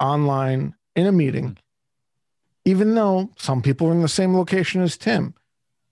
online 0.00 0.74
in 0.94 1.06
a 1.06 1.12
meeting 1.12 1.50
mm-hmm. 1.50 2.70
even 2.70 2.94
though 2.94 3.30
some 3.36 3.62
people 3.62 3.88
are 3.88 3.92
in 3.92 4.02
the 4.02 4.08
same 4.08 4.36
location 4.36 4.82
as 4.82 4.96
Tim. 4.96 5.34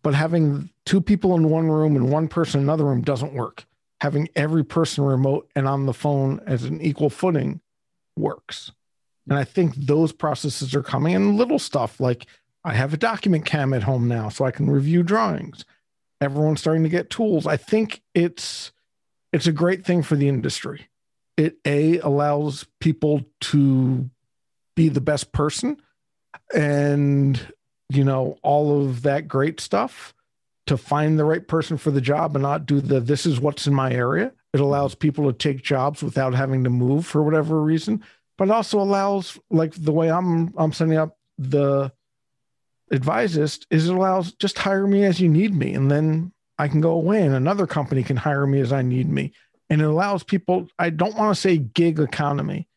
But 0.02 0.14
having 0.14 0.70
two 0.84 1.00
people 1.00 1.34
in 1.34 1.48
one 1.48 1.70
room 1.70 1.96
and 1.96 2.10
one 2.10 2.28
person 2.28 2.60
in 2.60 2.66
another 2.66 2.84
room 2.84 3.00
doesn't 3.00 3.32
work. 3.32 3.64
Having 4.02 4.28
every 4.36 4.62
person 4.62 5.02
remote 5.02 5.50
and 5.56 5.66
on 5.66 5.86
the 5.86 5.94
phone 5.94 6.40
as 6.46 6.64
an 6.64 6.80
equal 6.82 7.08
footing 7.08 7.60
works. 8.16 8.70
And 9.28 9.38
I 9.38 9.44
think 9.44 9.74
those 9.74 10.12
processes 10.12 10.74
are 10.74 10.82
coming 10.82 11.14
and 11.14 11.36
little 11.36 11.58
stuff 11.58 12.00
like 12.00 12.26
I 12.64 12.74
have 12.74 12.92
a 12.92 12.98
document 12.98 13.46
cam 13.46 13.72
at 13.72 13.82
home 13.82 14.06
now 14.06 14.28
so 14.28 14.44
I 14.44 14.50
can 14.50 14.68
review 14.68 15.02
drawings. 15.02 15.64
Everyone's 16.20 16.60
starting 16.60 16.82
to 16.82 16.88
get 16.88 17.10
tools. 17.10 17.46
I 17.46 17.56
think 17.56 18.02
it's 18.14 18.72
it's 19.32 19.46
a 19.46 19.52
great 19.52 19.84
thing 19.84 20.02
for 20.02 20.16
the 20.16 20.28
industry. 20.28 20.88
It 21.37 21.57
a 21.64 21.99
allows 21.99 22.66
people 22.81 23.23
to 23.42 24.09
be 24.77 24.88
the 24.88 25.01
best 25.01 25.33
person 25.33 25.77
and 26.55 27.40
you 27.88 28.05
know 28.05 28.38
all 28.42 28.85
of 28.85 29.03
that 29.03 29.29
great 29.29 29.61
stuff 29.61 30.14
to 30.66 30.77
find 30.77 31.18
the 31.18 31.25
right 31.25 31.47
person 31.47 31.77
for 31.77 31.90
the 31.90 32.01
job 32.01 32.35
and 32.35 32.42
not 32.42 32.66
do 32.66 32.81
the 32.81 33.01
this 33.01 33.27
is 33.27 33.40
what's 33.40 33.66
in 33.66 33.75
my 33.75 33.92
area. 33.92 34.33
It 34.53 34.61
allows 34.61 34.94
people 34.94 35.27
to 35.27 35.37
take 35.37 35.62
jobs 35.62 36.03
without 36.03 36.35
having 36.35 36.64
to 36.64 36.70
move 36.70 37.07
for 37.07 37.23
whatever 37.23 37.61
reason 37.61 38.03
but 38.37 38.51
also 38.51 38.81
allows 38.81 39.38
like 39.51 39.75
the 39.75 39.92
way 39.92 40.11
i'm 40.11 40.53
i'm 40.57 40.73
setting 40.73 40.97
up 40.97 41.16
the 41.38 41.92
advisist 42.90 43.66
is 43.70 43.88
it 43.88 43.94
allows 43.94 44.33
just 44.35 44.59
hire 44.59 44.87
me 44.87 45.05
as 45.05 45.20
you 45.20 45.29
need 45.29 45.55
me 45.55 45.75
and 45.75 45.90
then 45.90 46.33
i 46.59 46.68
can 46.68 46.81
go 46.81 46.92
away 46.92 47.23
and 47.23 47.35
another 47.35 47.66
company 47.66 48.03
can 48.03 48.16
hire 48.16 48.47
me 48.47 48.61
as 48.61 48.73
i 48.73 48.83
need 48.83 49.09
me 49.09 49.33
and 49.70 49.81
it 49.81 49.85
allows 49.85 50.22
people 50.22 50.68
i 50.79 50.90
don't 50.90 51.16
want 51.16 51.35
to 51.35 51.40
say 51.40 51.59
gig 51.59 51.98
economy 51.98 52.68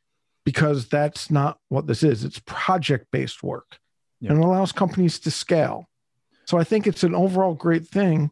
because 0.47 0.88
that's 0.88 1.30
not 1.30 1.60
what 1.67 1.88
this 1.88 2.04
is. 2.04 2.23
It's 2.23 2.39
project 2.45 3.08
based 3.12 3.43
work 3.43 3.80
and 4.21 4.41
allows 4.41 4.71
companies 4.71 5.19
to 5.19 5.30
scale. 5.30 5.89
So 6.45 6.58
I 6.58 6.63
think 6.63 6.88
it's 6.88 7.04
an 7.04 7.13
overall 7.13 7.54
great 7.54 7.86
thing 7.86 8.32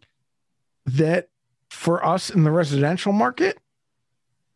that 0.85 1.27
for 1.69 2.05
us 2.05 2.29
in 2.29 2.45
the 2.45 2.51
residential 2.51 3.11
market, 3.11 3.57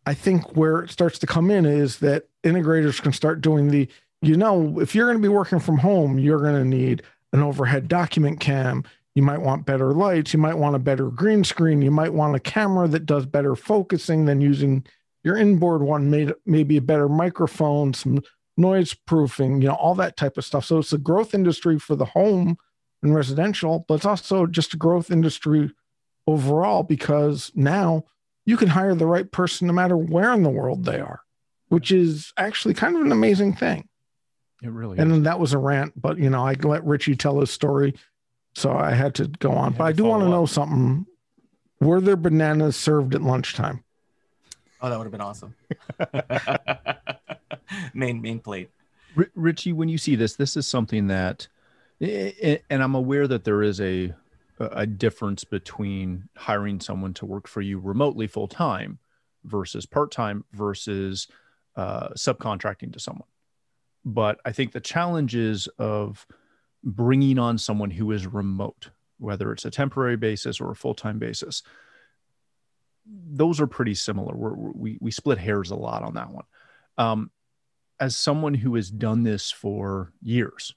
I 0.06 0.14
think 0.14 0.56
where 0.56 0.80
it 0.84 0.90
starts 0.90 1.20
to 1.20 1.28
come 1.28 1.52
in 1.52 1.66
is 1.66 2.00
that 2.00 2.30
integrators 2.46 3.02
can 3.02 3.12
start 3.12 3.42
doing 3.42 3.68
the, 3.68 3.90
you 4.22 4.38
know, 4.38 4.80
if 4.80 4.96
you're 4.96 5.08
going 5.08 5.22
to 5.22 5.22
be 5.22 5.28
working 5.28 5.60
from 5.60 5.80
home, 5.80 6.18
you're 6.18 6.40
going 6.40 6.56
to 6.56 6.64
need 6.64 7.04
an 7.34 7.42
overhead 7.42 7.90
document 7.90 8.40
cam. 8.40 8.86
You 9.20 9.24
might 9.24 9.42
want 9.42 9.66
better 9.66 9.92
lights. 9.92 10.32
You 10.32 10.40
might 10.40 10.58
want 10.58 10.78
a 10.78 10.80
better 10.80 11.10
green 11.10 11.44
screen. 11.44 11.82
You 11.82 11.92
might 11.92 12.14
want 12.14 12.38
a 12.38 12.40
camera 12.40 12.88
that 12.88 13.06
does 13.06 13.26
better 13.26 13.54
focusing 13.54 14.24
than 14.24 14.40
using 14.40 14.86
your 15.26 15.36
inboard 15.36 15.82
one 15.82 16.10
made 16.10 16.34
maybe 16.46 16.78
a 16.78 16.82
better 16.82 17.10
microphone, 17.10 17.94
some 17.94 18.22
noise 18.56 18.94
proofing, 18.94 19.62
you 19.62 19.68
know, 19.68 19.74
all 19.74 19.94
that 19.96 20.16
type 20.16 20.38
of 20.38 20.46
stuff. 20.46 20.64
So 20.64 20.78
it's 20.78 20.94
a 20.94 20.98
growth 20.98 21.34
industry 21.34 21.78
for 21.78 21.98
the 21.98 22.06
home 22.06 22.58
and 23.04 23.14
residential, 23.14 23.84
but 23.90 23.96
it's 23.96 24.06
also 24.06 24.46
just 24.46 24.74
a 24.74 24.78
growth 24.78 25.12
industry 25.12 25.70
overall 26.26 26.84
because 26.84 27.52
now 27.56 28.06
you 28.46 28.56
can 28.56 28.70
hire 28.70 28.96
the 28.96 29.06
right 29.06 29.30
person 29.30 29.68
no 29.68 29.74
matter 29.74 29.98
where 29.98 30.32
in 30.32 30.44
the 30.44 30.50
world 30.50 30.86
they 30.86 31.02
are, 31.02 31.24
which 31.68 31.92
is 31.92 32.32
actually 32.38 32.74
kind 32.74 32.96
of 32.96 33.02
an 33.02 33.12
amazing 33.12 33.54
thing. 33.54 33.90
It 34.64 34.72
really 34.72 34.98
and 34.98 35.12
is. 35.12 35.16
then 35.16 35.24
that 35.24 35.42
was 35.42 35.52
a 35.52 35.58
rant, 35.58 35.92
but 36.00 36.18
you 36.18 36.30
know, 36.30 36.48
I 36.48 36.54
let 36.54 36.86
Richie 36.86 37.18
tell 37.18 37.42
his 37.42 37.52
story. 37.52 37.96
So 38.56 38.72
I 38.74 38.92
had 38.92 39.16
to 39.16 39.28
go 39.28 39.52
on. 39.52 39.74
But 39.74 39.84
I 39.86 39.92
do 39.92 40.06
want 40.06 40.24
to 40.24 40.30
know 40.30 40.46
something. 40.46 41.06
Were 41.80 42.02
there 42.02 42.18
bananas 42.18 42.76
served 42.76 43.16
at 43.16 43.22
lunchtime? 43.22 43.84
Oh, 44.82 44.90
that 44.90 44.98
would 44.98 45.06
have 45.06 45.12
been 45.12 45.22
awesome. 45.22 45.56
main 47.94 48.22
main 48.22 48.40
plate. 48.40 48.70
R- 49.18 49.30
Richie, 49.36 49.74
when 49.74 49.90
you 49.90 49.98
see 49.98 50.16
this, 50.16 50.36
this 50.36 50.58
is 50.58 50.68
something 50.68 51.08
that, 51.08 51.48
and 52.00 52.60
I'm 52.70 52.96
aware 52.96 53.28
that 53.28 53.44
there 53.44 53.62
is 53.62 53.80
a 53.82 54.14
a 54.60 54.86
difference 54.86 55.46
between 55.46 56.28
hiring 56.36 56.82
someone 56.82 57.14
to 57.14 57.26
work 57.26 57.48
for 57.48 57.62
you 57.62 57.80
remotely 57.80 58.28
full 58.28 58.48
time 58.48 59.00
versus 59.46 59.86
part 59.86 60.12
time 60.12 60.44
versus 60.52 61.28
uh, 61.78 62.10
subcontracting 62.10 62.92
to 62.92 63.00
someone. 63.00 63.28
But 64.04 64.40
I 64.44 64.52
think 64.52 64.74
the 64.74 64.82
challenges 64.82 65.68
of 65.78 66.28
bringing 66.84 67.40
on 67.40 67.58
someone 67.58 67.92
who 67.92 68.12
is 68.12 68.28
remote, 68.28 68.90
whether 69.18 69.52
it's 69.52 69.66
a 69.66 69.72
temporary 69.72 70.18
basis 70.18 70.62
or 70.62 70.72
a 70.72 70.76
full 70.76 70.94
time 70.94 71.20
basis, 71.20 71.64
those 73.06 73.60
are 73.60 73.68
pretty 73.68 73.96
similar. 73.96 74.36
We're, 74.36 74.54
we 74.54 74.98
we 75.02 75.12
split 75.12 75.38
hairs 75.38 75.72
a 75.72 75.76
lot 75.76 76.04
on 76.04 76.14
that 76.16 76.30
one. 76.30 76.46
Um, 76.98 77.32
as 78.00 78.16
someone 78.16 78.54
who 78.54 78.76
has 78.76 78.90
done 78.90 79.24
this 79.24 79.52
for 79.52 80.14
years, 80.22 80.74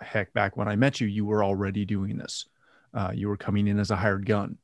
heck, 0.00 0.32
back 0.32 0.56
when 0.56 0.68
I 0.68 0.76
met 0.76 1.00
you, 1.00 1.06
you 1.06 1.24
were 1.24 1.44
already 1.44 1.84
doing 1.84 2.16
this. 2.16 2.46
Uh, 2.92 3.12
you 3.14 3.28
were 3.28 3.36
coming 3.36 3.66
in 3.66 3.78
as 3.78 3.90
a 3.90 3.96
hired 3.96 4.26
gun 4.26 4.58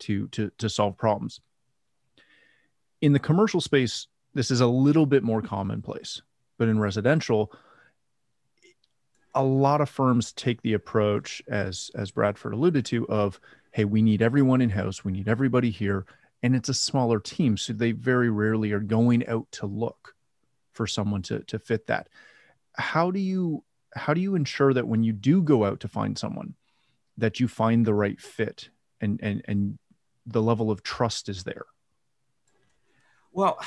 to 0.00 0.28
to 0.28 0.50
to 0.58 0.68
solve 0.68 0.96
problems. 0.96 1.40
In 3.00 3.12
the 3.12 3.18
commercial 3.18 3.60
space, 3.60 4.06
this 4.34 4.50
is 4.50 4.60
a 4.60 4.66
little 4.66 5.06
bit 5.06 5.22
more 5.22 5.42
commonplace, 5.42 6.22
but 6.56 6.68
in 6.68 6.78
residential, 6.78 7.52
a 9.34 9.42
lot 9.42 9.80
of 9.80 9.88
firms 9.88 10.32
take 10.32 10.62
the 10.62 10.74
approach, 10.74 11.42
as 11.48 11.90
as 11.94 12.10
Bradford 12.10 12.52
alluded 12.52 12.84
to, 12.86 13.08
of 13.08 13.40
hey, 13.72 13.84
we 13.84 14.02
need 14.02 14.22
everyone 14.22 14.60
in 14.60 14.70
house, 14.70 15.04
we 15.04 15.12
need 15.12 15.28
everybody 15.28 15.70
here, 15.70 16.04
and 16.42 16.54
it's 16.54 16.68
a 16.68 16.74
smaller 16.74 17.18
team 17.18 17.56
so 17.56 17.72
they 17.72 17.92
very 17.92 18.30
rarely 18.30 18.72
are 18.72 18.80
going 18.80 19.26
out 19.26 19.50
to 19.52 19.66
look 19.66 20.14
for 20.72 20.86
someone 20.86 21.22
to 21.22 21.40
to 21.40 21.58
fit 21.58 21.86
that. 21.86 22.08
How 22.74 23.10
do 23.10 23.20
you 23.20 23.64
how 23.94 24.14
do 24.14 24.20
you 24.20 24.34
ensure 24.34 24.72
that 24.74 24.88
when 24.88 25.02
you 25.02 25.12
do 25.12 25.42
go 25.42 25.64
out 25.64 25.80
to 25.80 25.88
find 25.88 26.18
someone 26.18 26.54
that 27.18 27.40
you 27.40 27.48
find 27.48 27.84
the 27.86 27.94
right 27.94 28.20
fit 28.20 28.70
and 29.00 29.20
and 29.22 29.42
and 29.46 29.78
the 30.26 30.42
level 30.42 30.70
of 30.70 30.82
trust 30.82 31.28
is 31.28 31.44
there? 31.44 31.66
Well 33.32 33.58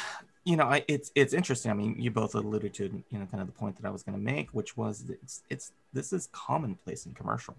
you 0.46 0.56
know 0.56 0.80
it's 0.88 1.12
it's 1.16 1.34
interesting 1.34 1.72
i 1.72 1.74
mean 1.74 1.96
you 2.00 2.10
both 2.12 2.36
alluded 2.36 2.74
to 2.74 3.04
you 3.10 3.20
know 3.20 3.26
kind 3.26 3.42
of 3.42 3.48
the 3.48 3.54
point 3.54 3.76
that 3.76 3.88
i 3.88 3.92
was 3.92 4.04
going 4.04 4.18
to 4.18 4.24
make 4.24 4.50
which 4.52 4.78
was 4.78 5.04
it's 5.10 5.44
it's 5.50 5.72
this 5.92 6.14
is 6.14 6.30
commonplace 6.32 7.06
in 7.06 7.14
commercial 7.14 7.56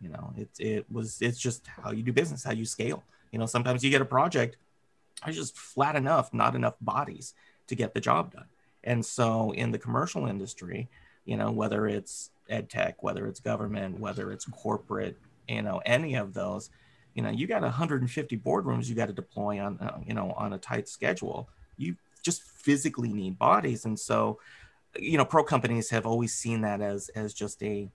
you 0.00 0.08
know 0.08 0.32
it 0.36 0.48
it 0.58 0.86
was 0.90 1.20
it's 1.20 1.38
just 1.38 1.66
how 1.66 1.90
you 1.90 2.02
do 2.02 2.12
business 2.12 2.44
how 2.44 2.52
you 2.52 2.64
scale 2.64 3.02
you 3.30 3.38
know, 3.38 3.46
sometimes 3.46 3.84
you 3.84 3.90
get 3.90 4.00
a 4.00 4.06
project, 4.06 4.56
there's 5.24 5.36
just 5.36 5.56
flat 5.56 5.96
enough, 5.96 6.32
not 6.32 6.54
enough 6.54 6.74
bodies 6.80 7.34
to 7.66 7.74
get 7.74 7.94
the 7.94 8.00
job 8.00 8.32
done. 8.32 8.46
And 8.84 9.04
so 9.04 9.52
in 9.52 9.70
the 9.70 9.78
commercial 9.78 10.26
industry, 10.26 10.88
you 11.24 11.36
know, 11.36 11.50
whether 11.50 11.86
it's 11.86 12.30
ed 12.48 12.70
tech, 12.70 13.02
whether 13.02 13.26
it's 13.26 13.40
government, 13.40 14.00
whether 14.00 14.32
it's 14.32 14.46
corporate, 14.46 15.16
you 15.48 15.62
know, 15.62 15.82
any 15.84 16.14
of 16.14 16.32
those, 16.32 16.70
you 17.14 17.22
know, 17.22 17.30
you 17.30 17.46
got 17.46 17.62
150 17.62 18.36
boardrooms 18.38 18.88
you 18.88 18.94
got 18.94 19.06
to 19.06 19.12
deploy 19.12 19.60
on, 19.60 19.78
uh, 19.80 19.98
you 20.06 20.14
know, 20.14 20.32
on 20.32 20.52
a 20.52 20.58
tight 20.58 20.88
schedule. 20.88 21.48
You 21.76 21.96
just 22.28 22.42
physically 22.42 23.12
need 23.12 23.38
bodies. 23.38 23.86
And 23.86 23.98
so, 23.98 24.38
you 24.98 25.16
know, 25.16 25.24
pro 25.24 25.42
companies 25.42 25.88
have 25.90 26.04
always 26.04 26.34
seen 26.34 26.60
that 26.60 26.82
as, 26.82 27.08
as 27.10 27.32
just 27.32 27.62
a, 27.62 27.88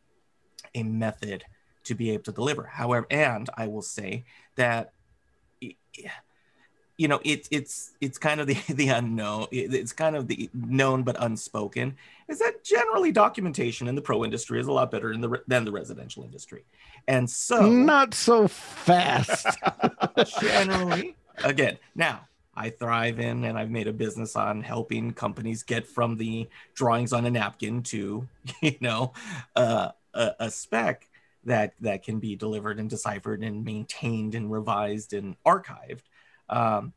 a 0.74 0.82
method 0.82 1.44
to 1.84 1.94
be 1.94 2.10
able 2.12 2.24
to 2.24 2.32
deliver. 2.32 2.64
However, 2.64 3.06
and 3.12 3.48
I 3.56 3.68
will 3.68 3.84
say 3.84 4.26
that 4.56 4.94
you 6.98 7.08
know 7.08 7.20
it's 7.24 7.48
it's 7.52 7.92
it's 8.02 8.18
kind 8.18 8.40
of 8.40 8.48
the 8.48 8.58
the 8.70 8.90
unknown 8.90 9.48
it's 9.52 9.94
kind 9.94 10.16
of 10.16 10.28
the 10.28 10.50
known 10.54 11.04
but 11.04 11.16
unspoken 11.20 11.96
is 12.28 12.40
that 12.40 12.64
generally 12.64 13.12
documentation 13.12 13.88
in 13.88 13.96
the 13.96 14.02
pro 14.02 14.24
industry 14.24 14.60
is 14.60 14.68
a 14.68 14.72
lot 14.72 14.92
better 14.92 15.12
in 15.12 15.22
the 15.22 15.42
than 15.48 15.66
the 15.66 15.72
residential 15.72 16.24
industry 16.24 16.64
and 17.08 17.30
so 17.30 17.70
not 17.70 18.14
so 18.14 18.48
fast 18.48 19.48
generally 20.40 21.16
again 21.44 21.78
now 21.96 22.22
i 22.56 22.70
thrive 22.70 23.20
in 23.20 23.44
and 23.46 23.58
i've 23.58 23.72
made 23.72 23.88
a 23.88 23.94
business 23.94 24.36
on 24.36 24.62
helping 24.62 25.12
companies 25.14 25.64
get 25.64 25.88
from 25.88 26.18
the 26.18 26.48
drawings 26.76 27.14
on 27.14 27.26
a 27.26 27.32
napkin 27.32 27.82
to 27.84 28.28
you 28.62 28.76
know 28.82 29.14
uh, 29.56 29.90
a, 30.14 30.32
a 30.40 30.52
spec 30.52 31.08
that 31.46 31.74
that 31.82 32.04
can 32.04 32.20
be 32.20 32.36
delivered 32.36 32.80
and 32.80 32.90
deciphered 32.90 33.44
and 33.44 33.66
maintained 33.66 34.36
and 34.36 34.52
revised 34.52 35.14
and 35.14 35.36
archived. 35.46 36.04
Um, 36.50 36.94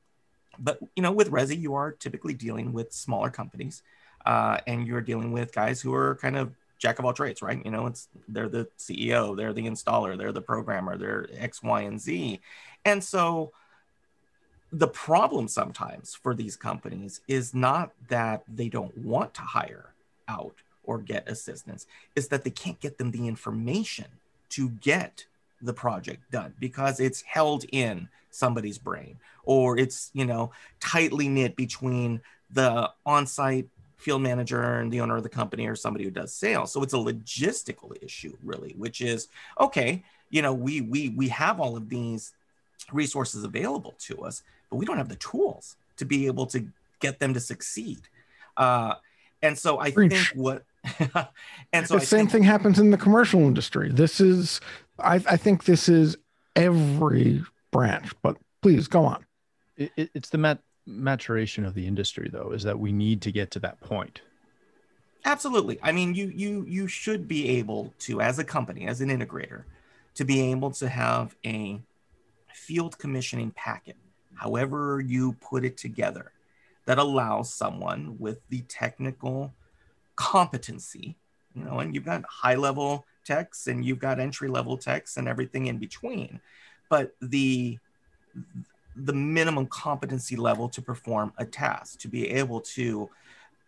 but 0.59 0.78
you 0.94 1.02
know, 1.02 1.12
with 1.12 1.30
Resi, 1.30 1.59
you 1.59 1.74
are 1.74 1.92
typically 1.92 2.34
dealing 2.34 2.72
with 2.72 2.92
smaller 2.92 3.30
companies. 3.30 3.82
uh, 4.24 4.59
and 4.66 4.86
you're 4.86 5.00
dealing 5.00 5.32
with 5.32 5.52
guys 5.54 5.80
who 5.80 5.94
are 5.94 6.16
kind 6.16 6.36
of 6.36 6.54
jack 6.78 6.98
of 6.98 7.04
all 7.04 7.12
trades, 7.12 7.42
right? 7.42 7.62
You 7.64 7.70
know, 7.70 7.86
it's 7.86 8.09
they're 8.28 8.48
the 8.48 8.68
CEO, 8.78 9.36
they're 9.36 9.52
the 9.52 9.66
installer, 9.66 10.18
they're 10.18 10.32
the 10.32 10.42
programmer, 10.42 10.98
they're 10.98 11.28
X, 11.38 11.62
Y, 11.62 11.82
and 11.82 12.00
Z, 12.00 12.40
and 12.84 13.02
so 13.02 13.52
the 14.73 14.89
problem 14.89 15.49
sometimes 15.49 16.14
for 16.14 16.35
these 16.35 16.57
companies 16.57 17.21
is 17.29 17.55
not 17.55 17.93
that 18.09 18.43
they 18.53 18.69
don't 18.69 18.97
want 18.99 19.35
to 19.35 19.43
hire 19.43 19.93
out 20.29 20.57
or 20.85 20.99
get 20.99 21.29
assistance, 21.29 21.87
is 22.14 22.29
that 22.29 22.45
they 22.45 22.51
can't 22.51 22.81
get 22.81 22.99
them 22.99 23.11
the 23.11 23.27
information 23.29 24.07
to 24.51 24.71
get 24.71 25.27
the 25.62 25.73
project 25.73 26.31
done 26.31 26.55
because 26.61 27.01
it's 27.01 27.23
held 27.23 27.64
in 27.73 28.09
somebody's 28.31 28.77
brain 28.77 29.19
or 29.45 29.79
it's 29.79 30.11
you 30.12 30.25
know 30.25 30.51
tightly 30.79 31.29
knit 31.29 31.57
between 31.57 32.21
the 32.51 32.89
on-site 33.07 33.67
field 33.97 34.21
manager 34.21 34.79
and 34.79 34.93
the 34.93 35.01
owner 35.01 35.17
of 35.17 35.23
the 35.23 35.29
company 35.29 35.67
or 35.67 35.75
somebody 35.75 36.05
who 36.05 36.11
does 36.11 36.35
sales. 36.35 36.71
So 36.71 36.83
it's 36.83 36.93
a 36.93 36.99
logistical 36.99 37.97
issue 38.03 38.37
really 38.45 38.75
which 38.77 39.01
is 39.01 39.29
okay 39.59 40.05
you 40.31 40.43
know 40.43 40.53
we 40.53 40.83
we 40.83 41.11
we 41.11 41.29
have 41.29 41.61
all 41.61 41.77
of 41.77 41.89
these 41.89 42.33
resources 42.93 43.45
available 43.45 43.95
to 43.99 44.23
us 44.23 44.43
but 44.77 44.81
we 44.81 44.85
don't 44.87 44.99
have 44.99 45.09
the 45.09 45.16
tools 45.16 45.77
to 45.97 46.05
be 46.05 46.27
able 46.27 46.45
to 46.47 46.66
get 47.01 47.18
them 47.18 47.33
to 47.33 47.41
succeed 47.41 47.99
uh, 48.59 48.95
and 49.43 49.57
so 49.59 49.79
i 49.81 49.91
Preach. 49.91 50.12
think 50.12 50.27
what 50.35 50.64
and 51.72 51.87
so 51.87 51.95
the 51.97 52.01
I 52.03 52.05
same 52.05 52.20
think, 52.20 52.31
thing 52.33 52.43
happens 52.45 52.79
in 52.79 52.91
the 52.93 52.97
commercial 52.97 53.41
industry. 53.41 53.91
This 53.91 54.20
is, 54.20 54.61
I, 55.01 55.16
I 55.16 55.37
think 55.37 55.64
this 55.64 55.89
is 55.89 56.16
every 56.55 57.43
branch, 57.72 58.12
but 58.22 58.37
please 58.62 58.87
go 58.87 59.05
on. 59.05 59.24
It, 59.77 59.91
it- 59.97 60.11
it's 60.14 60.29
the 60.29 60.39
mat- 60.39 60.62
maturation 60.87 61.64
of 61.64 61.74
the 61.74 61.89
industry, 61.89 62.31
though, 62.33 62.53
is 62.53 62.62
that 62.62 62.79
we 62.79 62.93
need 62.93 63.20
to 63.22 63.33
get 63.33 63.51
to 63.53 63.59
that 63.61 63.81
point. 63.81 64.20
Absolutely. 65.24 65.81
I 65.83 65.91
mean, 65.91 66.14
you 66.14 66.29
you 66.29 66.64
you 66.68 66.87
should 66.87 67.27
be 67.27 67.49
able 67.59 67.93
to, 68.01 68.20
as 68.20 68.39
a 68.39 68.45
company, 68.45 68.87
as 68.87 69.01
an 69.01 69.09
integrator, 69.09 69.64
to 70.14 70.24
be 70.24 70.53
able 70.53 70.70
to 70.70 70.89
have 70.89 71.35
a 71.45 71.81
field 72.55 72.97
commissioning 72.99 73.51
packet, 73.57 73.97
however 74.37 75.01
you 75.01 75.32
put 75.34 75.64
it 75.64 75.76
together, 75.76 76.32
that 76.87 76.99
allows 76.99 77.53
someone 77.53 78.16
with 78.18 78.39
the 78.49 78.62
technical 78.68 79.53
competency, 80.14 81.16
you 81.55 81.64
know, 81.64 81.80
and 81.80 81.95
you've 81.95 82.05
got 82.05 82.24
high 82.28 82.55
level 82.55 83.05
techs 83.24 83.66
and 83.66 83.84
you've 83.84 83.99
got 83.99 84.20
entry 84.20 84.49
level 84.49 84.76
techs 84.76 85.16
and 85.16 85.28
everything 85.28 85.66
in 85.66 85.78
between, 85.78 86.41
but 86.89 87.14
the 87.20 87.78
the 88.99 89.12
minimum 89.12 89.66
competency 89.66 90.37
level 90.37 90.70
to 90.70 90.80
perform 90.80 91.32
a 91.37 91.45
task, 91.45 91.99
to 91.99 92.09
be 92.09 92.30
able 92.30 92.61
to 92.61 93.11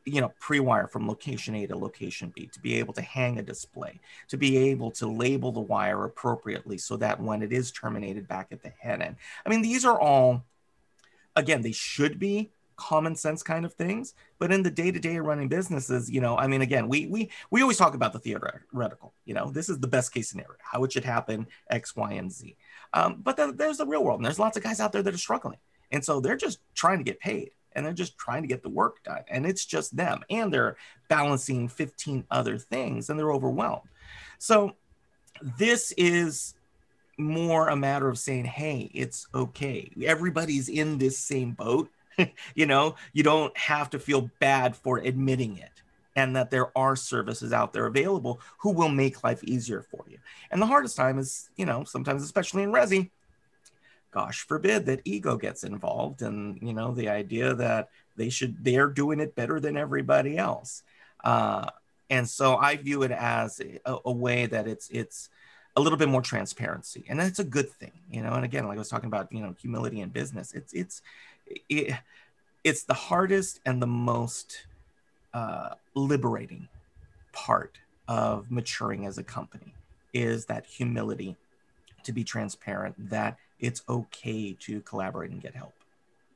you 0.04 0.20
know 0.20 0.32
pre-wire 0.40 0.86
from 0.86 1.06
location 1.06 1.54
a 1.54 1.66
to 1.66 1.76
location 1.76 2.32
b 2.34 2.48
to 2.52 2.60
be 2.60 2.74
able 2.74 2.94
to 2.94 3.02
hang 3.02 3.38
a 3.38 3.42
display 3.42 4.00
to 4.26 4.36
be 4.36 4.56
able 4.56 4.90
to 4.90 5.06
label 5.06 5.52
the 5.52 5.60
wire 5.60 6.04
appropriately 6.04 6.78
so 6.78 6.96
that 6.96 7.20
when 7.20 7.42
it 7.42 7.52
is 7.52 7.70
terminated 7.70 8.26
back 8.26 8.48
at 8.50 8.62
the 8.62 8.72
head 8.78 9.02
end. 9.02 9.16
I 9.44 9.50
mean 9.50 9.60
these 9.60 9.84
are 9.84 10.00
all 10.00 10.44
again 11.38 11.62
they 11.62 11.72
should 11.72 12.18
be 12.18 12.50
common 12.76 13.16
sense 13.16 13.42
kind 13.42 13.64
of 13.64 13.74
things 13.74 14.14
but 14.38 14.52
in 14.52 14.62
the 14.62 14.70
day-to-day 14.70 15.18
running 15.18 15.48
businesses 15.48 16.08
you 16.08 16.20
know 16.20 16.36
i 16.36 16.46
mean 16.46 16.62
again 16.62 16.86
we 16.86 17.06
we 17.06 17.28
we 17.50 17.60
always 17.60 17.76
talk 17.76 17.94
about 17.94 18.12
the 18.12 18.20
theoretical 18.20 19.12
you 19.24 19.34
know 19.34 19.50
this 19.50 19.68
is 19.68 19.80
the 19.80 19.88
best 19.88 20.14
case 20.14 20.30
scenario 20.30 20.54
how 20.60 20.84
it 20.84 20.92
should 20.92 21.04
happen 21.04 21.44
x 21.70 21.96
y 21.96 22.12
and 22.12 22.30
z. 22.30 22.56
Um, 22.92 23.20
but 23.22 23.36
then 23.36 23.56
there's 23.56 23.78
the 23.78 23.86
real 23.86 24.04
world 24.04 24.18
and 24.18 24.26
there's 24.26 24.38
lots 24.38 24.56
of 24.56 24.62
guys 24.62 24.80
out 24.80 24.92
there 24.92 25.02
that 25.02 25.14
are 25.14 25.18
struggling. 25.18 25.58
And 25.90 26.04
so 26.04 26.20
they're 26.20 26.36
just 26.36 26.60
trying 26.74 26.98
to 26.98 27.04
get 27.04 27.20
paid 27.20 27.50
and 27.72 27.84
they're 27.84 27.92
just 27.92 28.18
trying 28.18 28.42
to 28.42 28.48
get 28.48 28.62
the 28.62 28.68
work 28.68 29.02
done 29.04 29.22
and 29.28 29.46
it's 29.46 29.64
just 29.64 29.96
them 29.96 30.22
and 30.30 30.52
they're 30.52 30.76
balancing 31.08 31.68
15 31.68 32.24
other 32.30 32.58
things 32.58 33.10
and 33.10 33.18
they're 33.18 33.32
overwhelmed. 33.32 33.88
So 34.38 34.76
this 35.58 35.92
is 35.96 36.54
more 37.18 37.68
a 37.68 37.76
matter 37.76 38.08
of 38.08 38.18
saying 38.18 38.44
hey 38.44 38.90
it's 38.94 39.26
okay. 39.34 39.90
Everybody's 40.02 40.68
in 40.68 40.98
this 40.98 41.18
same 41.18 41.52
boat 41.52 41.90
you 42.54 42.66
know? 42.66 42.96
You 43.12 43.22
don't 43.22 43.56
have 43.56 43.90
to 43.90 43.98
feel 43.98 44.30
bad 44.40 44.76
for 44.76 44.98
admitting 44.98 45.56
it 45.58 45.70
and 46.16 46.34
that 46.34 46.50
there 46.50 46.76
are 46.76 46.96
services 46.96 47.52
out 47.52 47.72
there 47.72 47.86
available 47.86 48.40
who 48.58 48.72
will 48.72 48.88
make 48.88 49.22
life 49.22 49.42
easier 49.44 49.82
for 49.82 50.04
you. 50.08 50.18
And 50.50 50.60
the 50.60 50.66
hardest 50.66 50.96
time 50.96 51.18
is 51.18 51.50
you 51.56 51.66
know 51.66 51.84
sometimes 51.84 52.22
especially 52.22 52.62
in 52.62 52.72
resi 52.72 53.10
gosh 54.10 54.46
forbid 54.46 54.86
that 54.86 55.02
ego 55.04 55.36
gets 55.36 55.64
involved 55.64 56.22
and 56.22 56.58
you 56.62 56.72
know 56.72 56.92
the 56.92 57.08
idea 57.08 57.54
that 57.54 57.90
they 58.16 58.30
should 58.30 58.64
they're 58.64 58.88
doing 58.88 59.20
it 59.20 59.34
better 59.34 59.60
than 59.60 59.76
everybody 59.76 60.36
else. 60.36 60.82
Uh, 61.22 61.68
and 62.10 62.26
so 62.28 62.56
i 62.56 62.74
view 62.76 63.02
it 63.02 63.10
as 63.10 63.60
a, 63.60 63.98
a 64.06 64.12
way 64.12 64.46
that 64.46 64.66
it's 64.66 64.88
it's 64.88 65.28
a 65.78 65.80
little 65.80 65.96
bit 65.96 66.08
more 66.08 66.20
transparency 66.20 67.04
and 67.08 67.20
that's 67.20 67.38
a 67.38 67.44
good 67.44 67.70
thing 67.70 67.92
you 68.10 68.20
know 68.20 68.32
and 68.32 68.44
again 68.44 68.66
like 68.66 68.76
i 68.76 68.78
was 68.78 68.88
talking 68.88 69.06
about 69.06 69.30
you 69.32 69.40
know 69.40 69.54
humility 69.60 70.00
in 70.00 70.08
business 70.08 70.52
it's 70.52 70.72
it's 70.72 71.02
it, 71.68 71.94
it's 72.64 72.82
the 72.82 72.94
hardest 72.94 73.60
and 73.64 73.80
the 73.80 73.86
most 73.86 74.66
uh, 75.34 75.70
liberating 75.94 76.66
part 77.32 77.78
of 78.08 78.50
maturing 78.50 79.06
as 79.06 79.18
a 79.18 79.22
company 79.22 79.72
is 80.12 80.46
that 80.46 80.66
humility 80.66 81.36
to 82.02 82.12
be 82.12 82.24
transparent 82.24 82.94
that 83.10 83.36
it's 83.60 83.82
okay 83.88 84.56
to 84.58 84.80
collaborate 84.80 85.30
and 85.30 85.40
get 85.40 85.54
help 85.54 85.74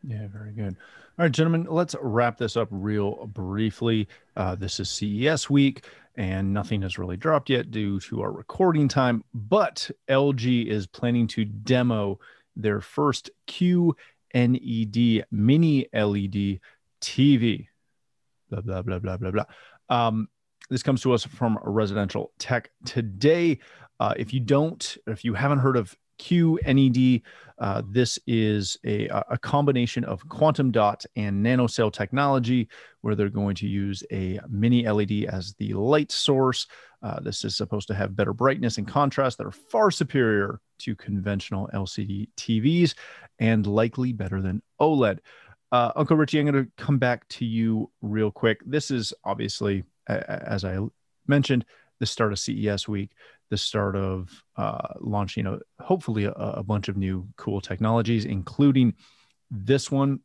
Yeah, 0.06 0.28
very 0.28 0.52
good. 0.52 0.76
All 1.18 1.24
right, 1.24 1.32
gentlemen, 1.32 1.66
let's 1.68 1.94
wrap 2.00 2.38
this 2.38 2.56
up 2.56 2.68
real 2.70 3.26
briefly. 3.26 4.08
Uh, 4.36 4.54
this 4.54 4.80
is 4.80 4.88
CES 4.88 5.50
week, 5.50 5.84
and 6.16 6.52
nothing 6.52 6.82
has 6.82 6.98
really 6.98 7.16
dropped 7.16 7.50
yet 7.50 7.70
due 7.70 8.00
to 8.00 8.22
our 8.22 8.32
recording 8.32 8.88
time. 8.88 9.24
But 9.34 9.90
LG 10.08 10.66
is 10.66 10.86
planning 10.86 11.26
to 11.28 11.44
demo 11.44 12.18
their 12.56 12.80
first 12.80 13.30
QNED 13.46 15.24
mini 15.30 15.86
LED 15.92 16.60
TV. 17.00 17.66
Blah 18.50 18.60
blah 18.60 18.82
blah 18.82 18.98
blah 18.98 19.16
blah 19.16 19.30
blah. 19.30 19.44
Um, 19.88 20.28
this 20.70 20.82
comes 20.82 21.02
to 21.02 21.12
us 21.12 21.24
from 21.24 21.58
Residential 21.62 22.32
Tech 22.38 22.70
today. 22.84 23.58
Uh, 24.00 24.14
if 24.16 24.32
you 24.32 24.40
don't, 24.40 24.96
if 25.06 25.24
you 25.24 25.34
haven't 25.34 25.58
heard 25.58 25.76
of 25.76 25.96
QNED, 26.22 27.22
uh, 27.58 27.82
this 27.84 28.18
is 28.28 28.78
a, 28.84 29.08
a 29.08 29.36
combination 29.38 30.04
of 30.04 30.26
quantum 30.28 30.70
dot 30.70 31.04
and 31.16 31.44
nanocell 31.44 31.92
technology, 31.92 32.68
where 33.00 33.16
they're 33.16 33.28
going 33.28 33.56
to 33.56 33.66
use 33.66 34.04
a 34.12 34.38
mini 34.48 34.88
LED 34.88 35.24
as 35.24 35.54
the 35.54 35.72
light 35.74 36.12
source. 36.12 36.68
Uh, 37.02 37.18
this 37.20 37.44
is 37.44 37.56
supposed 37.56 37.88
to 37.88 37.94
have 37.94 38.14
better 38.14 38.32
brightness 38.32 38.78
and 38.78 38.86
contrast 38.86 39.36
that 39.38 39.46
are 39.46 39.52
far 39.52 39.90
superior 39.90 40.60
to 40.78 40.94
conventional 40.94 41.68
LCD 41.74 42.28
TVs 42.36 42.94
and 43.40 43.66
likely 43.66 44.12
better 44.12 44.40
than 44.40 44.62
OLED. 44.80 45.18
Uh, 45.72 45.90
Uncle 45.96 46.16
Richie, 46.16 46.38
I'm 46.38 46.46
going 46.46 46.64
to 46.64 46.70
come 46.76 46.98
back 46.98 47.26
to 47.30 47.44
you 47.44 47.90
real 48.00 48.30
quick. 48.30 48.60
This 48.64 48.92
is 48.92 49.12
obviously, 49.24 49.82
as 50.06 50.64
I 50.64 50.78
mentioned, 51.26 51.64
the 51.98 52.06
start 52.06 52.32
of 52.32 52.38
CES 52.38 52.86
week 52.86 53.10
the 53.52 53.58
start 53.58 53.96
of 53.96 54.42
uh, 54.56 54.94
launching 54.98 55.46
a 55.46 55.58
hopefully 55.78 56.24
a, 56.24 56.32
a 56.32 56.62
bunch 56.62 56.88
of 56.88 56.96
new 56.96 57.28
cool 57.36 57.60
technologies, 57.60 58.24
including 58.24 58.94
this 59.50 59.90
one. 59.90 60.20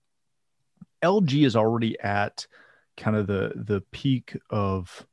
LG 1.03 1.45
is 1.45 1.57
already 1.57 1.99
at 1.99 2.47
kind 2.95 3.17
of 3.17 3.27
the 3.27 3.51
the 3.53 3.81
peak 3.91 4.37
of 4.49 5.05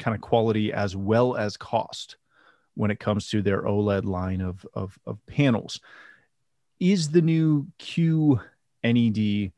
kind 0.00 0.16
of 0.16 0.20
quality 0.20 0.72
as 0.72 0.96
well 0.96 1.36
as 1.36 1.56
cost 1.56 2.16
when 2.74 2.90
it 2.90 2.98
comes 2.98 3.28
to 3.28 3.42
their 3.42 3.62
OLED 3.62 4.04
line 4.04 4.40
of 4.40 4.66
of, 4.74 4.98
of 5.06 5.24
panels. 5.26 5.80
Is 6.80 7.10
the 7.10 7.22
new 7.22 7.68
QNED 7.78 9.52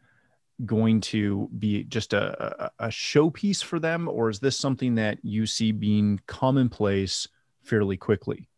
going 0.66 1.00
to 1.00 1.48
be 1.58 1.84
just 1.84 2.12
a, 2.12 2.70
a, 2.78 2.88
showpiece 2.88 3.64
for 3.64 3.80
them, 3.80 4.08
or 4.08 4.28
is 4.28 4.40
this 4.40 4.58
something 4.58 4.96
that 4.96 5.18
you 5.22 5.46
see 5.46 5.72
being 5.72 6.20
commonplace 6.26 7.28
fairly 7.62 7.96
quickly? 7.96 8.48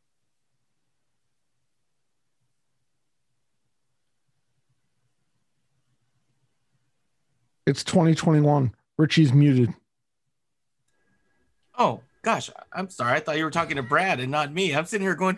It's 7.66 7.82
2021. 7.84 8.74
Richie's 8.98 9.32
muted. 9.32 9.74
oh 11.76 12.00
gosh 12.22 12.48
i'm 12.72 12.88
sorry 12.88 13.14
i 13.14 13.20
thought 13.20 13.36
you 13.36 13.42
were 13.44 13.50
talking 13.50 13.76
to 13.76 13.82
brad 13.82 14.20
and 14.20 14.30
not 14.30 14.52
me 14.52 14.72
i'm 14.74 14.84
sitting 14.86 15.04
here 15.04 15.16
going 15.16 15.36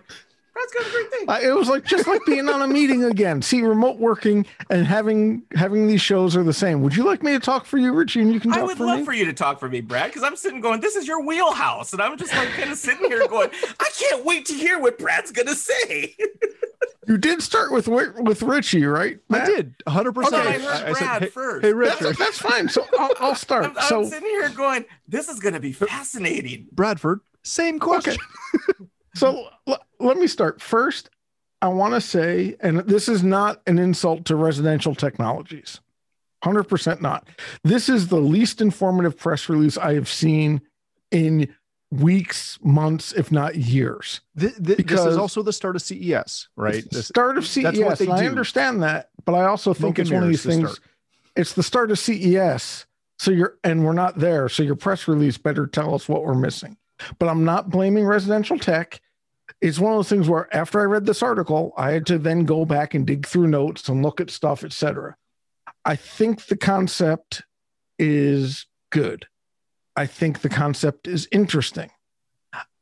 brad's 0.71 0.73
got 0.73 0.87
a 0.87 0.91
great 0.91 1.11
thing 1.11 1.29
Uh, 1.29 1.39
it 1.43 1.57
was 1.57 1.69
like 1.69 1.85
just 1.85 2.07
like 2.07 2.21
being 2.27 2.49
on 2.49 2.63
a 2.63 2.67
meeting 2.69 3.05
again. 3.05 3.43
See, 3.43 3.63
remote 3.63 3.99
working 3.99 4.47
and 4.71 4.87
having 4.87 5.43
having 5.55 5.87
these 5.87 6.01
shows 6.01 6.37
are 6.37 6.43
the 6.43 6.53
same. 6.53 6.83
Would 6.83 6.97
you 6.97 7.05
like 7.05 7.23
me 7.23 7.33
to 7.33 7.41
talk 7.41 7.67
for 7.67 7.79
you, 7.79 7.93
Richie? 7.93 8.21
And 8.21 8.33
you 8.33 8.41
can 8.41 8.51
talk 8.51 8.61
I 8.61 8.63
would 8.65 8.77
for 8.79 8.87
love 8.87 9.01
me. 9.01 9.05
for 9.05 9.13
you 9.13 9.25
to 9.27 9.33
talk 9.33 9.59
for 9.61 9.69
me, 9.69 9.81
Brad, 9.81 10.11
because 10.11 10.23
I'm 10.23 10.37
sitting 10.37 10.61
going, 10.61 10.81
this 10.81 10.97
is 10.97 11.07
your 11.07 11.23
wheelhouse. 11.25 11.93
And 11.93 12.03
I'm 12.03 12.17
just 12.19 12.35
like 12.35 12.49
kind 12.51 12.71
of 12.71 12.79
sitting 12.79 13.07
here 13.07 13.27
going, 13.29 13.51
I 13.81 13.91
can't 13.99 14.25
wait 14.25 14.47
to 14.47 14.55
hear 14.55 14.79
what 14.79 14.99
Brad's 14.99 15.33
going 15.33 15.49
to 15.49 15.55
say. 15.55 16.17
You 17.09 17.17
did 17.19 17.41
start 17.41 17.71
with 17.71 17.87
with 17.87 18.43
Richie, 18.43 18.85
right? 18.85 19.19
Matt? 19.29 19.43
I 19.43 19.47
did, 19.47 19.75
100. 19.85 20.13
percent 20.13 20.35
I 20.35 20.53
heard 20.59 20.61
Brad 20.93 20.97
said, 20.97 21.23
hey, 21.23 21.29
first. 21.29 21.65
Hey, 21.65 21.73
Richard, 21.73 22.05
that's, 22.05 22.19
that's 22.19 22.39
fine. 22.39 22.69
So 22.69 22.85
I'll, 22.99 23.13
I'll 23.21 23.35
start. 23.37 23.65
I'm, 23.67 23.75
so 23.89 24.01
I'm 24.01 24.07
sitting 24.07 24.29
here 24.29 24.49
going, 24.49 24.85
"This 25.07 25.29
is 25.29 25.39
going 25.39 25.55
to 25.55 25.61
be 25.61 25.73
fascinating." 25.73 26.67
Bradford, 26.73 27.21
same 27.45 27.79
question. 27.79 28.15
Okay. 28.57 28.89
so 29.15 29.49
l- 29.69 29.86
let 29.99 30.17
me 30.17 30.27
start 30.27 30.61
first. 30.61 31.11
I 31.63 31.69
want 31.69 31.95
to 31.95 32.01
say, 32.01 32.57
and 32.61 32.81
this 32.81 33.09
is 33.09 33.23
not 33.23 33.63
an 33.67 33.79
insult 33.79 34.27
to 34.27 34.37
residential 34.37 34.95
technologies. 34.95 35.81
100% 36.45 37.01
not. 37.01 37.29
This 37.65 37.89
is 37.89 38.09
the 38.09 38.21
least 38.21 38.61
informative 38.61 39.17
press 39.17 39.49
release 39.49 39.79
I 39.79 39.95
have 39.95 40.09
seen 40.09 40.61
in 41.11 41.55
weeks, 41.91 42.59
months, 42.63 43.13
if 43.13 43.33
not 43.33 43.57
years. 43.57 44.21
The, 44.35 44.53
this 44.59 45.01
is 45.01 45.17
also 45.17 45.43
the 45.43 45.53
start 45.53 45.77
of 45.77 45.83
CES, 45.83 46.49
right? 46.57 46.89
The 46.91 47.03
start 47.03 47.39
of 47.39 47.47
CES. 47.47 47.63
That's 47.63 47.79
what 47.79 47.99
they 47.99 48.09
I 48.09 48.27
understand 48.27 48.83
that, 48.83 49.11
but 49.25 49.35
I 49.35 49.47
also 49.47 49.73
think 49.73 49.99
it's 49.99 50.11
one 50.11 50.23
of 50.23 50.29
these 50.29 50.43
things. 50.43 50.73
Start. 50.73 50.81
It's 51.37 51.53
the 51.55 51.63
start 51.63 51.91
of 51.91 51.99
CES. 51.99 52.87
So 53.19 53.31
you're, 53.31 53.57
and 53.65 53.85
we're 53.85 53.93
not 53.93 54.19
there. 54.19 54.49
So 54.49 54.63
your 54.63 54.77
press 54.77 55.09
release 55.09 55.39
better 55.39 55.67
tell 55.67 55.95
us 55.95 56.09
what 56.09 56.23
we're 56.23 56.35
missing. 56.35 56.77
But 57.19 57.29
I'm 57.29 57.45
not 57.45 57.71
blaming 57.71 58.05
residential 58.05 58.59
tech. 58.59 59.01
It's 59.61 59.79
one 59.79 59.93
of 59.93 59.99
those 59.99 60.09
things 60.09 60.29
where 60.29 60.55
after 60.55 60.81
I 60.81 60.85
read 60.85 61.07
this 61.07 61.23
article, 61.23 61.73
I 61.77 61.93
had 61.93 62.07
to 62.07 62.19
then 62.19 62.45
go 62.45 62.65
back 62.65 62.95
and 62.95 63.07
dig 63.07 63.27
through 63.27 63.49
notes 63.49 63.89
and 63.89 64.03
look 64.03 64.21
at 64.21 64.31
stuff, 64.31 64.65
etc. 64.65 65.17
I 65.85 65.97
think 65.97 66.47
the 66.47 66.57
concept 66.57 67.43
is 67.99 68.67
good. 68.91 69.27
I 69.97 70.07
think 70.07 70.41
the 70.41 70.49
concept 70.49 71.09
is 71.09 71.29
interesting. 71.33 71.91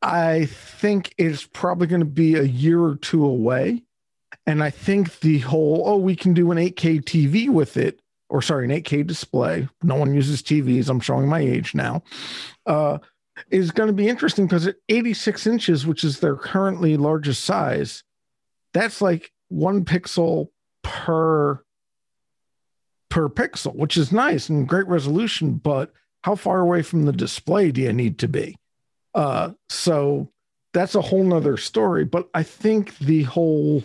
I 0.03 0.47
think 0.47 1.15
it's 1.17 1.47
probably 1.47 1.87
going 1.87 2.01
to 2.01 2.07
be 2.07 2.35
a 2.35 2.43
year 2.43 2.83
or 2.83 2.97
two 2.97 3.25
away. 3.25 3.83
And 4.47 4.63
I 4.63 4.71
think 4.71 5.21
the 5.21 5.39
whole, 5.39 5.83
oh, 5.87 5.97
we 5.97 6.17
can 6.17 6.35
do 6.35 6.51
an 6.51 6.59
8K 6.59 7.03
TV 7.03 7.49
with 7.49 7.77
it, 7.77 8.01
or 8.29 8.43
sorry, 8.43 8.65
an 8.67 8.83
8K 8.83 9.07
display. 9.07 9.69
No 9.83 9.95
one 9.95 10.13
uses 10.13 10.43
TVs. 10.43 10.89
I'm 10.89 11.01
showing 11.01 11.29
my 11.29 11.41
age 11.41 11.75
now. 11.75 12.03
Uh, 12.67 12.99
is 13.51 13.71
going 13.71 13.89
to 13.89 13.93
be 13.93 14.09
interesting 14.09 14.47
because 14.47 14.67
at 14.67 14.77
86 14.89 15.47
inches, 15.47 15.87
which 15.87 16.05
is 16.05 16.21
their 16.21 16.37
currently 16.37 16.97
largest 16.97 17.45
size, 17.45 18.05
that's 18.73 19.01
like 19.01 19.33
one 19.49 19.85
pixel 19.85 20.49
per 20.83 21.63
per 23.15 23.29
pixel, 23.29 23.77
which 23.77 23.97
is 23.97 24.11
nice 24.11 24.49
and 24.49 24.69
great 24.69 24.89
resolution, 24.89 25.55
but 25.55 25.93
how 26.23 26.35
far 26.35 26.59
away 26.59 26.83
from 26.83 27.05
the 27.05 27.13
display 27.13 27.71
do 27.71 27.81
you 27.81 27.93
need 27.93 28.19
to 28.19 28.27
be? 28.27 28.57
Uh, 29.15 29.53
so 29.69 30.33
that's 30.73 30.97
a 30.97 31.01
whole 31.01 31.23
nother 31.23 31.57
story. 31.57 32.05
But 32.05 32.29
I 32.35 32.43
think 32.43 32.99
the 32.99 33.23
whole, 33.23 33.85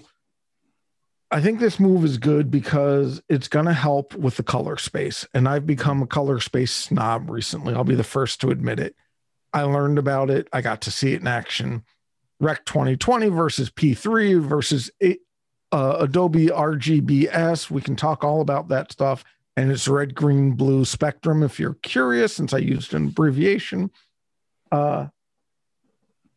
I 1.29 1.41
think 1.41 1.59
this 1.59 1.79
move 1.79 2.03
is 2.03 2.17
good 2.17 2.49
because 2.49 3.21
it's 3.29 3.47
going 3.47 3.67
to 3.67 3.73
help 3.73 4.15
with 4.15 4.37
the 4.37 4.43
color 4.43 4.77
space. 4.77 5.27
And 5.33 5.47
I've 5.47 5.67
become 5.67 6.01
a 6.01 6.07
color 6.07 6.39
space 6.39 6.71
snob 6.71 7.29
recently. 7.29 7.75
I'll 7.75 7.83
be 7.83 7.93
the 7.93 8.03
first 8.03 8.41
to 8.41 8.49
admit 8.49 8.79
it. 8.79 8.95
I 9.53 9.63
learned 9.63 9.97
about 9.97 10.29
it. 10.29 10.47
I 10.53 10.61
got 10.61 10.81
to 10.81 10.91
see 10.91 11.13
it 11.13 11.21
in 11.21 11.27
action. 11.27 11.83
Rec 12.39 12.65
2020 12.65 13.27
versus 13.29 13.69
P3 13.69 14.41
versus 14.41 14.91
uh, 15.71 15.97
Adobe 15.99 16.47
RGBS. 16.47 17.69
We 17.69 17.81
can 17.81 17.95
talk 17.95 18.23
all 18.23 18.41
about 18.41 18.69
that 18.69 18.91
stuff 18.91 19.23
and 19.59 19.71
it's 19.71 19.89
red, 19.89 20.15
green, 20.15 20.51
blue 20.51 20.85
spectrum. 20.85 21.43
If 21.43 21.59
you're 21.59 21.73
curious, 21.73 22.33
since 22.33 22.53
I 22.53 22.59
used 22.59 22.93
an 22.93 23.07
abbreviation. 23.07 23.91
Uh, 24.71 25.07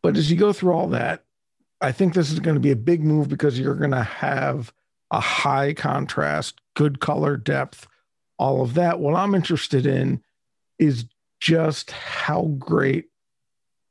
but 0.01 0.17
as 0.17 0.29
you 0.29 0.35
go 0.35 0.51
through 0.51 0.73
all 0.73 0.89
that, 0.89 1.23
I 1.79 1.93
think 1.93 2.13
this 2.13 2.31
is 2.31 2.39
going 2.41 2.55
to 2.55 2.61
be 2.61 2.71
a 2.71 2.75
big 2.75 3.01
move 3.01 3.29
because 3.29 3.57
you're 3.57 3.75
going 3.75 3.91
to 3.91 4.03
have 4.03 4.73
a 5.09 5.21
high 5.21 5.73
contrast, 5.73 6.59
good 6.73 6.99
color 6.99 7.37
depth, 7.37 7.87
all 8.37 8.61
of 8.61 8.73
that. 8.73 8.99
What 8.99 9.15
I'm 9.15 9.35
interested 9.35 9.85
in 9.85 10.21
is 10.77 11.05
just 11.43 11.91
how 11.91 12.43
great 12.57 13.09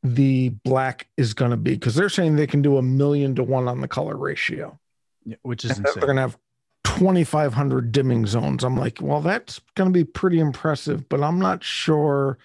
the 0.03 0.49
black 0.65 1.07
is 1.19 1.35
going 1.35 1.51
to 1.51 1.57
be 1.59 1.75
because 1.75 1.95
they're 1.95 2.09
saying 2.09 2.37
they 2.37 2.47
can 2.47 2.63
do 2.63 2.79
a 2.79 2.83
million 2.83 3.35
to 3.35 3.43
one 3.43 3.69
on 3.69 3.83
the 3.83 3.89
color 3.89 4.17
ratio. 4.17 4.79
Yeah, 5.27 5.37
which 5.43 5.67
is 5.67 5.77
they're 5.77 5.95
going 5.97 6.17
to 6.17 6.23
have 6.23 6.39
2,500 6.85 7.93
dimming 7.93 8.27
zones. 8.27 8.65
I'm 8.65 8.79
like, 8.79 9.03
well, 9.03 9.21
that's 9.21 9.61
going 9.75 9.93
to 9.93 9.93
be 9.93 10.03
pretty 10.03 10.41
impressive, 10.41 11.07
but 11.11 11.23
I'm 11.23 11.39
not 11.39 11.63
sure 11.63 12.39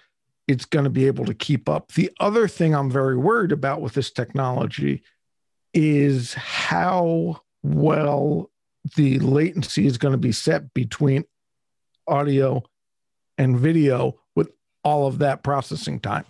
it's 0.46 0.66
going 0.66 0.84
to 0.84 0.90
be 0.90 1.06
able 1.06 1.24
to 1.24 1.34
keep 1.34 1.70
up. 1.70 1.92
The 1.92 2.10
other 2.20 2.46
thing 2.46 2.74
I'm 2.74 2.90
very 2.90 3.16
worried 3.16 3.50
about 3.50 3.80
with 3.80 3.94
this 3.94 4.10
technology 4.10 5.02
is 5.72 6.34
how 6.34 7.40
well 7.62 8.50
the 8.94 9.18
latency 9.20 9.86
is 9.86 9.96
going 9.96 10.12
to 10.12 10.18
be 10.18 10.32
set 10.32 10.74
between 10.74 11.24
audio 12.06 12.62
and 13.38 13.58
video 13.58 14.20
all 14.88 15.06
of 15.06 15.18
that 15.18 15.42
processing 15.42 16.00
time. 16.00 16.24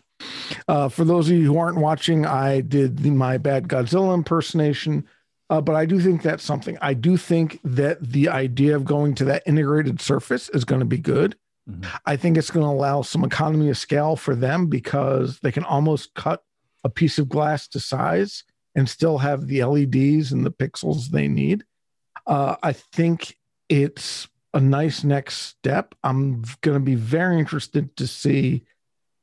Uh, 0.66 0.88
for 0.88 1.04
those 1.04 1.30
of 1.30 1.36
you 1.36 1.44
who 1.44 1.58
aren't 1.58 1.78
watching, 1.78 2.26
I 2.26 2.60
did 2.60 2.98
the, 2.98 3.10
my 3.10 3.38
bad 3.38 3.68
Godzilla 3.68 4.14
impersonation 4.14 5.06
uh, 5.50 5.60
but 5.60 5.74
I 5.74 5.86
do 5.86 6.00
think 6.00 6.22
that's 6.22 6.44
something. 6.44 6.76
I 6.80 6.94
do 6.94 7.16
think 7.16 7.58
that 7.64 8.02
the 8.02 8.28
idea 8.28 8.76
of 8.76 8.84
going 8.84 9.14
to 9.16 9.24
that 9.26 9.42
integrated 9.46 10.00
surface 10.00 10.48
is 10.50 10.64
going 10.64 10.80
to 10.80 10.86
be 10.86 10.98
good. 10.98 11.36
Mm-hmm. 11.68 11.96
I 12.04 12.16
think 12.16 12.36
it's 12.36 12.50
going 12.50 12.66
to 12.66 12.70
allow 12.70 13.02
some 13.02 13.24
economy 13.24 13.70
of 13.70 13.78
scale 13.78 14.16
for 14.16 14.34
them 14.34 14.66
because 14.66 15.40
they 15.40 15.52
can 15.52 15.64
almost 15.64 16.14
cut 16.14 16.42
a 16.84 16.90
piece 16.90 17.18
of 17.18 17.28
glass 17.28 17.66
to 17.68 17.80
size 17.80 18.44
and 18.74 18.88
still 18.88 19.18
have 19.18 19.46
the 19.46 19.64
LEDs 19.64 20.32
and 20.32 20.44
the 20.44 20.52
pixels 20.52 21.08
they 21.08 21.28
need. 21.28 21.64
Uh, 22.26 22.56
I 22.62 22.72
think 22.72 23.36
it's 23.70 24.28
a 24.58 24.60
nice 24.60 25.04
next 25.04 25.36
step. 25.36 25.94
I'm 26.02 26.42
going 26.62 26.74
to 26.76 26.84
be 26.84 26.96
very 26.96 27.38
interested 27.38 27.96
to 27.96 28.08
see 28.08 28.64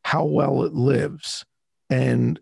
how 0.06 0.24
well 0.24 0.64
it 0.64 0.74
lives 0.74 1.44
and 1.90 2.40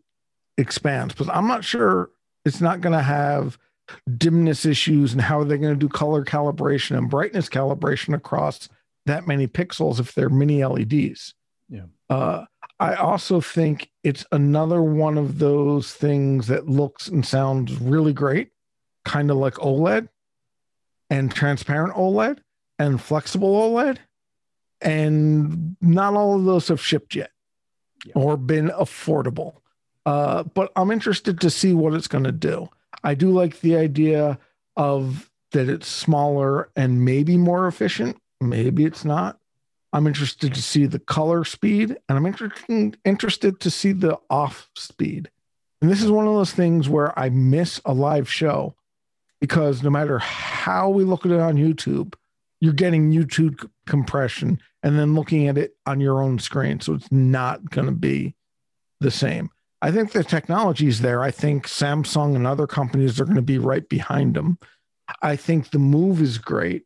expands 0.59 1.15
because 1.15 1.27
I'm 1.29 1.47
not 1.47 1.63
sure 1.63 2.11
it's 2.45 2.61
not 2.61 2.81
going 2.81 2.93
to 2.93 3.01
have 3.01 3.57
dimness 4.15 4.63
issues 4.63 5.11
and 5.11 5.23
how 5.23 5.39
are 5.39 5.43
they 5.43 5.57
going 5.57 5.73
to 5.73 5.79
do 5.79 5.89
color 5.89 6.23
calibration 6.23 6.95
and 6.95 7.09
brightness 7.09 7.49
calibration 7.49 8.13
across 8.13 8.69
that 9.07 9.27
many 9.27 9.47
pixels 9.47 9.99
if 9.99 10.13
they're 10.13 10.29
mini 10.29 10.63
LEDs. 10.63 11.33
Yeah. 11.69 11.85
Uh, 12.11 12.45
I 12.79 12.93
also 12.93 13.41
think 13.41 13.89
it's 14.03 14.23
another 14.31 14.83
one 14.83 15.17
of 15.17 15.39
those 15.39 15.91
things 15.91 16.45
that 16.45 16.69
looks 16.69 17.07
and 17.07 17.25
sounds 17.25 17.73
really 17.81 18.13
great, 18.13 18.51
kind 19.03 19.31
of 19.31 19.37
like 19.37 19.55
OLED 19.55 20.09
and 21.09 21.33
transparent 21.33 21.95
OLED 21.95 22.37
and 22.79 23.01
flexible 23.01 23.53
OLED. 23.53 23.97
And 24.81 25.77
not 25.81 26.13
all 26.13 26.35
of 26.37 26.43
those 26.43 26.67
have 26.67 26.81
shipped 26.81 27.15
yet 27.15 27.31
yeah. 28.05 28.13
or 28.15 28.37
been 28.37 28.69
affordable. 28.69 29.55
Uh, 30.05 30.43
but 30.43 30.71
I'm 30.75 30.91
interested 30.91 31.39
to 31.41 31.49
see 31.49 31.73
what 31.73 31.93
it's 31.93 32.07
going 32.07 32.25
to 32.25 32.31
do. 32.31 32.69
I 33.03 33.15
do 33.15 33.31
like 33.31 33.61
the 33.61 33.77
idea 33.77 34.39
of 34.75 35.29
that 35.51 35.69
it's 35.69 35.87
smaller 35.87 36.69
and 36.75 37.05
maybe 37.05 37.37
more 37.37 37.67
efficient. 37.67 38.17
Maybe 38.41 38.85
it's 38.85 39.05
not. 39.05 39.39
I'm 39.93 40.07
interested 40.07 40.53
to 40.55 40.61
see 40.61 40.87
the 40.87 40.99
color 40.99 41.45
speed 41.45 41.95
and 42.09 42.17
I'm 42.17 42.25
interested 42.25 42.97
interested 43.05 43.59
to 43.59 43.69
see 43.69 43.91
the 43.91 44.17
off 44.29 44.69
speed. 44.75 45.29
And 45.81 45.91
this 45.91 46.01
is 46.01 46.09
one 46.09 46.27
of 46.27 46.33
those 46.33 46.51
things 46.51 46.89
where 46.89 47.17
I 47.17 47.29
miss 47.29 47.79
a 47.85 47.93
live 47.93 48.29
show 48.29 48.75
because 49.39 49.83
no 49.83 49.89
matter 49.89 50.17
how 50.17 50.89
we 50.89 51.03
look 51.03 51.25
at 51.25 51.31
it 51.31 51.39
on 51.39 51.57
YouTube, 51.57 52.15
you're 52.63 52.71
getting 52.71 53.11
YouTube 53.11 53.69
compression 53.85 54.57
and 54.83 54.97
then 54.97 55.15
looking 55.15 55.49
at 55.49 55.57
it 55.57 55.75
on 55.85 55.99
your 55.99 56.23
own 56.23 56.39
screen. 56.39 56.79
So 56.79 56.93
it's 56.93 57.11
not 57.11 57.69
going 57.69 57.87
to 57.87 57.91
be 57.91 58.35
the 59.01 59.11
same. 59.11 59.49
I 59.81 59.91
think 59.91 60.13
the 60.13 60.23
technology 60.23 60.87
is 60.87 61.01
there. 61.01 61.21
I 61.21 61.29
think 61.29 61.67
Samsung 61.67 62.37
and 62.37 62.47
other 62.47 62.65
companies 62.65 63.19
are 63.19 63.25
going 63.25 63.35
to 63.35 63.41
be 63.41 63.57
right 63.57 63.87
behind 63.89 64.35
them. 64.35 64.59
I 65.21 65.35
think 65.35 65.71
the 65.71 65.79
move 65.79 66.21
is 66.21 66.37
great. 66.37 66.83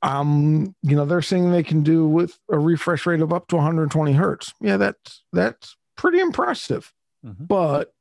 Um, 0.00 0.74
you 0.82 0.96
know, 0.96 1.04
they're 1.04 1.20
saying 1.20 1.50
they 1.50 1.62
can 1.62 1.82
do 1.82 2.08
with 2.08 2.38
a 2.50 2.58
refresh 2.58 3.04
rate 3.04 3.20
of 3.20 3.30
up 3.30 3.46
to 3.48 3.56
120 3.56 4.12
hertz. 4.14 4.54
Yeah, 4.58 4.78
that's 4.78 5.22
that's 5.34 5.76
pretty 5.98 6.18
impressive. 6.18 6.94
Mm-hmm. 7.26 7.44
But 7.44 7.92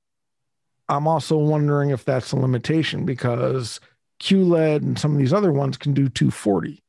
I'm 0.88 1.06
also 1.06 1.36
wondering 1.36 1.90
if 1.90 2.06
that's 2.06 2.32
a 2.32 2.38
limitation 2.38 3.06
because 3.06 3.82
QLED 4.20 4.78
and 4.78 4.99
some 4.99 5.13
of 5.13 5.18
these 5.18 5.34
other 5.34 5.51
ones 5.51 5.78
can 5.78 5.93
do 5.93 6.09
240. 6.09 6.84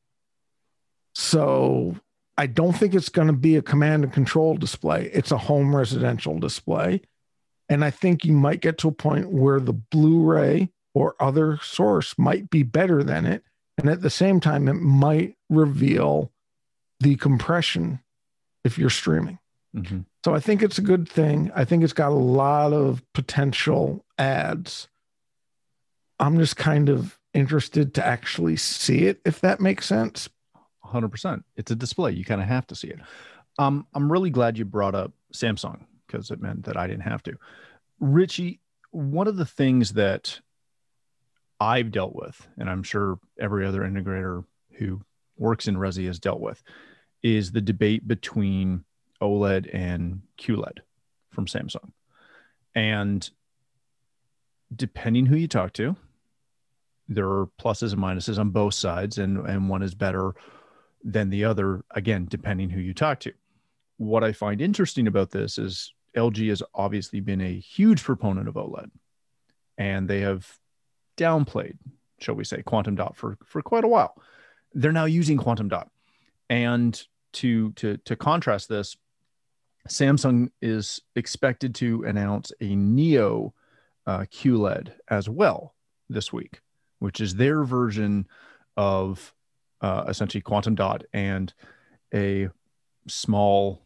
So 1.13 1.95
I 2.37 2.47
don't 2.47 2.73
think 2.73 2.93
it's 2.93 3.09
going 3.09 3.27
to 3.27 3.33
be 3.33 3.55
a 3.57 3.61
command 3.61 4.03
and 4.03 4.13
control 4.13 4.55
display. 4.55 5.09
It's 5.13 5.31
a 5.31 5.37
home 5.37 5.75
residential 5.75 6.39
display. 6.39 7.01
And 7.67 7.85
I 7.85 7.91
think 7.91 8.25
you 8.25 8.33
might 8.33 8.61
get 8.61 8.77
to 8.79 8.87
a 8.87 8.93
point 8.93 9.29
where 9.29 9.59
the 9.59 9.73
Blu 9.73 10.23
ray 10.23 10.71
or 10.93 11.15
other 11.19 11.59
source 11.61 12.17
might 12.17 12.49
be 12.49 12.63
better 12.63 13.03
than 13.03 13.25
it. 13.25 13.43
And 13.77 13.89
at 13.89 14.01
the 14.01 14.09
same 14.09 14.39
time, 14.39 14.67
it 14.67 14.73
might 14.73 15.35
reveal 15.49 16.31
the 16.99 17.15
compression 17.15 17.99
if 18.63 18.77
you're 18.77 18.89
streaming. 18.89 19.39
Mm-hmm. 19.75 19.99
So 20.25 20.33
I 20.33 20.39
think 20.39 20.63
it's 20.63 20.77
a 20.77 20.81
good 20.81 21.07
thing. 21.07 21.51
I 21.53 21.65
think 21.65 21.83
it's 21.83 21.93
got 21.93 22.11
a 22.11 22.15
lot 22.15 22.73
of 22.73 23.03
potential 23.13 24.05
ads. 24.17 24.87
I'm 26.19 26.37
just 26.39 26.57
kind 26.57 26.89
of 26.89 27.18
interested 27.33 27.93
to 27.95 28.05
actually 28.05 28.57
see 28.57 29.05
it, 29.05 29.21
if 29.25 29.41
that 29.41 29.59
makes 29.59 29.85
sense. 29.85 30.29
100%. 30.85 31.43
It's 31.55 31.71
a 31.71 31.75
display. 31.75 32.11
You 32.11 32.25
kind 32.25 32.41
of 32.41 32.47
have 32.47 32.67
to 32.67 32.75
see 32.75 32.87
it. 32.87 32.99
Um, 33.57 33.85
I'm 33.93 34.11
really 34.11 34.29
glad 34.29 34.57
you 34.57 34.65
brought 34.65 34.95
up 34.95 35.11
Samsung 35.33 35.81
because 36.07 36.31
it 36.31 36.41
meant 36.41 36.65
that 36.65 36.77
I 36.77 36.87
didn't 36.87 37.03
have 37.03 37.23
to. 37.23 37.37
Richie, 37.99 38.61
one 38.91 39.27
of 39.27 39.35
the 39.35 39.45
things 39.45 39.93
that 39.93 40.39
I've 41.59 41.91
dealt 41.91 42.15
with, 42.15 42.47
and 42.57 42.69
I'm 42.69 42.83
sure 42.83 43.19
every 43.39 43.65
other 43.65 43.81
integrator 43.81 44.45
who 44.73 45.01
works 45.37 45.67
in 45.67 45.75
Resi 45.75 46.07
has 46.07 46.19
dealt 46.19 46.39
with, 46.39 46.63
is 47.21 47.51
the 47.51 47.61
debate 47.61 48.07
between 48.07 48.85
OLED 49.21 49.69
and 49.73 50.21
QLED 50.39 50.79
from 51.31 51.45
Samsung. 51.45 51.91
And 52.73 53.29
depending 54.73 55.25
who 55.25 55.35
you 55.35 55.47
talk 55.47 55.73
to, 55.73 55.95
there 57.09 57.27
are 57.27 57.49
pluses 57.59 57.91
and 57.91 58.01
minuses 58.01 58.39
on 58.39 58.51
both 58.51 58.75
sides, 58.75 59.17
and, 59.17 59.45
and 59.47 59.67
one 59.67 59.81
is 59.81 59.95
better 59.95 60.33
than 61.03 61.29
the 61.29 61.43
other, 61.43 61.83
again, 61.91 62.27
depending 62.29 62.69
who 62.69 62.79
you 62.79 62.93
talk 62.93 63.19
to. 63.21 63.33
What 63.97 64.23
I 64.23 64.31
find 64.31 64.61
interesting 64.61 65.07
about 65.07 65.31
this 65.31 65.57
is 65.57 65.93
LG 66.15 66.47
has 66.49 66.63
obviously 66.73 67.19
been 67.19 67.41
a 67.41 67.59
huge 67.59 68.03
proponent 68.03 68.47
of 68.47 68.55
OLED, 68.55 68.91
and 69.77 70.07
they 70.07 70.21
have 70.21 70.47
downplayed, 71.17 71.77
shall 72.19 72.35
we 72.35 72.43
say, 72.43 72.61
quantum 72.61 72.95
dot 72.95 73.17
for, 73.17 73.37
for 73.43 73.61
quite 73.61 73.83
a 73.83 73.89
while. 73.89 74.15
They're 74.73 74.91
now 74.91 75.05
using 75.05 75.37
quantum 75.37 75.67
dot. 75.67 75.89
And 76.49 77.01
to 77.33 77.71
to 77.73 77.97
to 77.97 78.15
contrast 78.15 78.69
this, 78.69 78.97
Samsung 79.87 80.49
is 80.61 81.01
expected 81.15 81.75
to 81.75 82.03
announce 82.03 82.51
a 82.61 82.75
Neo 82.75 83.53
uh, 84.07 84.19
QLED 84.31 84.91
as 85.07 85.29
well 85.29 85.75
this 86.09 86.33
week, 86.33 86.61
which 86.99 87.19
is 87.19 87.35
their 87.35 87.63
version 87.63 88.27
of 88.77 89.33
uh, 89.81 90.05
essentially 90.07 90.41
quantum 90.41 90.75
dot 90.75 91.03
and 91.13 91.53
a 92.13 92.49
small. 93.07 93.81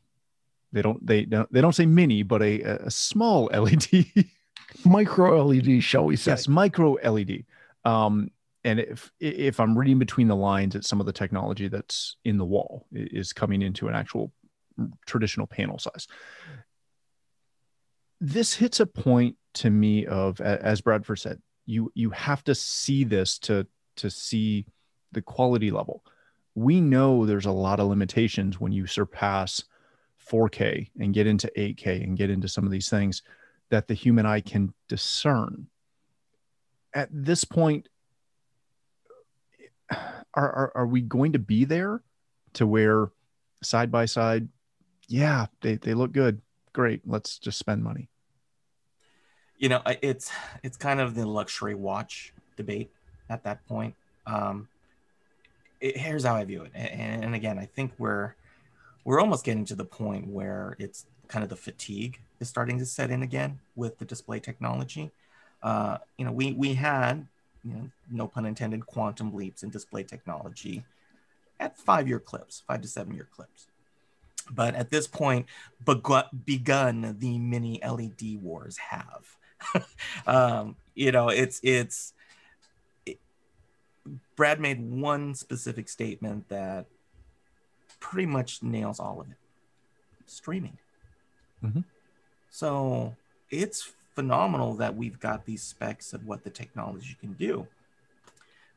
They 0.72 0.82
don't 0.82 1.06
they 1.06 1.26
don't 1.26 1.52
they 1.52 1.62
don't 1.62 1.74
say 1.74 1.86
mini, 1.86 2.24
but 2.24 2.42
a 2.42 2.62
a 2.62 2.92
small 2.92 3.46
LED, 3.54 4.06
micro 4.86 5.46
LED, 5.46 5.84
shall 5.84 6.06
we 6.06 6.16
say? 6.16 6.32
Yes, 6.32 6.48
micro 6.48 6.94
LED. 6.94 7.46
Um, 7.86 8.32
and 8.64 8.80
if 8.80 9.12
if 9.20 9.60
I'm 9.60 9.78
reading 9.78 10.00
between 10.00 10.28
the 10.28 10.36
lines, 10.36 10.76
it's 10.76 10.88
some 10.88 11.00
of 11.00 11.06
the 11.06 11.14
technology 11.14 11.68
that's 11.68 12.18
in 12.24 12.38
the 12.38 12.46
wall 12.46 12.88
is 12.92 13.34
coming 13.34 13.62
into 13.62 13.88
an 13.88 13.96
actual 13.96 14.32
traditional 15.06 15.48
panel 15.48 15.78
size. 15.78 16.08
This 18.20 18.54
hits 18.54 18.80
a 18.80 18.86
point 18.86 19.36
to 19.56 19.70
me 19.70 20.06
of, 20.06 20.40
as 20.40 20.82
Bradford 20.82 21.20
said, 21.20 21.42
you 21.66 21.92
you 21.96 22.10
have 22.12 22.44
to 22.46 22.56
see 22.56 23.04
this 23.04 23.38
to 23.40 23.68
to 23.98 24.10
see 24.10 24.66
the 25.12 25.22
quality 25.22 25.72
level. 25.72 26.04
We 26.56 26.82
know 26.82 27.26
there's 27.26 27.46
a 27.46 27.52
lot 27.52 27.80
of 27.80 27.88
limitations 27.88 28.60
when 28.60 28.72
you 28.72 28.86
surpass 28.86 29.64
4K 30.30 30.90
and 31.00 31.14
get 31.14 31.28
into 31.28 31.52
8K 31.58 32.04
and 32.04 32.18
get 32.18 32.30
into 32.30 32.48
some 32.48 32.66
of 32.66 32.72
these 32.72 32.90
things 32.90 33.24
that 33.70 33.88
the 33.88 33.94
human 33.94 34.26
eye 34.26 34.42
can 34.42 34.74
discern. 34.88 35.68
At 36.94 37.10
this 37.12 37.44
point, 37.44 37.90
are, 39.92 40.12
are, 40.36 40.72
are 40.76 40.88
we 40.88 41.02
going 41.02 41.34
to 41.34 41.40
be 41.40 41.66
there 41.66 42.04
to 42.54 42.68
where 42.68 43.10
side 43.64 43.92
by 43.92 44.06
side, 44.06 44.48
yeah, 45.08 45.48
they, 45.62 45.76
they 45.76 45.94
look 45.94 46.12
good. 46.12 46.42
Great. 46.74 47.02
Let's 47.06 47.38
just 47.40 47.60
spend 47.60 47.84
money. 47.84 48.10
You 49.64 49.70
know, 49.70 49.82
it's 50.02 50.30
it's 50.62 50.76
kind 50.76 51.00
of 51.00 51.16
the 51.16 51.26
luxury 51.26 51.74
watch 51.74 52.34
debate 52.58 52.92
at 53.30 53.46
that 53.46 53.66
point. 53.66 53.96
Um, 54.28 54.68
it, 55.80 55.96
here's 55.96 56.26
how 56.26 56.36
I 56.36 56.44
view 56.44 56.64
it, 56.64 56.72
and, 56.76 57.24
and 57.24 57.34
again, 57.34 57.58
I 57.58 57.64
think 57.64 57.94
we're 57.98 58.36
we're 59.06 59.22
almost 59.22 59.46
getting 59.46 59.64
to 59.64 59.76
the 59.76 59.86
point 59.86 60.28
where 60.28 60.76
it's 60.80 61.06
kind 61.30 61.44
of 61.44 61.50
the 61.50 61.56
fatigue 61.56 62.20
is 62.42 62.50
starting 62.50 62.78
to 62.80 62.86
set 62.86 63.10
in 63.10 63.24
again 63.24 63.58
with 63.78 64.00
the 64.00 64.04
display 64.04 64.42
technology. 64.42 65.14
Uh, 65.62 66.00
you 66.18 66.26
know, 66.26 66.34
we 66.34 66.52
we 66.52 66.74
had 66.74 67.26
you 67.64 67.74
know, 67.74 67.90
no 68.12 68.28
pun 68.28 68.46
intended, 68.46 68.86
quantum 68.86 69.34
leaps 69.34 69.64
in 69.64 69.70
display 69.70 70.04
technology 70.04 70.84
at 71.62 71.78
five 71.78 72.06
year 72.06 72.20
clips, 72.20 72.64
five 72.68 72.82
to 72.82 72.88
seven 72.90 73.14
year 73.14 73.30
clips. 73.34 73.68
But 74.52 74.76
at 74.76 74.90
this 74.90 75.08
point, 75.08 75.46
begun 75.86 77.16
the 77.18 77.40
mini 77.40 77.80
LED 77.82 78.42
wars 78.42 78.78
have. 78.78 79.38
um, 80.28 80.76
you 80.96 81.12
know, 81.12 81.30
it's, 81.30 81.60
it's, 81.64 82.14
it, 83.06 83.20
Brad 84.36 84.60
made 84.60 84.82
one 84.82 85.36
specific 85.36 85.90
statement 85.90 86.50
that 86.50 86.86
pretty 88.00 88.26
much 88.26 88.62
nails 88.62 89.00
all 89.00 89.22
of 89.22 89.30
it 89.30 89.38
streaming. 90.26 90.78
Mm-hmm. 91.64 91.82
So 92.50 93.16
it's 93.50 93.92
phenomenal 94.16 94.76
that 94.76 94.96
we've 94.96 95.20
got 95.20 95.46
these 95.46 95.64
specs 95.64 96.14
of 96.14 96.26
what 96.26 96.44
the 96.44 96.50
technology 96.50 97.16
can 97.20 97.34
do. 97.34 97.68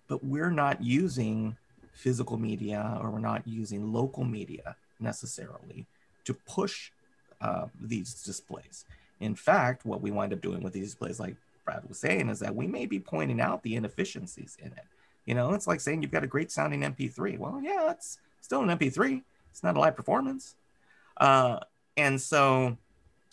But 0.09 0.25
we're 0.25 0.51
not 0.51 0.83
using 0.83 1.57
physical 1.93 2.37
media 2.37 2.99
or 3.01 3.11
we're 3.11 3.19
not 3.19 3.47
using 3.47 3.93
local 3.93 4.25
media 4.25 4.77
necessarily 5.01 5.87
to 6.25 6.35
push 6.35 6.91
uh, 7.41 7.67
these 7.81 8.23
displays. 8.23 8.85
In 9.21 9.35
fact, 9.35 9.85
what 9.85 10.03
we 10.03 10.11
wind 10.11 10.33
up 10.33 10.41
doing 10.41 10.63
with 10.63 10.73
these 10.73 10.87
displays, 10.87 11.19
like 11.19 11.37
Brad 11.65 11.89
was 11.89 11.99
saying, 11.99 12.29
is 12.29 12.41
that 12.41 12.55
we 12.55 12.67
may 12.67 12.87
be 12.87 13.01
pointing 13.01 13.41
out 13.41 13.63
the 13.63 13.75
inefficiencies 13.77 14.57
in 14.61 14.69
it. 14.69 14.85
You 15.25 15.35
know, 15.35 15.53
it's 15.55 15.67
like 15.67 15.81
saying 15.81 16.03
you've 16.03 16.13
got 16.13 16.25
a 16.25 16.29
great 16.29 16.53
sounding 16.53 16.83
MP3. 16.83 17.39
Well, 17.39 17.61
yeah, 17.63 17.91
it's 17.91 18.19
still 18.41 18.63
an 18.63 18.69
MP3. 18.69 19.23
It's 19.51 19.63
not 19.63 19.77
a 19.77 19.81
live 19.81 19.97
performance. 19.97 20.55
Uh, 21.17 21.61
and 21.97 22.21
so 22.21 22.77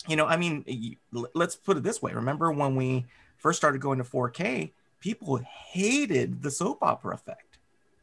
you 0.06 0.16
know, 0.16 0.26
I 0.26 0.36
mean, 0.36 0.96
let's 1.34 1.56
put 1.56 1.76
it 1.76 1.82
this 1.82 2.02
way. 2.02 2.12
Remember 2.12 2.52
when 2.52 2.76
we 2.76 3.06
first 3.36 3.58
started 3.58 3.80
going 3.80 3.98
to 3.98 4.04
4K, 4.04 4.70
people 5.00 5.36
hated 5.36 6.42
the 6.42 6.50
soap 6.50 6.82
opera 6.82 7.14
effect, 7.14 7.58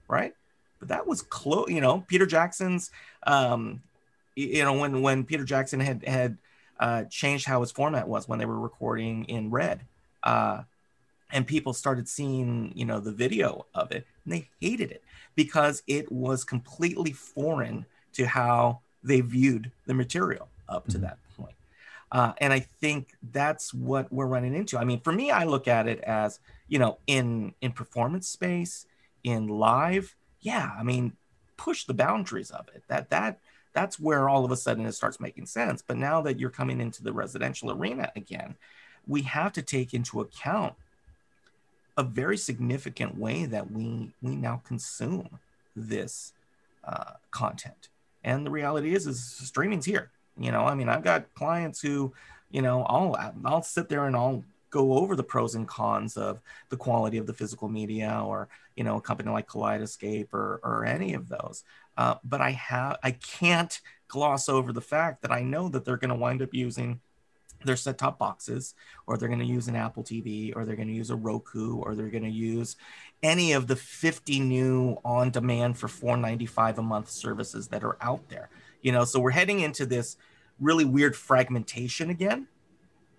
right? 0.07 0.33
But 0.79 0.87
that 0.89 1.05
was 1.05 1.21
close, 1.21 1.69
you 1.69 1.81
know, 1.81 2.03
Peter 2.07 2.25
Jackson's, 2.25 2.89
um, 3.27 3.81
you 4.35 4.63
know, 4.63 4.73
when, 4.73 5.01
when 5.01 5.23
Peter 5.23 5.43
Jackson 5.43 5.79
had, 5.79 6.03
had 6.03 6.37
uh, 6.81 7.03
changed 7.05 7.45
how 7.45 7.61
his 7.61 7.71
format 7.71 8.07
was 8.07 8.27
when 8.27 8.39
they 8.39 8.45
were 8.45 8.59
recording 8.59 9.23
in 9.25 9.49
red, 9.51 9.81
uh, 10.23 10.63
and 11.31 11.47
people 11.47 11.71
started 11.71 12.09
seeing, 12.09 12.73
you 12.75 12.83
know, 12.83 12.99
the 12.99 13.11
video 13.11 13.65
of 13.73 13.91
it 13.91 14.05
and 14.25 14.33
they 14.33 14.49
hated 14.59 14.91
it 14.91 15.03
because 15.35 15.81
it 15.87 16.11
was 16.11 16.43
completely 16.43 17.11
foreign 17.11 17.85
to 18.13 18.27
how 18.27 18.79
they 19.03 19.21
viewed 19.21 19.71
the 19.85 19.93
material 19.93 20.49
up 20.67 20.85
to 20.87 20.97
mm-hmm. 20.97 21.05
that 21.05 21.17
point. 21.37 21.55
Uh, 22.11 22.33
and 22.39 22.51
I 22.51 22.59
think 22.59 23.15
that's 23.31 23.73
what 23.73 24.11
we're 24.11 24.25
running 24.25 24.53
into. 24.53 24.77
I 24.77 24.83
mean, 24.83 24.99
for 24.99 25.13
me, 25.13 25.31
I 25.31 25.45
look 25.45 25.67
at 25.67 25.87
it 25.87 26.01
as, 26.01 26.39
you 26.67 26.77
know, 26.77 26.97
in 27.07 27.53
in 27.61 27.71
performance 27.71 28.27
space, 28.27 28.85
in 29.23 29.47
live, 29.47 30.15
yeah, 30.41 30.71
I 30.77 30.83
mean, 30.83 31.13
push 31.55 31.85
the 31.85 31.93
boundaries 31.93 32.51
of 32.51 32.67
it. 32.75 32.83
That 32.89 33.09
that 33.11 33.39
that's 33.73 33.99
where 33.99 34.29
all 34.29 34.45
of 34.45 34.51
a 34.51 34.57
sudden 34.57 34.85
it 34.85 34.93
starts 34.93 35.19
making 35.19 35.45
sense. 35.45 35.81
But 35.85 35.97
now 35.97 36.21
that 36.21 36.39
you're 36.39 36.49
coming 36.49 36.81
into 36.81 37.03
the 37.03 37.13
residential 37.13 37.71
arena 37.71 38.11
again, 38.15 38.55
we 39.07 39.21
have 39.23 39.53
to 39.53 39.61
take 39.61 39.93
into 39.93 40.21
account 40.21 40.75
a 41.97 42.03
very 42.03 42.37
significant 42.37 43.17
way 43.17 43.45
that 43.45 43.71
we 43.71 44.11
we 44.21 44.35
now 44.35 44.61
consume 44.65 45.39
this 45.75 46.33
uh, 46.83 47.13
content. 47.31 47.89
And 48.23 48.45
the 48.45 48.51
reality 48.51 48.93
is, 48.93 49.07
is 49.07 49.23
streaming's 49.23 49.85
here. 49.85 50.11
You 50.37 50.51
know, 50.51 50.65
I 50.65 50.75
mean, 50.75 50.89
I've 50.89 51.03
got 51.03 51.33
clients 51.33 51.81
who, 51.81 52.13
you 52.51 52.61
know, 52.61 52.83
I'll 52.83 53.33
I'll 53.45 53.61
sit 53.63 53.89
there 53.89 54.05
and 54.05 54.15
I'll 54.15 54.43
go 54.71 54.93
over 54.93 55.15
the 55.15 55.23
pros 55.23 55.53
and 55.53 55.67
cons 55.67 56.17
of 56.17 56.41
the 56.69 56.77
quality 56.77 57.17
of 57.17 57.27
the 57.27 57.33
physical 57.33 57.69
media 57.69 58.23
or 58.25 58.49
you 58.75 58.83
know 58.83 58.97
a 58.97 59.01
company 59.01 59.29
like 59.29 59.47
Kaleidescape 59.47 60.33
or, 60.33 60.59
or 60.63 60.85
any 60.85 61.13
of 61.13 61.29
those. 61.29 61.63
Uh, 61.97 62.15
but 62.23 62.39
i 62.41 62.51
have 62.51 62.97
i 63.03 63.11
can't 63.11 63.81
gloss 64.07 64.47
over 64.49 64.71
the 64.73 64.81
fact 64.81 65.21
that 65.21 65.31
i 65.31 65.43
know 65.43 65.67
that 65.67 65.85
they're 65.85 65.97
going 65.97 66.09
to 66.09 66.15
wind 66.15 66.41
up 66.41 66.53
using 66.53 66.99
their 67.65 67.75
set 67.75 67.97
top 67.97 68.17
boxes 68.17 68.73
or 69.05 69.17
they're 69.17 69.27
going 69.27 69.39
to 69.39 69.45
use 69.45 69.67
an 69.67 69.75
apple 69.75 70.03
tv 70.03 70.55
or 70.55 70.65
they're 70.65 70.75
going 70.75 70.87
to 70.87 70.93
use 70.93 71.09
a 71.09 71.15
roku 71.15 71.75
or 71.75 71.93
they're 71.93 72.09
going 72.09 72.23
to 72.23 72.29
use 72.29 72.75
any 73.21 73.51
of 73.51 73.67
the 73.67 73.75
50 73.75 74.39
new 74.39 74.97
on 75.05 75.29
demand 75.29 75.77
for 75.77 75.87
495 75.87 76.79
a 76.79 76.81
month 76.81 77.09
services 77.09 77.67
that 77.67 77.83
are 77.83 77.97
out 78.01 78.27
there. 78.29 78.49
You 78.81 78.93
know 78.93 79.05
so 79.05 79.19
we're 79.19 79.31
heading 79.31 79.59
into 79.59 79.85
this 79.85 80.17
really 80.59 80.85
weird 80.85 81.15
fragmentation 81.15 82.09
again 82.09 82.47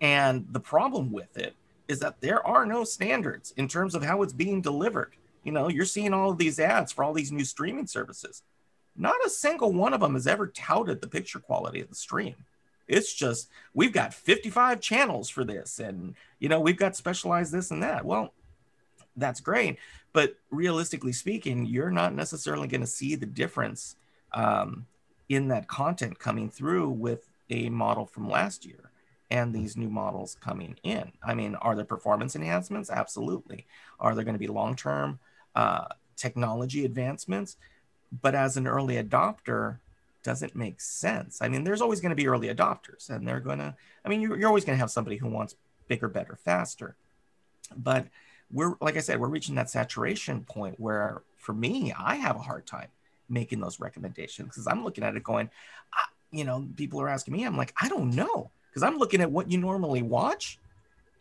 and 0.01 0.45
the 0.51 0.59
problem 0.59 1.11
with 1.11 1.37
it 1.37 1.55
is 1.87 1.99
that 1.99 2.21
there 2.21 2.45
are 2.45 2.65
no 2.65 2.83
standards 2.83 3.53
in 3.57 3.67
terms 3.67 3.95
of 3.95 4.03
how 4.03 4.21
it's 4.21 4.33
being 4.33 4.61
delivered. 4.61 5.13
You 5.43 5.51
know 5.51 5.67
you're 5.67 5.85
seeing 5.85 6.13
all 6.13 6.31
of 6.31 6.37
these 6.37 6.59
ads 6.59 6.91
for 6.91 7.03
all 7.03 7.13
these 7.13 7.31
new 7.31 7.45
streaming 7.45 7.87
services. 7.87 8.43
Not 8.95 9.25
a 9.25 9.29
single 9.29 9.73
one 9.73 9.93
of 9.93 10.01
them 10.01 10.13
has 10.13 10.27
ever 10.27 10.47
touted 10.47 11.01
the 11.01 11.07
picture 11.07 11.39
quality 11.39 11.81
of 11.81 11.89
the 11.89 11.95
stream. 11.95 12.35
It's 12.87 13.13
just 13.13 13.49
we've 13.73 13.93
got 13.93 14.13
55 14.13 14.79
channels 14.79 15.29
for 15.29 15.43
this 15.43 15.79
and 15.79 16.15
you 16.39 16.49
know 16.49 16.59
we've 16.59 16.77
got 16.77 16.95
specialized 16.95 17.51
this 17.51 17.71
and 17.71 17.83
that. 17.83 18.05
Well 18.05 18.33
that's 19.15 19.41
great. 19.41 19.77
But 20.11 20.35
realistically 20.49 21.13
speaking, 21.13 21.65
you're 21.65 21.91
not 21.91 22.13
necessarily 22.15 22.67
going 22.67 22.81
to 22.81 22.87
see 22.87 23.15
the 23.15 23.25
difference 23.25 23.95
um, 24.33 24.85
in 25.29 25.49
that 25.49 25.67
content 25.67 26.19
coming 26.19 26.49
through 26.49 26.89
with 26.89 27.29
a 27.49 27.69
model 27.69 28.05
from 28.05 28.29
last 28.29 28.65
year 28.65 28.91
and 29.33 29.51
these 29.51 29.75
new 29.75 29.89
models 29.89 30.37
coming 30.39 30.77
in. 30.83 31.11
I 31.25 31.33
mean, 31.33 31.55
are 31.55 31.75
there 31.75 31.85
performance 31.85 32.35
enhancements? 32.35 32.91
Absolutely. 32.91 33.65
Are 33.99 34.13
there 34.13 34.23
going 34.23 34.35
to 34.35 34.39
be 34.39 34.47
long 34.47 34.75
term 34.75 35.19
uh, 35.55 35.85
technology 36.15 36.85
advancements? 36.85 37.57
But 38.21 38.35
as 38.35 38.57
an 38.57 38.67
early 38.67 39.03
adopter, 39.03 39.79
doesn't 40.21 40.55
make 40.55 40.79
sense. 40.79 41.41
I 41.41 41.47
mean, 41.47 41.63
there's 41.63 41.81
always 41.81 41.99
going 41.99 42.11
to 42.11 42.15
be 42.15 42.27
early 42.27 42.47
adopters, 42.47 43.09
and 43.09 43.27
they're 43.27 43.39
going 43.39 43.57
to, 43.57 43.75
I 44.05 44.07
mean, 44.07 44.21
you're, 44.21 44.37
you're 44.37 44.47
always 44.47 44.63
going 44.63 44.77
to 44.77 44.79
have 44.79 44.91
somebody 44.91 45.17
who 45.17 45.27
wants 45.27 45.55
bigger, 45.87 46.07
better, 46.07 46.37
faster. 46.37 46.95
But 47.75 48.05
we're, 48.51 48.75
like 48.79 48.97
I 48.97 48.99
said, 48.99 49.19
we're 49.19 49.27
reaching 49.27 49.55
that 49.55 49.69
saturation 49.69 50.43
point 50.45 50.79
where 50.79 51.23
for 51.37 51.53
me, 51.53 51.91
I 51.91 52.15
have 52.15 52.35
a 52.35 52.39
hard 52.39 52.67
time 52.67 52.89
making 53.27 53.59
those 53.59 53.79
recommendations 53.79 54.49
because 54.49 54.67
I'm 54.67 54.83
looking 54.83 55.03
at 55.03 55.15
it 55.15 55.23
going, 55.23 55.49
you 56.31 56.45
know, 56.45 56.67
people 56.77 57.01
are 57.01 57.09
asking 57.09 57.33
me, 57.33 57.43
I'm 57.43 57.57
like, 57.57 57.73
I 57.81 57.89
don't 57.89 58.11
know 58.11 58.51
because 58.73 58.83
I'm 58.83 58.97
looking 58.97 59.21
at 59.21 59.31
what 59.31 59.51
you 59.51 59.59
normally 59.59 60.01
watch. 60.01 60.57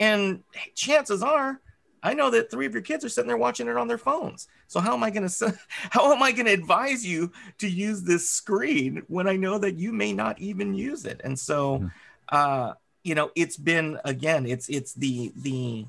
And 0.01 0.43
chances 0.75 1.23
are, 1.23 1.61
I 2.03 2.15
know 2.15 2.31
that 2.31 2.51
three 2.51 2.65
of 2.65 2.73
your 2.73 2.83
kids 2.83 3.05
are 3.05 3.11
sitting 3.11 3.29
there 3.29 3.37
watching 3.37 3.69
it 3.69 3.77
on 3.77 3.89
their 3.89 3.99
phones. 3.99 4.49
So 4.69 4.81
how 4.81 4.95
am 4.95 5.05
I 5.05 5.11
going 5.11 5.29
to 5.29 5.59
how 5.91 6.13
am 6.13 6.23
I 6.23 6.33
going 6.33 6.47
to 6.47 6.53
advise 6.53 7.07
you 7.07 7.31
to 7.59 7.69
use 7.69 8.03
this 8.03 8.29
screen 8.29 9.03
when 9.09 9.29
I 9.29 9.37
know 9.37 9.59
that 9.59 9.77
you 9.77 9.93
may 9.93 10.13
not 10.15 10.41
even 10.41 10.75
use 10.75 11.05
it? 11.05 11.21
And 11.23 11.39
so, 11.39 11.79
mm-hmm. 11.79 11.87
uh, 12.31 12.73
you 13.05 13.15
know, 13.15 13.31
it's 13.37 13.57
been 13.57 13.99
again, 14.05 14.47
it's 14.47 14.69
it's 14.69 14.95
the 14.95 15.33
the 15.37 15.87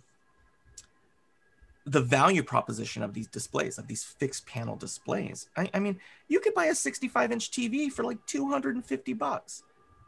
the 1.86 2.02
value 2.02 2.44
proposition 2.44 3.04
of 3.04 3.14
these 3.14 3.28
displays, 3.28 3.78
of 3.78 3.88
these 3.88 4.04
fixed 4.04 4.46
panel 4.46 4.76
displays. 4.76 5.50
I, 5.58 5.70
I 5.74 5.80
mean, 5.80 6.00
you 6.28 6.40
could 6.40 6.54
buy 6.54 6.66
a 6.66 6.76
65 6.76 7.32
inch 7.32 7.52
TV 7.52 7.92
for 7.92 8.04
like 8.04 8.26
250 8.26 9.14
bucks. 9.14 9.64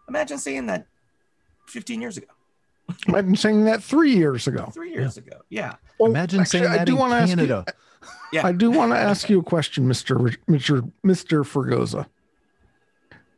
Imagine 0.08 0.38
saying 0.38 0.68
that 0.68 0.88
15 1.68 2.02
years 2.02 2.18
ago. 2.18 2.28
Imagine 3.08 3.36
saying 3.36 3.66
that 3.66 3.84
three 3.84 4.16
years 4.16 4.48
ago. 4.48 4.70
Three 4.74 4.92
years 4.92 5.18
yeah. 5.18 5.24
ago. 5.24 5.42
Yeah. 5.50 5.76
Well, 6.00 6.12
Imagine 6.12 6.42
actually, 6.42 6.60
saying 6.60 6.72
that 6.72 6.82
I 6.82 6.86
do 6.86 7.04
in 7.04 7.28
Canada. 7.28 7.66
You, 7.68 8.10
yeah. 8.34 8.48
I 8.48 8.52
do 8.52 8.72
want 8.72 8.92
to 8.92 8.98
ask 8.98 9.30
you 9.30 9.40
a 9.40 9.44
question, 9.44 9.88
Mr. 9.88 10.36
Mr. 10.48 10.92
Mr. 11.04 11.44
Fregosa. 11.44 12.06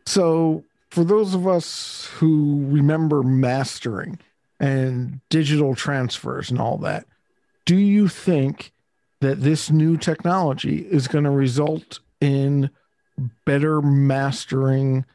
So, 0.05 0.63
for 0.89 1.03
those 1.03 1.34
of 1.34 1.47
us 1.47 2.09
who 2.15 2.65
remember 2.69 3.23
mastering 3.23 4.19
and 4.59 5.21
digital 5.30 5.75
transfers 5.75 6.49
and 6.49 6.59
all 6.59 6.78
that, 6.80 7.05
do 7.65 7.75
you 7.75 8.07
think 8.07 8.71
that 9.19 9.41
this 9.41 9.69
new 9.69 9.97
technology 9.97 10.80
is 10.89 11.07
going 11.07 11.23
to 11.23 11.32
result 11.32 11.99
in 12.21 12.69
better 13.45 13.82
mastering 13.82 15.05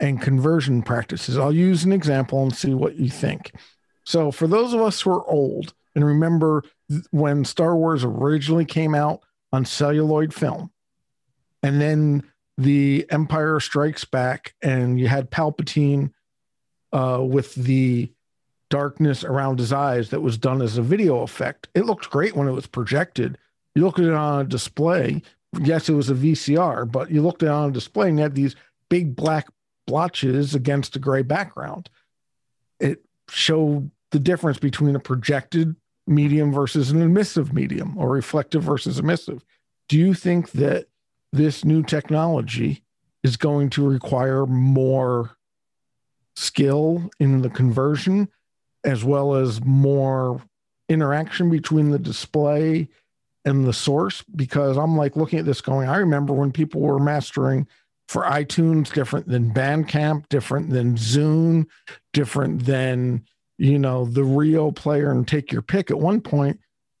and 0.00 0.20
conversion 0.20 0.82
practices? 0.82 1.38
I'll 1.38 1.54
use 1.54 1.84
an 1.84 1.92
example 1.92 2.42
and 2.42 2.54
see 2.54 2.74
what 2.74 2.96
you 2.96 3.10
think. 3.10 3.52
So, 4.04 4.30
for 4.30 4.46
those 4.46 4.72
of 4.72 4.80
us 4.80 5.00
who 5.00 5.10
are 5.10 5.26
old 5.26 5.74
and 5.94 6.04
remember 6.04 6.64
when 7.10 7.44
Star 7.44 7.76
Wars 7.76 8.04
originally 8.04 8.64
came 8.64 8.94
out 8.94 9.20
on 9.52 9.64
celluloid 9.64 10.32
film, 10.32 10.70
and 11.62 11.80
then 11.80 12.24
the 12.56 13.06
Empire 13.10 13.60
Strikes 13.60 14.04
Back, 14.04 14.54
and 14.62 14.98
you 14.98 15.08
had 15.08 15.30
Palpatine 15.30 16.12
uh, 16.92 17.20
with 17.22 17.54
the 17.54 18.12
darkness 18.68 19.24
around 19.24 19.58
his 19.58 19.72
eyes 19.72 20.10
that 20.10 20.20
was 20.20 20.38
done 20.38 20.62
as 20.62 20.78
a 20.78 20.82
video 20.82 21.20
effect. 21.22 21.68
It 21.74 21.84
looked 21.84 22.10
great 22.10 22.36
when 22.36 22.48
it 22.48 22.52
was 22.52 22.66
projected. 22.66 23.36
You 23.74 23.84
look 23.84 23.98
at 23.98 24.04
it 24.04 24.14
on 24.14 24.40
a 24.40 24.44
display. 24.44 25.22
Yes, 25.60 25.88
it 25.88 25.94
was 25.94 26.10
a 26.10 26.14
VCR, 26.14 26.90
but 26.90 27.10
you 27.10 27.22
looked 27.22 27.42
at 27.42 27.48
it 27.48 27.52
on 27.52 27.70
a 27.70 27.72
display 27.72 28.08
and 28.08 28.18
you 28.18 28.22
had 28.22 28.34
these 28.34 28.56
big 28.88 29.16
black 29.16 29.48
blotches 29.90 30.54
against 30.54 30.94
a 30.94 31.00
gray 31.00 31.22
background. 31.22 31.90
It 32.78 33.04
showed 33.28 33.90
the 34.12 34.20
difference 34.20 34.58
between 34.58 34.94
a 34.94 35.00
projected 35.00 35.74
medium 36.06 36.52
versus 36.52 36.90
an 36.90 37.02
emissive 37.02 37.52
medium 37.52 37.98
or 37.98 38.08
reflective 38.08 38.62
versus 38.62 39.00
emissive. 39.00 39.44
Do 39.88 39.98
you 39.98 40.14
think 40.14 40.52
that 40.52 40.86
this 41.32 41.64
new 41.64 41.82
technology 41.82 42.84
is 43.24 43.36
going 43.36 43.70
to 43.70 43.88
require 43.88 44.46
more 44.46 45.36
skill 46.36 47.10
in 47.18 47.42
the 47.42 47.50
conversion 47.50 48.28
as 48.84 49.04
well 49.04 49.34
as 49.34 49.62
more 49.64 50.40
interaction 50.88 51.50
between 51.50 51.90
the 51.90 51.98
display 51.98 52.88
and 53.44 53.66
the 53.66 53.72
source 53.72 54.22
because 54.36 54.76
I'm 54.76 54.96
like 54.96 55.16
looking 55.16 55.38
at 55.38 55.44
this 55.46 55.60
going, 55.60 55.88
I 55.88 55.96
remember 55.96 56.32
when 56.32 56.52
people 56.52 56.80
were 56.80 56.98
mastering 56.98 57.66
for 58.10 58.24
iTunes 58.24 58.92
different 58.92 59.28
than 59.28 59.54
Bandcamp, 59.54 60.28
different 60.28 60.70
than 60.70 60.96
Zune, 60.96 61.66
different 62.12 62.66
than, 62.66 63.24
you 63.56 63.78
know, 63.78 64.04
the 64.04 64.24
Rio 64.24 64.72
player 64.72 65.12
and 65.12 65.28
take 65.28 65.52
your 65.52 65.62
pick. 65.62 65.92
At 65.92 66.00
one 66.00 66.20
point, 66.20 66.58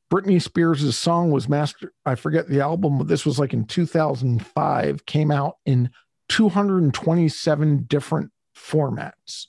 Britney 0.08 0.40
Spears' 0.40 0.96
song 0.96 1.32
was 1.32 1.48
master. 1.48 1.92
I 2.06 2.14
forget 2.14 2.46
the 2.46 2.60
album, 2.60 2.96
but 2.96 3.08
this 3.08 3.26
was 3.26 3.40
like 3.40 3.52
in 3.52 3.64
2005, 3.64 5.04
came 5.04 5.32
out 5.32 5.56
in 5.66 5.90
227 6.28 7.86
different 7.88 8.30
formats 8.56 9.48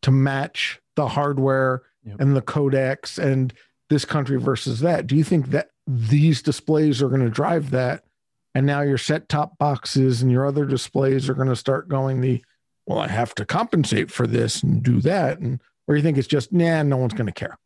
to 0.00 0.10
match 0.10 0.80
the 0.94 1.08
hardware 1.08 1.82
yep. 2.06 2.18
and 2.20 2.34
the 2.34 2.40
codecs 2.40 3.18
and 3.18 3.52
this 3.90 4.06
country 4.06 4.40
versus 4.40 4.80
that. 4.80 5.06
Do 5.06 5.14
you 5.14 5.24
think 5.24 5.50
that 5.50 5.68
these 5.86 6.40
displays 6.40 7.02
are 7.02 7.10
going 7.10 7.20
to 7.20 7.28
drive 7.28 7.70
that? 7.72 8.05
And 8.56 8.64
now 8.64 8.80
your 8.80 8.96
set 8.96 9.28
top 9.28 9.58
boxes 9.58 10.22
and 10.22 10.32
your 10.32 10.46
other 10.46 10.64
displays 10.64 11.28
are 11.28 11.34
going 11.34 11.50
to 11.50 11.54
start 11.54 11.90
going 11.90 12.22
the, 12.22 12.42
well, 12.86 13.00
I 13.00 13.06
have 13.06 13.34
to 13.34 13.44
compensate 13.44 14.10
for 14.10 14.26
this 14.26 14.62
and 14.62 14.82
do 14.82 15.02
that. 15.02 15.40
And 15.40 15.60
or 15.86 15.94
you 15.94 16.02
think 16.02 16.16
it's 16.16 16.26
just, 16.26 16.54
nah, 16.54 16.82
no 16.82 16.96
one's 16.96 17.12
going 17.12 17.26
to 17.26 17.32
care? 17.32 17.58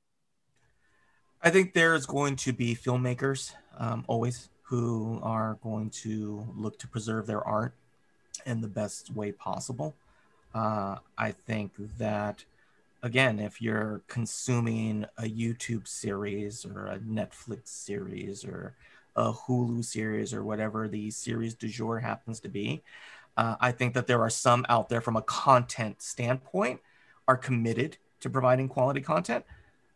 I 1.45 1.51
think 1.51 1.75
there's 1.75 2.07
going 2.07 2.35
to 2.35 2.53
be 2.53 2.75
filmmakers 2.75 3.53
um, 3.79 4.05
always 4.09 4.49
who 4.63 5.21
are 5.23 5.59
going 5.63 5.91
to 5.91 6.45
look 6.57 6.77
to 6.81 6.89
preserve 6.89 7.29
their 7.29 7.47
art 7.47 7.73
in 8.45 8.61
the 8.61 8.67
best 8.67 9.15
way 9.15 9.31
possible. 9.31 9.95
Uh, 10.53 10.97
I 11.17 11.31
think 11.31 11.71
that 11.99 12.45
again, 13.05 13.39
if 13.39 13.63
you're 13.63 14.03
consuming 14.09 15.07
a 15.19 15.23
YouTube 15.23 15.87
series 15.87 16.65
or 16.65 16.87
a 16.87 16.99
Netflix 16.99 17.69
series 17.69 18.45
or 18.45 18.75
a 19.21 19.33
Hulu 19.33 19.85
series 19.85 20.33
or 20.33 20.43
whatever 20.43 20.89
the 20.89 21.11
series 21.11 21.55
du 21.55 21.69
jour 21.69 21.99
happens 21.99 22.41
to 22.41 22.49
be, 22.49 22.83
uh, 23.37 23.57
I 23.61 23.71
think 23.71 23.95
that 23.95 24.07
there 24.07 24.21
are 24.23 24.31
some 24.31 24.65
out 24.69 24.89
there 24.89 25.03
from 25.03 25.17
a 25.17 25.23
content 25.23 26.01
standpoint 26.01 26.81
are 27.29 27.37
committed 27.37 27.99
to 28.21 28.31
providing 28.31 28.69
quality 28.69 29.03
content. 29.03 29.45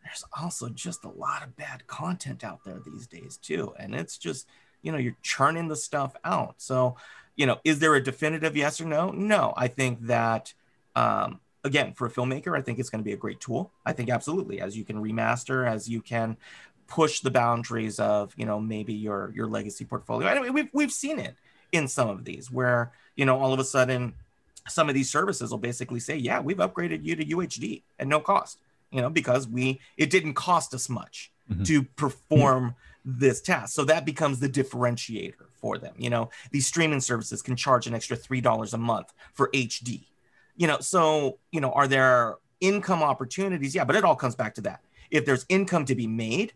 There's 0.03 0.23
also 0.39 0.69
just 0.69 1.03
a 1.03 1.09
lot 1.09 1.43
of 1.43 1.55
bad 1.55 1.87
content 1.87 2.43
out 2.43 2.63
there 2.63 2.79
these 2.85 3.07
days 3.07 3.37
too, 3.37 3.73
and 3.79 3.95
it's 3.95 4.17
just 4.17 4.47
you 4.83 4.91
know 4.91 4.99
you're 4.99 5.17
churning 5.23 5.67
the 5.67 5.75
stuff 5.75 6.15
out. 6.23 6.55
So 6.57 6.95
you 7.35 7.47
know, 7.47 7.59
is 7.63 7.79
there 7.79 7.95
a 7.95 8.03
definitive 8.03 8.55
yes 8.55 8.79
or 8.79 8.85
no? 8.85 9.09
No, 9.09 9.53
I 9.57 9.67
think 9.67 10.01
that 10.01 10.53
um, 10.95 11.39
again, 11.63 11.93
for 11.93 12.05
a 12.05 12.11
filmmaker, 12.11 12.57
I 12.57 12.61
think 12.61 12.77
it's 12.77 12.91
going 12.91 13.03
to 13.03 13.05
be 13.05 13.13
a 13.13 13.17
great 13.17 13.39
tool. 13.39 13.71
I 13.85 13.91
think 13.91 14.09
absolutely, 14.09 14.61
as 14.61 14.77
you 14.77 14.85
can 14.85 15.01
remaster, 15.01 15.67
as 15.67 15.89
you 15.89 16.01
can 16.01 16.37
push 16.87 17.21
the 17.21 17.31
boundaries 17.31 17.99
of, 17.99 18.33
you 18.37 18.45
know, 18.45 18.59
maybe 18.59 18.93
your 18.93 19.31
your 19.35 19.47
legacy 19.47 19.85
portfolio. 19.85 20.27
Anyway, 20.27 20.49
we've 20.49 20.69
we've 20.73 20.91
seen 20.91 21.19
it 21.19 21.35
in 21.71 21.87
some 21.87 22.09
of 22.09 22.25
these 22.25 22.51
where, 22.51 22.91
you 23.15 23.25
know, 23.25 23.39
all 23.39 23.53
of 23.53 23.59
a 23.59 23.63
sudden 23.63 24.13
some 24.67 24.89
of 24.89 24.95
these 24.95 25.09
services 25.09 25.51
will 25.51 25.57
basically 25.57 25.99
say, 25.99 26.15
yeah, 26.15 26.39
we've 26.39 26.57
upgraded 26.57 27.03
you 27.03 27.15
to 27.15 27.25
UHD 27.25 27.83
at 27.99 28.07
no 28.07 28.19
cost, 28.19 28.59
you 28.91 29.01
know, 29.01 29.09
because 29.09 29.47
we 29.47 29.79
it 29.97 30.09
didn't 30.09 30.33
cost 30.33 30.73
us 30.73 30.89
much 30.89 31.31
mm-hmm. 31.51 31.63
to 31.63 31.83
perform 31.83 32.71
mm-hmm. 32.71 33.19
this 33.19 33.41
task. 33.41 33.73
So 33.75 33.83
that 33.85 34.05
becomes 34.05 34.39
the 34.39 34.49
differentiator 34.49 35.47
for 35.53 35.77
them. 35.77 35.93
You 35.97 36.09
know, 36.09 36.29
these 36.51 36.67
streaming 36.67 37.01
services 37.01 37.41
can 37.41 37.55
charge 37.55 37.87
an 37.87 37.93
extra 37.93 38.17
$3 38.17 38.73
a 38.73 38.77
month 38.77 39.13
for 39.33 39.49
HD 39.51 40.05
you 40.55 40.67
know 40.67 40.79
so 40.79 41.37
you 41.51 41.61
know 41.61 41.71
are 41.71 41.87
there 41.87 42.35
income 42.61 43.03
opportunities 43.03 43.75
yeah 43.75 43.83
but 43.83 43.95
it 43.95 44.03
all 44.03 44.15
comes 44.15 44.35
back 44.35 44.55
to 44.55 44.61
that 44.61 44.81
if 45.11 45.25
there's 45.25 45.45
income 45.49 45.85
to 45.85 45.95
be 45.95 46.07
made 46.07 46.53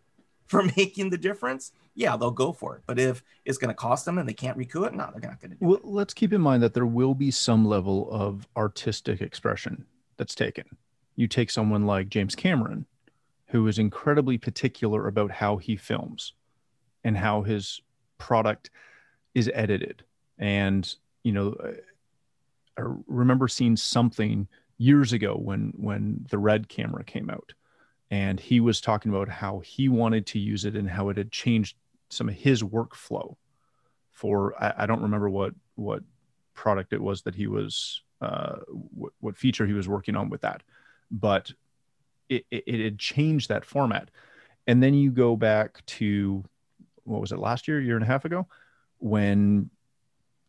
for 0.50 0.64
making 0.78 1.10
the 1.10 1.18
difference 1.18 1.72
yeah 1.96 2.18
they'll 2.18 2.32
go 2.32 2.52
for 2.52 2.76
it. 2.76 2.82
But 2.86 3.00
if 3.00 3.24
it's 3.46 3.58
going 3.58 3.70
to 3.70 3.76
cost 3.76 4.06
them 4.06 4.18
and 4.18 4.28
they 4.28 4.34
can't 4.34 4.58
recoup 4.58 4.86
it 4.88 4.94
no 4.94 5.10
they're 5.14 5.30
not 5.30 5.40
going 5.40 5.52
to 5.52 5.58
do 5.58 5.66
it. 5.66 5.68
well, 5.68 5.78
it. 5.78 5.86
let's 5.86 6.14
keep 6.14 6.34
in 6.34 6.42
mind 6.42 6.62
that 6.64 6.74
there 6.74 6.86
will 6.86 7.16
be 7.16 7.32
some 7.32 7.66
level 7.66 8.10
of 8.12 8.48
artistic 8.58 9.22
expression 9.22 9.86
that's 10.18 10.36
taken. 10.36 10.66
You 11.16 11.28
take 11.28 11.52
someone 11.52 11.86
like 11.86 12.10
james 12.10 12.36
cameron 12.36 12.86
who 13.48 13.68
is 13.68 13.80
incredibly 13.80 14.38
particular 14.38 15.08
about 15.08 15.32
how 15.32 15.58
he 15.58 15.76
films 15.76 16.34
and 17.04 17.18
how 17.18 17.42
his 17.42 17.82
product 18.18 18.70
is 19.34 19.50
edited. 19.54 20.04
And 20.38 20.94
you 21.24 21.32
know 21.32 21.56
I 22.78 22.82
remember 23.08 23.48
seeing 23.48 23.76
something 23.76 24.48
years 24.78 25.12
ago 25.14 25.36
when 25.36 25.74
when 25.76 26.26
the 26.30 26.38
red 26.38 26.70
camera 26.70 27.04
came 27.04 27.30
out 27.30 27.54
and 28.12 28.40
he 28.40 28.60
was 28.60 28.82
talking 28.82 29.12
about 29.12 29.30
how 29.30 29.60
he 29.60 29.90
wanted 29.90 30.26
to 30.28 30.40
use 30.40 30.66
it 30.66 30.76
and 30.76 30.90
how 30.90 31.10
it 31.10 31.18
had 31.18 31.32
changed 31.32 31.76
some 32.10 32.30
of 32.30 32.36
his 32.36 32.64
workflow 32.64 33.36
for 34.12 34.54
I, 34.62 34.84
I 34.84 34.86
don't 34.86 35.02
remember 35.02 35.30
what 35.30 35.54
what 35.76 36.04
product 36.54 36.92
it 36.94 37.02
was 37.02 37.22
that 37.22 37.36
he 37.36 37.48
was 37.48 38.02
uh, 38.22 38.58
what, 38.68 39.14
what 39.22 39.38
feature 39.38 39.66
he 39.66 39.74
was 39.74 39.88
working 39.88 40.16
on 40.16 40.30
with 40.30 40.42
that, 40.42 40.62
but 41.10 41.52
it, 42.28 42.46
it, 42.52 42.64
it 42.68 42.84
had 42.84 43.00
changed 43.00 43.50
that 43.50 43.66
format. 43.66 44.10
And 44.68 44.84
then 44.84 44.94
you 44.94 45.10
go 45.10 45.36
back 45.36 45.84
to 45.86 46.44
what 47.04 47.22
was 47.22 47.32
it 47.32 47.40
last 47.40 47.68
year, 47.68 47.80
year 47.80 47.96
and 47.96 48.04
a 48.04 48.08
half 48.08 48.26
ago, 48.26 48.46
when 48.98 49.70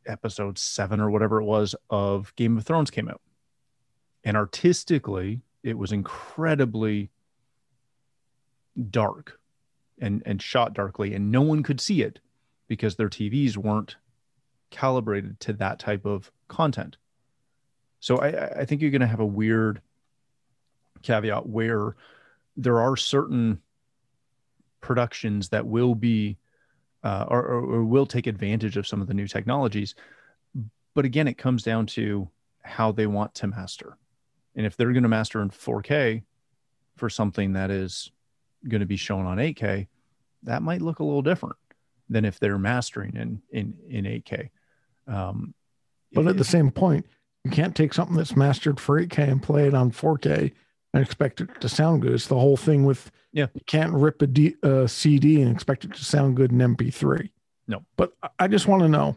episode 0.06 0.58
seven 0.58 1.00
or 1.00 1.11
whatever 1.11 1.40
it 1.40 1.44
was 1.44 1.74
of 1.88 2.34
Game 2.36 2.58
of 2.58 2.64
Thrones 2.64 2.90
came 2.90 3.08
out. 3.08 3.20
And 4.24 4.36
artistically, 4.36 5.40
it 5.62 5.78
was 5.78 5.92
incredibly 5.92 7.11
dark 8.90 9.38
and, 10.00 10.22
and 10.24 10.40
shot 10.40 10.74
darkly, 10.74 11.14
and 11.14 11.30
no 11.30 11.42
one 11.42 11.62
could 11.62 11.80
see 11.80 12.02
it 12.02 12.20
because 12.68 12.96
their 12.96 13.08
TVs 13.08 13.56
weren't 13.56 13.96
calibrated 14.70 15.38
to 15.40 15.52
that 15.54 15.78
type 15.78 16.06
of 16.06 16.30
content. 16.48 16.96
So 17.98 18.18
I, 18.18 18.60
I 18.60 18.64
think 18.64 18.80
you're 18.80 18.90
going 18.90 19.00
to 19.00 19.06
have 19.06 19.20
a 19.20 19.26
weird 19.26 19.82
caveat 21.02 21.46
where 21.46 21.96
there 22.56 22.80
are 22.80 22.96
certain 22.96 23.60
productions 24.80 25.50
that 25.50 25.66
will 25.66 25.94
be 25.94 26.38
uh, 27.02 27.24
or, 27.28 27.42
or, 27.42 27.84
will 27.84 28.04
take 28.04 28.26
advantage 28.26 28.76
of 28.76 28.86
some 28.86 29.00
of 29.00 29.06
the 29.06 29.14
new 29.14 29.26
technologies. 29.26 29.94
But 30.94 31.06
again, 31.06 31.28
it 31.28 31.38
comes 31.38 31.62
down 31.62 31.86
to 31.86 32.28
how 32.62 32.92
they 32.92 33.06
want 33.06 33.34
to 33.36 33.46
master. 33.46 33.96
And 34.54 34.66
if 34.66 34.76
they're 34.76 34.92
going 34.92 35.04
to 35.04 35.08
master 35.08 35.40
in 35.40 35.48
4K 35.48 36.22
for 36.96 37.08
something 37.08 37.54
that 37.54 37.70
is 37.70 38.10
going 38.68 38.80
to 38.80 38.86
be 38.86 38.96
shown 38.96 39.26
on 39.26 39.38
8K, 39.38 39.86
that 40.44 40.62
might 40.62 40.82
look 40.82 40.98
a 40.98 41.04
little 41.04 41.22
different 41.22 41.56
than 42.08 42.24
if 42.24 42.38
they're 42.38 42.58
mastering 42.58 43.16
in 43.16 43.42
in 43.50 43.74
in 43.88 44.04
8K. 44.04 44.50
Um, 45.06 45.54
but 46.12 46.26
at 46.26 46.36
the 46.36 46.44
same 46.44 46.70
point, 46.70 47.06
you 47.44 47.50
can't 47.50 47.74
take 47.74 47.94
something 47.94 48.16
that's 48.16 48.36
mastered 48.36 48.80
for 48.80 49.00
8K 49.00 49.30
and 49.30 49.42
play 49.42 49.66
it 49.66 49.74
on 49.74 49.92
4K 49.92 50.52
and 50.92 51.02
expect 51.02 51.40
it 51.40 51.61
to 51.61 51.68
sound 51.68 52.02
good. 52.02 52.12
It's 52.12 52.26
the 52.26 52.38
whole 52.38 52.56
thing 52.56 52.84
with 52.84 53.11
yeah. 53.32 53.46
You 53.54 53.61
can't 53.66 53.92
rip 53.92 54.22
a 54.22 54.26
D, 54.26 54.56
uh, 54.62 54.86
CD 54.86 55.40
and 55.40 55.50
expect 55.50 55.84
it 55.84 55.94
to 55.94 56.04
sound 56.04 56.36
good 56.36 56.50
in 56.50 56.58
MP3. 56.58 57.30
No. 57.68 57.84
But 57.96 58.12
I 58.38 58.48
just 58.48 58.66
want 58.66 58.82
to 58.82 58.88
know. 58.88 59.16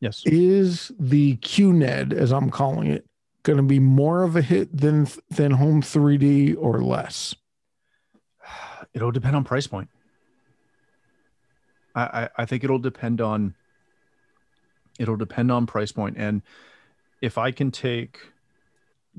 Yes. 0.00 0.22
Is 0.26 0.92
the 0.98 1.36
QNED, 1.36 2.12
as 2.12 2.32
I'm 2.32 2.50
calling 2.50 2.88
it, 2.88 3.06
going 3.42 3.56
to 3.56 3.62
be 3.62 3.78
more 3.78 4.22
of 4.22 4.36
a 4.36 4.42
hit 4.42 4.76
than 4.76 5.08
than 5.30 5.52
Home 5.52 5.80
3D 5.80 6.56
or 6.58 6.82
less? 6.82 7.34
It'll 8.92 9.12
depend 9.12 9.36
on 9.36 9.44
price 9.44 9.66
point. 9.66 9.88
I, 11.94 12.02
I, 12.02 12.28
I 12.38 12.44
think 12.44 12.64
it'll 12.64 12.78
depend 12.78 13.20
on 13.20 13.54
it'll 14.98 15.16
depend 15.16 15.50
on 15.50 15.66
price 15.66 15.90
point 15.90 16.16
and 16.18 16.42
if 17.20 17.36
I 17.36 17.50
can 17.50 17.70
take 17.70 18.18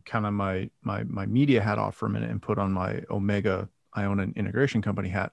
kind 0.05 0.25
of 0.25 0.33
my 0.33 0.69
my 0.83 1.03
my 1.03 1.25
media 1.25 1.61
hat 1.61 1.77
off 1.77 1.95
for 1.95 2.05
a 2.05 2.09
minute 2.09 2.29
and 2.29 2.41
put 2.41 2.57
on 2.57 2.71
my 2.71 3.01
Omega 3.09 3.69
I 3.95 4.05
own 4.05 4.19
an 4.19 4.33
integration 4.35 4.81
company 4.81 5.09
hat. 5.09 5.31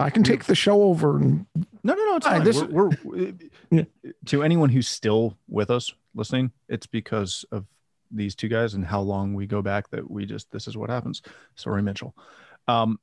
I 0.00 0.10
can 0.10 0.24
take 0.24 0.44
the 0.44 0.54
show 0.54 0.82
over. 0.82 1.18
And... 1.18 1.46
No, 1.84 1.94
no, 1.94 2.04
no. 2.04 2.16
It's 2.16 2.26
fine. 2.26 2.42
This... 2.42 2.62
We're, 2.62 2.90
we're 3.04 3.34
yeah. 3.70 3.84
to 4.26 4.42
anyone 4.42 4.70
who's 4.70 4.88
still 4.88 5.36
with 5.48 5.70
us 5.70 5.92
listening. 6.14 6.50
It's 6.68 6.86
because 6.86 7.44
of 7.52 7.66
these 8.10 8.34
two 8.34 8.48
guys 8.48 8.74
and 8.74 8.84
how 8.84 9.00
long 9.00 9.34
we 9.34 9.46
go 9.46 9.62
back 9.62 9.88
that 9.90 10.10
we 10.10 10.26
just 10.26 10.50
this 10.50 10.66
is 10.66 10.76
what 10.76 10.90
happens. 10.90 11.22
Sorry, 11.54 11.82
Mitchell. 11.82 12.14
Um, 12.66 12.98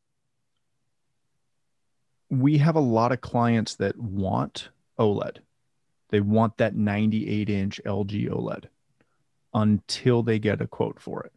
we 2.30 2.57
have 2.57 2.75
a 2.75 2.82
lot 2.82 3.11
of 3.11 3.21
clients 3.21 3.75
that 3.75 3.97
want 3.97 4.69
OLED. 4.99 5.38
They 6.09 6.21
want 6.21 6.57
that 6.57 6.75
98 6.75 7.49
inch 7.49 7.82
LG 7.86 8.30
OLED 8.30 8.65
until 9.53 10.23
they 10.23 10.39
get 10.39 10.61
a 10.61 10.67
quote 10.67 10.99
for 10.99 11.23
it. 11.23 11.34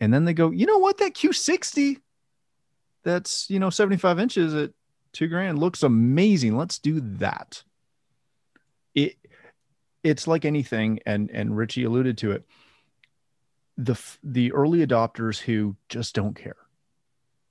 And 0.00 0.12
then 0.12 0.24
they 0.24 0.34
go, 0.34 0.50
you 0.50 0.66
know 0.66 0.78
what? 0.78 0.98
That 0.98 1.14
Q60, 1.14 2.00
that's, 3.02 3.48
you 3.48 3.60
know, 3.60 3.70
75 3.70 4.18
inches 4.18 4.54
at 4.54 4.72
two 5.12 5.28
grand 5.28 5.58
looks 5.58 5.82
amazing. 5.82 6.56
Let's 6.56 6.78
do 6.78 7.00
that. 7.18 7.62
It, 8.94 9.16
it's 10.02 10.26
like 10.26 10.44
anything, 10.44 11.00
and 11.06 11.30
and 11.30 11.56
Richie 11.56 11.84
alluded 11.84 12.18
to 12.18 12.32
it. 12.32 12.44
The 13.78 13.98
the 14.22 14.52
early 14.52 14.84
adopters 14.84 15.38
who 15.38 15.76
just 15.88 16.14
don't 16.14 16.34
care, 16.34 16.56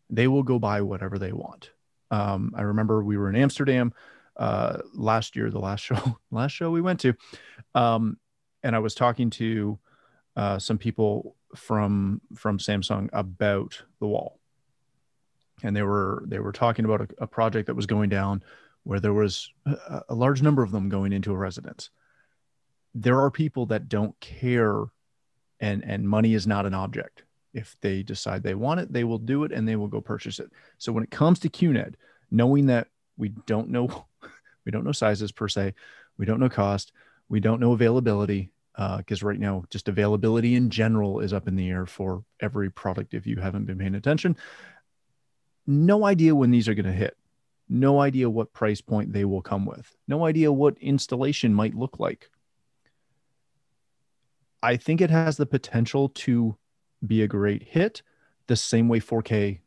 they 0.09 0.27
will 0.27 0.43
go 0.43 0.59
buy 0.59 0.81
whatever 0.81 1.17
they 1.17 1.31
want. 1.31 1.71
Um, 2.12 2.53
I 2.55 2.62
remember 2.64 3.03
we 3.03 3.18
were 3.18 3.30
in 3.30 3.36
Amsterdam 3.36 3.93
uh, 4.38 4.80
last 4.93 5.36
year, 5.36 5.49
the 5.49 5.59
last 5.59 5.82
show, 5.86 6.20
last 6.30 6.51
show 6.51 6.70
we 6.70 6.82
went 6.82 6.99
to, 6.99 7.14
um, 7.74 8.18
and 8.62 8.76
I 8.76 8.80
was 8.80 8.93
talking 8.93 9.30
to 9.32 9.80
uh, 10.36 10.59
some 10.59 10.78
people 10.78 11.36
from 11.55 12.22
from 12.36 12.57
Samsung 12.57 13.09
about 13.14 13.82
the 13.99 14.07
wall, 14.07 14.39
and 15.64 15.76
they 15.76 15.84
were 15.84 16.24
they 16.28 16.39
were 16.39 16.51
talking 16.51 16.86
about 16.86 17.01
a, 17.01 17.07
a 17.20 17.28
project 17.28 17.68
that 17.68 17.76
was 17.76 17.86
going 17.86 18.09
down 18.09 18.43
where 18.84 18.99
there 18.99 19.14
was 19.14 19.51
a, 19.66 20.01
a 20.09 20.16
large 20.16 20.41
number 20.41 20.64
of 20.64 20.72
them 20.72 20.89
going 20.89 21.14
into 21.14 21.32
a 21.32 21.38
residence. 21.38 21.89
There 22.93 23.22
are 23.22 23.32
people 23.32 23.68
that 23.68 23.89
don't 23.89 24.20
care, 24.20 24.84
and 25.59 25.84
and 25.84 26.07
money 26.07 26.34
is 26.34 26.45
not 26.45 26.66
an 26.66 26.74
object. 26.74 27.24
If 27.53 27.75
they 27.81 28.03
decide 28.03 28.43
they 28.43 28.55
want 28.55 28.79
it, 28.79 28.93
they 28.93 29.03
will 29.03 29.17
do 29.17 29.43
it 29.43 29.51
and 29.51 29.67
they 29.67 29.75
will 29.75 29.87
go 29.87 30.01
purchase 30.01 30.39
it. 30.39 30.51
So 30.77 30.91
when 30.91 31.03
it 31.03 31.11
comes 31.11 31.39
to 31.39 31.49
QNED, 31.49 31.95
knowing 32.29 32.67
that 32.67 32.87
we 33.17 33.29
don't 33.45 33.69
know 33.69 34.05
we 34.65 34.71
don't 34.71 34.85
know 34.85 34.91
sizes 34.91 35.31
per 35.31 35.47
se, 35.47 35.73
we 36.17 36.25
don't 36.25 36.39
know 36.39 36.49
cost, 36.49 36.91
we 37.29 37.39
don't 37.39 37.59
know 37.59 37.73
availability 37.73 38.51
because 38.97 39.23
uh, 39.23 39.25
right 39.25 39.39
now 39.39 39.63
just 39.69 39.89
availability 39.89 40.55
in 40.55 40.69
general 40.69 41.19
is 41.19 41.33
up 41.33 41.47
in 41.47 41.55
the 41.55 41.69
air 41.69 41.85
for 41.85 42.23
every 42.39 42.71
product 42.71 43.13
if 43.13 43.27
you 43.27 43.37
haven't 43.37 43.65
been 43.65 43.77
paying 43.77 43.95
attention. 43.95 44.37
No 45.67 46.05
idea 46.05 46.35
when 46.35 46.51
these 46.51 46.67
are 46.67 46.73
going 46.73 46.85
to 46.85 46.91
hit. 46.91 47.15
No 47.69 48.01
idea 48.01 48.29
what 48.29 48.53
price 48.53 48.81
point 48.81 49.13
they 49.13 49.23
will 49.25 49.41
come 49.41 49.65
with. 49.65 49.95
No 50.07 50.25
idea 50.25 50.51
what 50.51 50.77
installation 50.79 51.53
might 51.53 51.75
look 51.75 51.99
like. 51.99 52.29
I 54.63 54.77
think 54.77 55.01
it 55.01 55.09
has 55.09 55.37
the 55.37 55.45
potential 55.45 56.09
to 56.09 56.57
be 57.05 57.21
a 57.21 57.27
great 57.27 57.63
hit 57.63 58.01
the 58.47 58.55
same 58.55 58.87
way 58.87 58.99
4k 58.99 59.59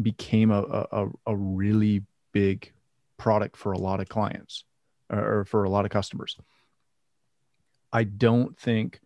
became 0.00 0.50
a, 0.50 0.60
a, 0.60 1.08
a 1.26 1.36
really 1.36 2.02
big 2.32 2.72
product 3.16 3.56
for 3.56 3.72
a 3.72 3.78
lot 3.78 4.00
of 4.00 4.08
clients 4.08 4.64
or 5.10 5.44
for 5.44 5.64
a 5.64 5.70
lot 5.70 5.84
of 5.84 5.90
customers 5.90 6.36
I 7.94 8.02
don't 8.02 8.58
think 8.58 9.00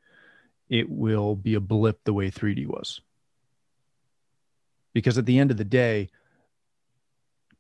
it 0.71 0.89
will 0.89 1.37
be 1.37 1.55
a 1.55 1.61
blip 1.61 2.01
the 2.05 2.15
way 2.15 2.31
3D 2.31 2.67
was. 2.67 3.03
Because 4.95 5.19
at 5.19 5.27
the 5.27 5.39
end 5.39 5.51
of 5.51 5.59
the 5.59 5.65
day, 5.65 6.09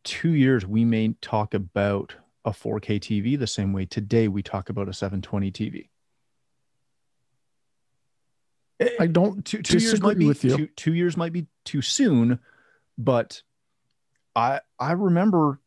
two 0.04 0.30
years 0.30 0.66
we 0.66 0.86
may 0.86 1.14
talk 1.20 1.52
about 1.52 2.16
a 2.46 2.50
4K 2.50 2.98
TV 2.98 3.38
the 3.38 3.46
same 3.46 3.74
way 3.74 3.84
today 3.84 4.26
we 4.26 4.42
talk 4.42 4.70
about 4.70 4.88
a 4.88 4.94
720 4.94 5.52
TV. 5.52 5.88
I 9.00 9.06
don't 9.06 9.44
two, 9.44 9.62
two 9.62 9.78
years 9.78 10.00
might 10.00 10.18
be 10.18 10.26
with 10.26 10.44
you. 10.44 10.56
Two, 10.56 10.66
two 10.68 10.94
years 10.94 11.16
might 11.16 11.32
be 11.32 11.46
too 11.64 11.82
soon, 11.82 12.38
but 12.96 13.42
I 14.36 14.60
I 14.78 14.92
remember, 14.92 15.60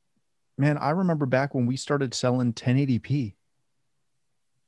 man, 0.58 0.78
I 0.78 0.92
remember 0.92 1.26
back 1.26 1.54
when 1.54 1.66
we 1.66 1.76
started 1.76 2.14
selling 2.14 2.54
1080p 2.54 3.34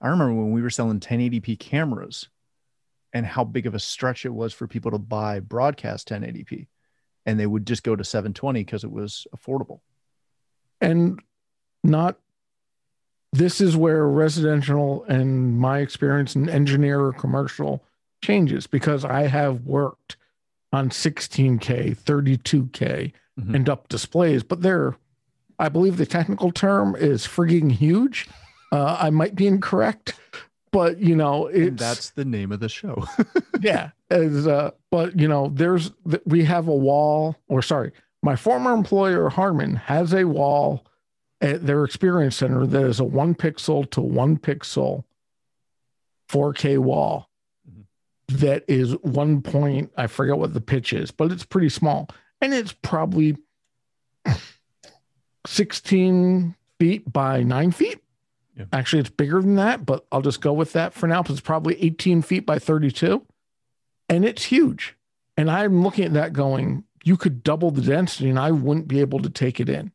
I 0.04 0.10
remember 0.10 0.34
when 0.34 0.52
we 0.52 0.62
were 0.62 0.70
selling 0.70 1.00
1080p 1.00 1.58
cameras 1.58 2.28
and 3.14 3.26
how 3.26 3.46
big 3.46 3.66
of 3.66 3.74
a 3.74 3.80
stretch 3.80 4.26
it 4.26 4.34
was 4.34 4.54
for 4.54 4.68
people 4.68 4.92
to 4.92 4.98
buy 4.98 5.40
broadcast 5.40 6.10
1080p 6.10 6.68
and 7.26 7.40
they 7.40 7.48
would 7.48 7.66
just 7.66 7.84
go 7.84 7.96
to 7.96 8.04
720 8.04 8.66
because 8.66 8.84
it 8.84 8.92
was 8.92 9.26
affordable. 9.36 9.80
And 10.82 11.22
not 11.86 12.20
this 13.32 13.62
is 13.62 13.78
where 13.78 14.06
residential 14.06 15.06
and 15.06 15.58
my 15.58 15.80
experience 15.80 16.36
in 16.36 16.50
engineer 16.50 17.00
or 17.00 17.14
commercial 17.14 17.82
changes 18.24 18.66
because 18.66 19.06
I 19.06 19.28
have 19.28 19.66
worked 19.66 20.18
on 20.72 20.90
16K, 20.90 21.96
32K, 21.96 23.14
mm-hmm. 23.40 23.56
and 23.56 23.70
up 23.70 23.90
displays, 23.90 24.42
but 24.42 24.64
they're, 24.64 24.96
I 25.60 25.70
believe 25.70 25.98
the 25.98 26.08
technical 26.08 26.52
term 26.52 26.96
is 26.96 27.28
frigging 27.28 27.72
huge. 27.72 28.28
Uh, 28.72 28.98
I 29.00 29.12
might 29.12 29.36
be 29.36 29.46
incorrect, 29.46 30.16
but 30.72 30.98
you 30.98 31.16
know, 31.16 31.52
that's 31.52 32.10
the 32.12 32.26
name 32.26 32.52
of 32.52 32.60
the 32.60 32.70
show. 32.70 33.06
yeah, 33.62 33.92
as 34.10 34.48
uh, 34.48 34.72
but 34.90 35.20
you 35.20 35.28
know, 35.28 35.52
there's 35.54 35.92
we 36.26 36.44
have 36.46 36.68
a 36.68 36.76
wall, 36.76 37.36
or 37.48 37.62
sorry, 37.62 37.92
my 38.24 38.36
former 38.36 38.74
employer 38.74 39.30
Harman 39.30 39.76
has 39.76 40.12
a 40.14 40.24
wall 40.24 40.84
at 41.40 41.68
their 41.68 41.84
experience 41.84 42.38
center 42.38 42.66
that 42.66 42.86
is 42.86 43.00
a 43.00 43.04
one 43.04 43.36
pixel 43.36 43.88
to 43.92 44.02
one 44.02 44.38
pixel 44.38 45.04
4K 46.30 46.80
wall. 46.80 47.30
That 48.30 48.64
is 48.68 48.94
one 49.02 49.42
point. 49.42 49.92
I 49.98 50.08
forget 50.08 50.38
what 50.38 50.54
the 50.54 50.62
pitch 50.62 50.94
is, 50.94 51.12
but 51.12 51.32
it's 51.32 51.46
pretty 51.46 51.70
small, 51.70 52.10
and 52.42 52.54
it's 52.54 52.74
probably 52.74 53.38
16 55.48 56.56
feet 56.80 57.12
by 57.12 57.44
nine 57.44 57.72
feet. 57.72 58.00
Yeah. 58.58 58.66
Actually, 58.72 59.02
it's 59.02 59.10
bigger 59.10 59.42
than 59.42 59.56
that, 59.56 59.86
but 59.86 60.06
I'll 60.12 60.22
just 60.22 60.42
go 60.42 60.54
with 60.54 60.74
that 60.74 60.94
for 60.94 61.08
now. 61.08 61.22
Because 61.22 61.38
it's 61.38 61.46
probably 61.46 61.82
18 61.84 62.22
feet 62.22 62.46
by 62.46 62.60
32, 62.60 63.26
and 64.10 64.26
it's 64.26 64.44
huge. 64.44 64.96
And 65.36 65.50
I'm 65.50 65.84
looking 65.84 66.06
at 66.06 66.14
that 66.14 66.34
going, 66.34 66.84
you 67.04 67.18
could 67.18 67.44
double 67.44 67.72
the 67.72 67.82
density, 67.82 68.30
and 68.30 68.40
I 68.40 68.52
wouldn't 68.52 68.88
be 68.88 69.02
able 69.02 69.20
to 69.20 69.30
take 69.30 69.60
it 69.60 69.70
in. 69.70 69.92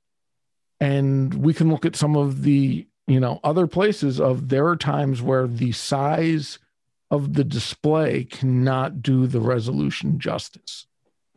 And 0.81 1.35
we 1.35 1.55
can 1.55 1.71
look 1.71 1.87
at 1.87 1.97
some 1.97 2.17
of 2.17 2.43
the, 2.43 2.87
you 3.07 3.21
know, 3.21 3.41
other 3.43 3.67
places 3.67 4.21
of 4.21 4.49
there 4.49 4.67
are 4.67 4.77
times 4.77 5.23
where 5.23 5.47
the 5.47 5.73
size 5.73 6.59
of 7.11 7.35
the 7.35 7.45
display 7.45 8.25
cannot 8.25 9.03
do 9.03 9.27
the 9.27 9.41
resolution 9.41 10.19
justice. 10.19 10.87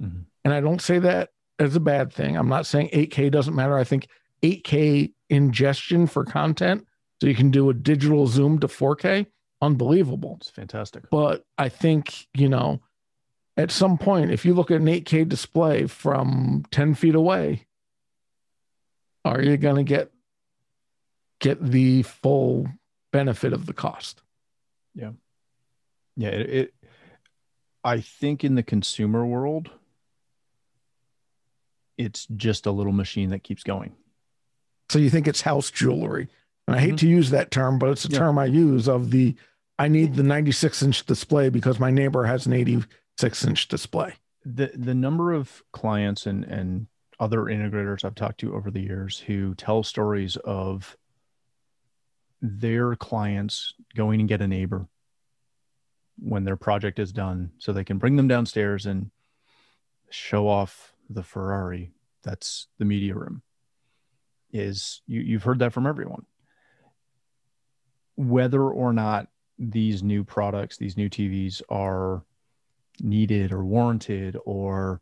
Mhm. 0.02 0.26
And 0.44 0.54
I 0.54 0.60
don't 0.60 0.82
say 0.82 1.00
that 1.00 1.32
as 1.60 1.76
a 1.76 1.80
bad 1.80 2.12
thing. 2.12 2.36
I'm 2.36 2.50
not 2.50 2.66
saying 2.66 2.90
8K 2.92 3.30
doesn't 3.30 3.56
matter. 3.56 3.78
I 3.78 3.84
think 3.84 4.08
8K 4.44 5.14
ingestion 5.30 6.08
for 6.08 6.26
content, 6.26 6.86
so 7.22 7.28
you 7.28 7.36
can 7.36 7.52
do 7.52 7.70
a 7.70 7.74
digital 7.74 8.28
zoom 8.28 8.60
to 8.60 8.68
4K, 8.68 9.28
unbelievable. 9.62 10.38
It's 10.42 10.50
fantastic. 10.50 11.10
But 11.10 11.46
I 11.58 11.70
think, 11.70 12.28
you 12.34 12.50
know, 12.50 12.82
at 13.56 13.70
some 13.72 13.98
point, 13.98 14.32
if 14.32 14.44
you 14.46 14.54
look 14.54 14.72
at 14.72 14.82
an 14.82 14.88
8K 14.88 15.24
display 15.24 15.86
from 15.86 16.66
10 16.72 16.96
feet 16.96 17.16
away, 17.16 17.68
are 19.24 19.42
you 19.42 19.58
going 19.58 19.76
to 19.76 19.84
get 19.84 20.12
get 21.40 21.62
the 21.64 22.04
full 22.04 22.68
benefit 23.12 23.52
of 23.52 23.66
the 23.66 23.74
cost? 23.74 24.22
Yeah, 24.94 25.12
it, 26.30 26.50
it 26.50 26.74
I 27.84 28.00
think 28.02 28.44
in 28.44 28.56
the 28.56 28.64
consumer 28.64 29.26
world, 29.26 29.70
it's 31.98 32.26
just 32.36 32.66
a 32.66 32.72
little 32.72 32.94
machine 32.94 33.30
that 33.30 33.44
keeps 33.44 33.64
going. 33.64 33.94
So 34.90 35.00
you 35.00 35.10
think 35.10 35.28
it's 35.28 35.42
house 35.42 35.72
jewelry. 35.72 36.28
And 36.68 36.76
I 36.76 36.80
hate 36.80 36.94
Mhm. 36.96 37.00
to 37.00 37.08
use 37.08 37.30
that 37.32 37.52
term, 37.52 37.80
but 37.80 37.90
it's 37.90 38.06
a 38.06 38.10
Yeah. 38.10 38.20
term 38.20 38.38
I 38.38 38.46
use 38.46 38.88
of 38.88 39.12
the 39.12 39.36
I 39.80 39.88
need 39.88 40.14
the 40.14 40.22
96 40.24 40.84
inch 40.84 41.06
display 41.08 41.50
because 41.50 41.80
my 41.80 41.90
neighbor 41.90 42.26
has 42.26 42.46
an 42.46 42.54
86 42.54 43.44
inch 43.46 43.68
display. 43.68 44.14
the 44.44 44.72
the 44.76 44.96
number 44.96 45.32
of 45.34 45.62
clients 45.72 46.26
and 46.26 46.44
and 46.46 46.88
other 47.20 47.42
integrators 47.42 48.04
I've 48.04 48.16
talked 48.16 48.40
to 48.40 48.56
over 48.56 48.72
the 48.72 48.82
years 48.82 49.20
who 49.20 49.54
tell 49.54 49.84
stories 49.84 50.36
of 50.38 50.98
their 52.42 52.96
clients 52.96 53.76
going 53.96 54.20
and 54.20 54.28
get 54.30 54.42
a 54.42 54.48
neighbor 54.48 54.88
when 56.22 56.44
their 56.44 56.56
project 56.56 57.00
is 57.00 57.12
done 57.12 57.52
so 57.58 57.74
they 57.74 57.84
can 57.84 57.98
bring 57.98 58.16
them 58.16 58.28
downstairs 58.28 58.86
and 58.86 59.10
show 60.10 60.48
off 60.48 60.94
the 61.10 61.24
Ferrari 61.24 61.92
that's 62.24 62.68
the 62.78 62.86
media 62.86 63.16
room. 63.16 63.42
Is 64.54 65.02
you 65.08 65.22
you've 65.22 65.44
heard 65.44 65.60
that 65.60 65.74
from 65.74 65.88
everyone. 65.88 66.26
Whether 68.16 68.64
or 68.64 68.94
not 68.94 69.28
these 69.58 70.04
new 70.04 70.24
products 70.24 70.78
these 70.78 70.98
new 70.98 71.10
TVs 71.10 71.62
are 71.70 72.24
needed 73.00 73.52
or 73.52 73.64
warranted 73.64 74.36
or 74.46 75.02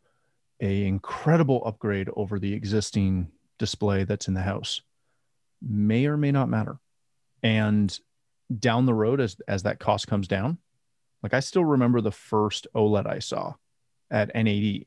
a 0.60 0.84
incredible 0.86 1.62
upgrade 1.64 2.08
over 2.14 2.38
the 2.38 2.52
existing 2.52 3.28
display 3.58 4.04
that's 4.04 4.28
in 4.28 4.34
the 4.34 4.42
house 4.42 4.82
may 5.62 6.06
or 6.06 6.16
may 6.16 6.30
not 6.30 6.48
matter. 6.48 6.78
And 7.42 7.98
down 8.58 8.86
the 8.86 8.94
road 8.94 9.20
as 9.20 9.36
as 9.48 9.64
that 9.64 9.80
cost 9.80 10.06
comes 10.06 10.28
down 10.28 10.58
like 11.22 11.34
i 11.34 11.40
still 11.40 11.64
remember 11.64 12.00
the 12.00 12.12
first 12.12 12.66
oled 12.74 13.06
i 13.06 13.18
saw 13.18 13.54
at 14.10 14.34
nad 14.34 14.84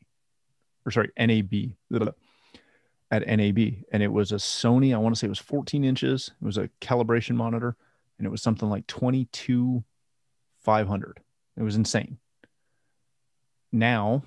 or 0.86 0.91
sorry 0.91 1.11
nab 1.17 1.53
at 3.11 3.27
nab 3.27 3.57
and 3.91 4.03
it 4.03 4.11
was 4.11 4.31
a 4.31 4.36
sony 4.36 4.93
i 4.93 4.97
want 4.97 5.15
to 5.15 5.19
say 5.19 5.27
it 5.27 5.29
was 5.29 5.39
14 5.39 5.84
inches. 5.84 6.31
It 6.41 6.45
was 6.45 6.57
a 6.57 6.69
calibration 6.81 7.36
monitor 7.36 7.75
and 8.17 8.25
it 8.25 8.31
was 8.31 8.41
something 8.41 8.69
like 8.69 8.88
22 8.88 9.84
500 10.61 11.19
it 11.55 11.63
was 11.63 11.75
insane. 11.75 12.17
Now 13.71 14.23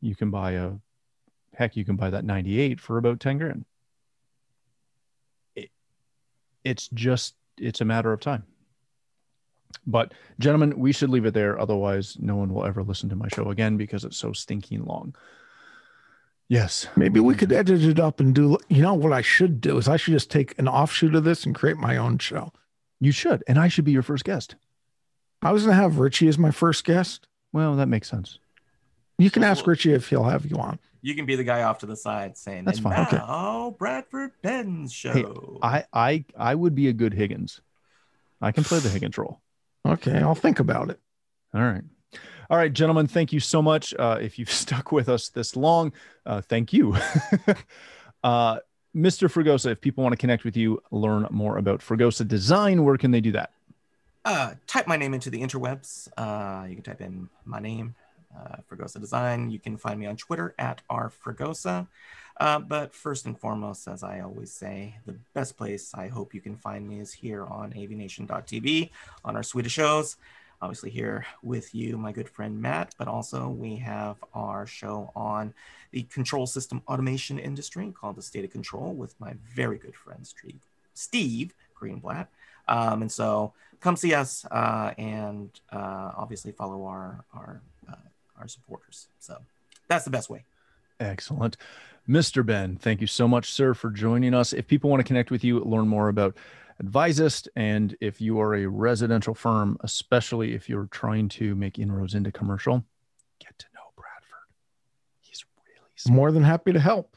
you 0.00 0.14
can 0.14 0.30
buy 0.30 0.52
a 0.52 0.72
heck 1.54 1.76
you 1.76 1.84
can 1.84 1.96
buy 1.96 2.10
that 2.10 2.24
98 2.24 2.80
for 2.80 2.98
about 2.98 3.20
10 3.20 3.38
grand. 3.38 3.64
It, 5.56 5.70
it's 6.64 6.88
just 6.94 7.34
it's 7.58 7.80
a 7.80 7.84
matter 7.84 8.12
of 8.12 8.20
time 8.20 8.44
but 9.86 10.12
gentlemen 10.38 10.78
we 10.78 10.92
should 10.92 11.10
leave 11.10 11.24
it 11.26 11.34
there 11.34 11.58
otherwise 11.58 12.16
no 12.20 12.36
one 12.36 12.52
will 12.52 12.64
ever 12.64 12.82
listen 12.82 13.08
to 13.08 13.16
my 13.16 13.28
show 13.34 13.50
again 13.50 13.76
because 13.76 14.04
it's 14.04 14.16
so 14.16 14.32
stinking 14.32 14.84
long 14.84 15.14
yes 16.48 16.86
Maybe 16.96 17.20
we 17.20 17.34
could 17.34 17.52
edit 17.52 17.82
it 17.82 17.98
up 18.00 18.20
and 18.20 18.34
do, 18.34 18.58
you 18.68 18.82
know, 18.82 18.94
what 18.94 19.12
I 19.12 19.22
should 19.22 19.60
do 19.60 19.78
is 19.78 19.88
I 19.88 19.96
should 19.96 20.12
just 20.12 20.30
take 20.30 20.58
an 20.58 20.68
offshoot 20.68 21.14
of 21.14 21.24
this 21.24 21.46
and 21.46 21.54
create 21.54 21.76
my 21.78 21.96
own 21.96 22.18
show. 22.18 22.52
you 23.00 23.12
should 23.12 23.42
and 23.46 23.58
i 23.58 23.68
should 23.68 23.84
be 23.84 23.92
your 23.92 24.02
first 24.02 24.24
guest 24.24 24.54
I 25.44 25.50
was 25.50 25.64
going 25.64 25.76
to 25.76 25.82
have 25.82 25.98
Richie 25.98 26.28
as 26.28 26.38
my 26.38 26.50
first 26.52 26.84
guest. 26.84 27.26
well 27.52 27.74
that 27.76 27.86
makes 27.88 28.08
sense 28.08 28.38
You 29.18 29.30
can 29.30 29.42
ask 29.44 29.66
Richie 29.66 29.92
if 29.92 30.08
he'll 30.08 30.24
have 30.24 30.46
you 30.46 30.56
on. 30.56 30.78
You 31.04 31.16
can 31.16 31.26
be 31.26 31.34
the 31.34 31.42
guy 31.44 31.62
off 31.64 31.78
to 31.78 31.86
the 31.86 31.96
side 31.96 32.36
saying, 32.38 32.64
That's 32.64 32.78
"And 32.78 32.84
fine. 32.84 33.06
Okay. 33.06 33.16
Now, 33.16 33.74
Bradford 33.76 34.30
Benn's 34.42 34.92
show. 34.92 35.58
i 35.62 35.84
i 35.92 36.24
i 36.36 36.54
would 36.54 36.74
be 36.76 36.86
a 36.88 36.92
good 36.92 37.12
higgins 37.14 37.60
i 38.40 38.52
can 38.52 38.62
play 38.64 38.78
the 38.78 38.88
higgins 38.88 39.16
role 39.18 39.40
Okay, 39.86 40.18
I'll 40.18 40.34
think 40.34 40.60
about 40.60 40.90
it. 40.90 41.00
All 41.54 41.62
right. 41.62 41.82
All 42.50 42.56
right, 42.56 42.72
gentlemen, 42.72 43.06
thank 43.06 43.32
you 43.32 43.40
so 43.40 43.62
much. 43.62 43.94
Uh, 43.98 44.18
if 44.20 44.38
you've 44.38 44.50
stuck 44.64 44.92
with 44.92 45.08
us 45.08 45.28
this 45.28 45.56
long, 45.56 45.92
uh, 46.26 46.40
thank 46.40 46.72
you. 46.72 46.94
uh, 48.24 48.58
Mr. 48.94 49.30
Fregosa, 49.32 49.72
if 49.72 49.80
people 49.80 50.04
want 50.04 50.12
to 50.12 50.18
connect 50.18 50.44
with 50.44 50.56
you, 50.56 50.82
learn 50.90 51.26
more 51.30 51.56
about 51.56 51.80
Fregosa 51.80 52.28
design, 52.28 52.84
where 52.84 52.98
can 52.98 53.10
they 53.10 53.22
do 53.22 53.32
that? 53.32 53.50
uh, 54.24 54.54
type 54.66 54.86
my 54.86 54.96
name 54.96 55.14
into 55.14 55.30
the 55.30 55.40
interwebs. 55.40 56.08
Uh, 56.16 56.66
you 56.66 56.74
can 56.74 56.84
type 56.84 57.00
in 57.00 57.28
my 57.44 57.58
name, 57.58 57.94
uh, 58.36 58.56
Fregosa 58.70 59.00
Design. 59.00 59.50
You 59.50 59.58
can 59.58 59.76
find 59.76 59.98
me 59.98 60.06
on 60.06 60.16
Twitter 60.16 60.54
at 60.58 60.82
rfregosa. 60.90 61.86
Uh, 62.38 62.58
but 62.58 62.94
first 62.94 63.26
and 63.26 63.38
foremost, 63.38 63.86
as 63.88 64.02
I 64.02 64.20
always 64.20 64.52
say, 64.52 64.96
the 65.06 65.14
best 65.34 65.56
place 65.56 65.92
I 65.94 66.08
hope 66.08 66.34
you 66.34 66.40
can 66.40 66.56
find 66.56 66.88
me 66.88 67.00
is 67.00 67.12
here 67.12 67.44
on 67.44 67.72
avnation.tv 67.72 68.90
on 69.24 69.36
our 69.36 69.42
suite 69.42 69.66
of 69.66 69.72
shows. 69.72 70.16
Obviously, 70.60 70.90
here 70.90 71.26
with 71.42 71.74
you, 71.74 71.98
my 71.98 72.12
good 72.12 72.28
friend 72.28 72.60
Matt, 72.60 72.94
but 72.96 73.08
also 73.08 73.48
we 73.48 73.76
have 73.76 74.16
our 74.32 74.64
show 74.64 75.10
on 75.16 75.52
the 75.90 76.04
control 76.04 76.46
system 76.46 76.82
automation 76.86 77.38
industry 77.38 77.92
called 77.92 78.16
The 78.16 78.22
State 78.22 78.44
of 78.44 78.52
Control 78.52 78.92
with 78.92 79.18
my 79.20 79.34
very 79.54 79.76
good 79.76 79.96
friend 79.96 80.26
Steve, 80.94 81.54
Greenblatt. 81.78 82.28
Um, 82.68 83.02
and 83.02 83.10
so 83.10 83.52
come 83.80 83.96
see 83.96 84.14
us 84.14 84.44
uh, 84.50 84.94
and 84.96 85.50
uh, 85.72 86.12
obviously 86.16 86.52
follow 86.52 86.86
our 86.86 87.24
our 87.34 87.60
uh, 87.90 87.96
our 88.38 88.48
supporters. 88.48 89.08
So 89.18 89.38
that's 89.88 90.04
the 90.04 90.10
best 90.10 90.30
way. 90.30 90.44
Excellent. 91.00 91.56
Mr. 92.08 92.44
Benn, 92.44 92.76
thank 92.76 93.00
you 93.00 93.06
so 93.06 93.28
much, 93.28 93.52
sir, 93.52 93.74
for 93.74 93.90
joining 93.90 94.34
us. 94.34 94.52
If 94.52 94.66
people 94.66 94.90
want 94.90 95.00
to 95.00 95.04
connect 95.04 95.30
with 95.30 95.44
you, 95.44 95.60
learn 95.60 95.88
more 95.88 96.08
about 96.08 96.36
Advisist, 96.80 97.48
and 97.54 97.96
if 98.00 98.20
you 98.20 98.40
are 98.40 98.56
a 98.56 98.66
residential 98.66 99.34
firm, 99.34 99.76
especially 99.80 100.54
if 100.54 100.68
you're 100.68 100.86
trying 100.86 101.28
to 101.28 101.54
make 101.54 101.78
inroads 101.78 102.14
into 102.14 102.32
commercial, 102.32 102.84
get 103.38 103.56
to 103.58 103.66
know 103.74 103.82
Bradford. 103.94 104.48
He's 105.20 105.44
really 105.56 105.90
smart. 105.96 106.16
More 106.16 106.32
than 106.32 106.42
happy 106.42 106.72
to 106.72 106.80
help. 106.80 107.16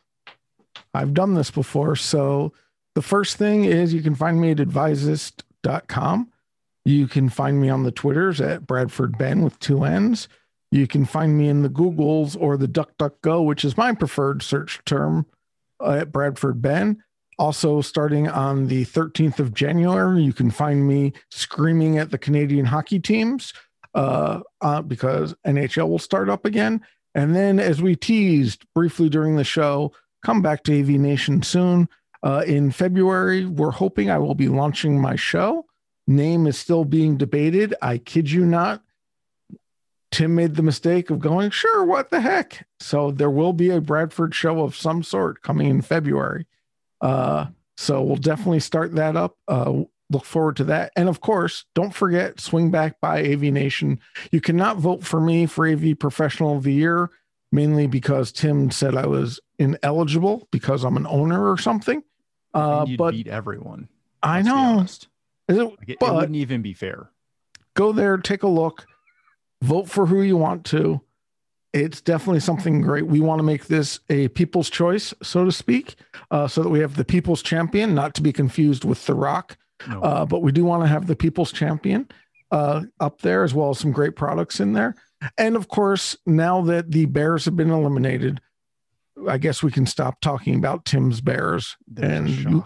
I've 0.93 1.13
done 1.13 1.33
this 1.33 1.49
before. 1.49 1.95
So 1.95 2.53
the 2.93 3.01
first 3.01 3.37
thing 3.37 3.65
is 3.65 3.93
you 3.93 4.03
can 4.03 4.13
find 4.13 4.39
me 4.39 4.51
at 4.51 4.59
advisist.com. 4.59 6.31
You 6.83 7.07
can 7.07 7.29
find 7.29 7.59
me 7.59 7.69
on 7.69 7.83
the 7.83 7.91
Twitters 7.91 8.39
at 8.39 8.67
Bradford 8.67 9.17
Benn 9.17 9.41
with 9.41 9.57
two 9.59 9.83
N's. 9.83 10.27
You 10.75 10.87
can 10.87 11.05
find 11.05 11.37
me 11.37 11.47
in 11.47 11.61
the 11.61 11.69
Googles 11.69 12.35
or 12.37 12.57
the 12.57 12.67
DuckDuckGo, 12.67 13.45
which 13.45 13.63
is 13.63 13.77
my 13.77 13.93
preferred 13.93 14.43
search 14.43 14.81
term 14.83 15.25
uh, 15.79 15.91
at 15.91 16.11
Bradford 16.11 16.61
Benn. 16.61 17.01
Also, 17.39 17.79
starting 17.79 18.27
on 18.27 18.67
the 18.67 18.83
13th 18.83 19.39
of 19.39 19.53
January, 19.53 20.21
you 20.21 20.33
can 20.33 20.51
find 20.51 20.85
me 20.85 21.13
screaming 21.31 21.97
at 21.97 22.11
the 22.11 22.17
Canadian 22.17 22.65
hockey 22.65 22.99
teams 22.99 23.53
uh, 23.93 24.41
uh, 24.59 24.81
because 24.81 25.33
NHL 25.47 25.87
will 25.87 25.99
start 25.99 26.29
up 26.29 26.43
again. 26.43 26.81
And 27.13 27.33
then, 27.33 27.57
as 27.57 27.81
we 27.81 27.95
teased 27.95 28.65
briefly 28.75 29.07
during 29.07 29.37
the 29.37 29.45
show, 29.45 29.93
come 30.25 30.41
back 30.41 30.63
to 30.63 30.77
AV 30.77 30.89
Nation 30.89 31.41
soon. 31.41 31.87
Uh, 32.21 32.43
in 32.45 32.69
February, 32.69 33.45
we're 33.45 33.71
hoping 33.71 34.09
I 34.09 34.17
will 34.17 34.35
be 34.35 34.49
launching 34.49 34.99
my 34.99 35.15
show. 35.15 35.65
Name 36.05 36.47
is 36.47 36.57
still 36.57 36.83
being 36.83 37.15
debated. 37.15 37.73
I 37.81 37.97
kid 37.97 38.29
you 38.29 38.45
not. 38.45 38.81
Tim 40.15 40.33
made 40.35 40.55
the 40.55 40.63
mistake 40.63 41.09
of 41.09 41.19
going, 41.19 41.49
sure, 41.49 41.83
what 41.83 42.09
the 42.09 42.21
heck? 42.21 42.65
So 42.79 43.11
there 43.11 43.29
will 43.29 43.51
be 43.53 43.69
a 43.69 43.81
Bradford 43.81 44.33
show 44.33 44.61
of 44.61 44.75
some 44.75 45.03
sort 45.03 45.41
coming 45.41 45.67
in 45.69 45.81
February. 45.81 46.45
Uh, 47.01 47.47
so 47.75 48.01
we'll 48.01 48.15
definitely 48.15 48.61
start 48.61 48.95
that 48.95 49.17
up. 49.17 49.35
Uh, 49.47 49.83
look 50.09 50.23
forward 50.23 50.55
to 50.57 50.63
that. 50.65 50.93
And 50.95 51.09
of 51.09 51.19
course, 51.19 51.65
don't 51.75 51.93
forget 51.93 52.39
Swing 52.39 52.71
Back 52.71 53.01
by 53.01 53.19
AV 53.23 53.41
Nation. 53.41 53.99
You 54.31 54.39
cannot 54.39 54.77
vote 54.77 55.03
for 55.03 55.19
me 55.19 55.47
for 55.47 55.67
AV 55.67 55.99
Professional 55.99 56.55
of 56.55 56.63
the 56.63 56.71
Year, 56.73 57.09
mainly 57.51 57.85
because 57.87 58.31
Tim 58.31 58.71
said 58.71 58.95
I 58.95 59.07
was 59.07 59.41
ineligible 59.59 60.47
because 60.51 60.85
I'm 60.85 60.95
an 60.95 61.07
owner 61.07 61.49
or 61.51 61.57
something. 61.57 62.01
Uh, 62.53 62.85
but 62.97 63.11
beat 63.11 63.27
everyone. 63.27 63.89
I 64.23 64.41
know. 64.41 64.85
It- 65.49 65.55
Like, 65.57 65.89
it, 65.89 65.97
it 66.01 66.13
wouldn't 66.13 66.37
even 66.37 66.61
be 66.61 66.73
fair. 66.73 67.09
go 67.75 67.91
there, 67.91 68.17
take 68.17 68.43
a 68.43 68.47
look, 68.47 68.87
vote 69.61 69.89
for 69.89 70.05
who 70.05 70.21
you 70.21 70.37
want 70.37 70.65
to. 70.65 71.01
It's 71.73 71.99
definitely 71.99 72.39
something 72.39 72.79
great. 72.81 73.05
We 73.05 73.19
want 73.19 73.39
to 73.39 73.43
make 73.43 73.65
this 73.65 73.99
a 74.09 74.29
people's 74.29 74.69
choice, 74.69 75.13
so 75.21 75.43
to 75.43 75.51
speak, 75.51 75.95
uh, 76.31 76.47
so 76.47 76.63
that 76.63 76.69
we 76.69 76.79
have 76.79 76.95
the 76.95 77.03
people's 77.03 77.41
champion, 77.43 77.93
not 77.93 78.13
to 78.15 78.21
be 78.21 78.31
confused 78.31 78.85
with 78.85 79.05
The 79.05 79.13
Rock, 79.13 79.57
No. 79.87 80.01
uh, 80.01 80.25
but 80.25 80.41
we 80.41 80.53
do 80.53 80.63
want 80.63 80.83
to 80.83 80.87
have 80.87 81.07
the 81.07 81.17
people's 81.17 81.51
champion 81.51 82.07
uh, 82.51 82.83
up 83.01 83.21
there 83.21 83.43
as 83.43 83.53
well 83.53 83.71
as 83.71 83.79
some 83.79 83.91
great 83.91 84.15
products 84.15 84.61
in 84.61 84.71
there. 84.71 84.95
And 85.37 85.55
of 85.57 85.67
course, 85.67 86.15
now 86.25 86.61
that 86.61 86.91
the 86.91 87.05
Bears 87.07 87.43
have 87.45 87.57
been 87.57 87.71
eliminated, 87.71 88.39
I 89.27 89.37
guess 89.37 89.61
we 89.61 89.71
can 89.71 89.85
stop 89.85 90.21
talking 90.21 90.55
about 90.55 90.85
Tim's 90.85 91.19
Bears. 91.19 91.75
There's 91.87 92.45
and. 92.45 92.63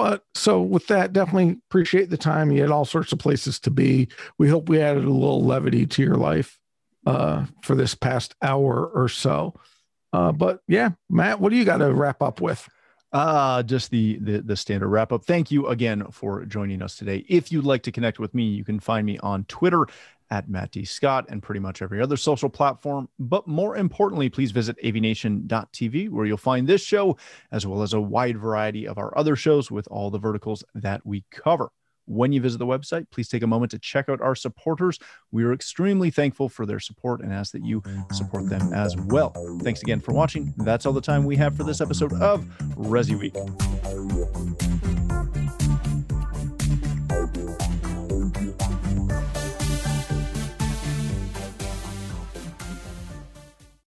But 0.00 0.24
so 0.34 0.62
with 0.62 0.86
that, 0.86 1.12
definitely 1.12 1.58
appreciate 1.68 2.08
the 2.08 2.16
time. 2.16 2.50
You 2.50 2.62
had 2.62 2.70
all 2.70 2.86
sorts 2.86 3.12
of 3.12 3.18
places 3.18 3.60
to 3.60 3.70
be. 3.70 4.08
We 4.38 4.48
hope 4.48 4.70
we 4.70 4.80
added 4.80 5.04
a 5.04 5.10
little 5.10 5.44
levity 5.44 5.84
to 5.84 6.02
your 6.02 6.14
life 6.14 6.58
uh, 7.04 7.44
for 7.62 7.74
this 7.74 7.94
past 7.94 8.34
hour 8.40 8.86
or 8.86 9.10
so. 9.10 9.60
Uh, 10.14 10.32
but 10.32 10.60
yeah, 10.66 10.92
Matt, 11.10 11.38
what 11.38 11.50
do 11.50 11.56
you 11.56 11.66
got 11.66 11.78
to 11.78 11.92
wrap 11.92 12.22
up 12.22 12.40
with? 12.40 12.66
Uh, 13.12 13.62
just 13.62 13.90
the, 13.90 14.16
the 14.22 14.40
the 14.40 14.56
standard 14.56 14.88
wrap 14.88 15.12
up. 15.12 15.26
Thank 15.26 15.50
you 15.50 15.66
again 15.66 16.06
for 16.10 16.46
joining 16.46 16.80
us 16.80 16.96
today. 16.96 17.22
If 17.28 17.52
you'd 17.52 17.66
like 17.66 17.82
to 17.82 17.92
connect 17.92 18.18
with 18.18 18.34
me, 18.34 18.44
you 18.44 18.64
can 18.64 18.80
find 18.80 19.04
me 19.04 19.18
on 19.18 19.44
Twitter 19.44 19.84
at 20.30 20.48
Matt 20.48 20.70
D. 20.70 20.84
Scott 20.84 21.26
and 21.28 21.42
pretty 21.42 21.60
much 21.60 21.82
every 21.82 22.00
other 22.00 22.16
social 22.16 22.48
platform. 22.48 23.08
But 23.18 23.46
more 23.46 23.76
importantly, 23.76 24.28
please 24.28 24.52
visit 24.52 24.76
avnation.tv 24.82 26.10
where 26.10 26.26
you'll 26.26 26.36
find 26.36 26.66
this 26.66 26.82
show 26.82 27.16
as 27.50 27.66
well 27.66 27.82
as 27.82 27.92
a 27.92 28.00
wide 28.00 28.38
variety 28.38 28.86
of 28.86 28.98
our 28.98 29.16
other 29.18 29.36
shows 29.36 29.70
with 29.70 29.88
all 29.90 30.10
the 30.10 30.18
verticals 30.18 30.64
that 30.74 31.04
we 31.04 31.24
cover. 31.30 31.70
When 32.06 32.32
you 32.32 32.40
visit 32.40 32.58
the 32.58 32.66
website, 32.66 33.06
please 33.10 33.28
take 33.28 33.44
a 33.44 33.46
moment 33.46 33.70
to 33.70 33.78
check 33.78 34.08
out 34.08 34.20
our 34.20 34.34
supporters. 34.34 34.98
We 35.30 35.44
are 35.44 35.52
extremely 35.52 36.10
thankful 36.10 36.48
for 36.48 36.66
their 36.66 36.80
support 36.80 37.20
and 37.20 37.32
ask 37.32 37.52
that 37.52 37.64
you 37.64 37.84
support 38.12 38.48
them 38.48 38.72
as 38.72 38.96
well. 38.96 39.30
Thanks 39.62 39.80
again 39.82 40.00
for 40.00 40.12
watching. 40.12 40.52
That's 40.56 40.86
all 40.86 40.92
the 40.92 41.00
time 41.00 41.24
we 41.24 41.36
have 41.36 41.56
for 41.56 41.62
this 41.62 41.80
episode 41.80 42.12
of 42.14 42.44
Resi 42.76 43.16
Week. 43.16 43.36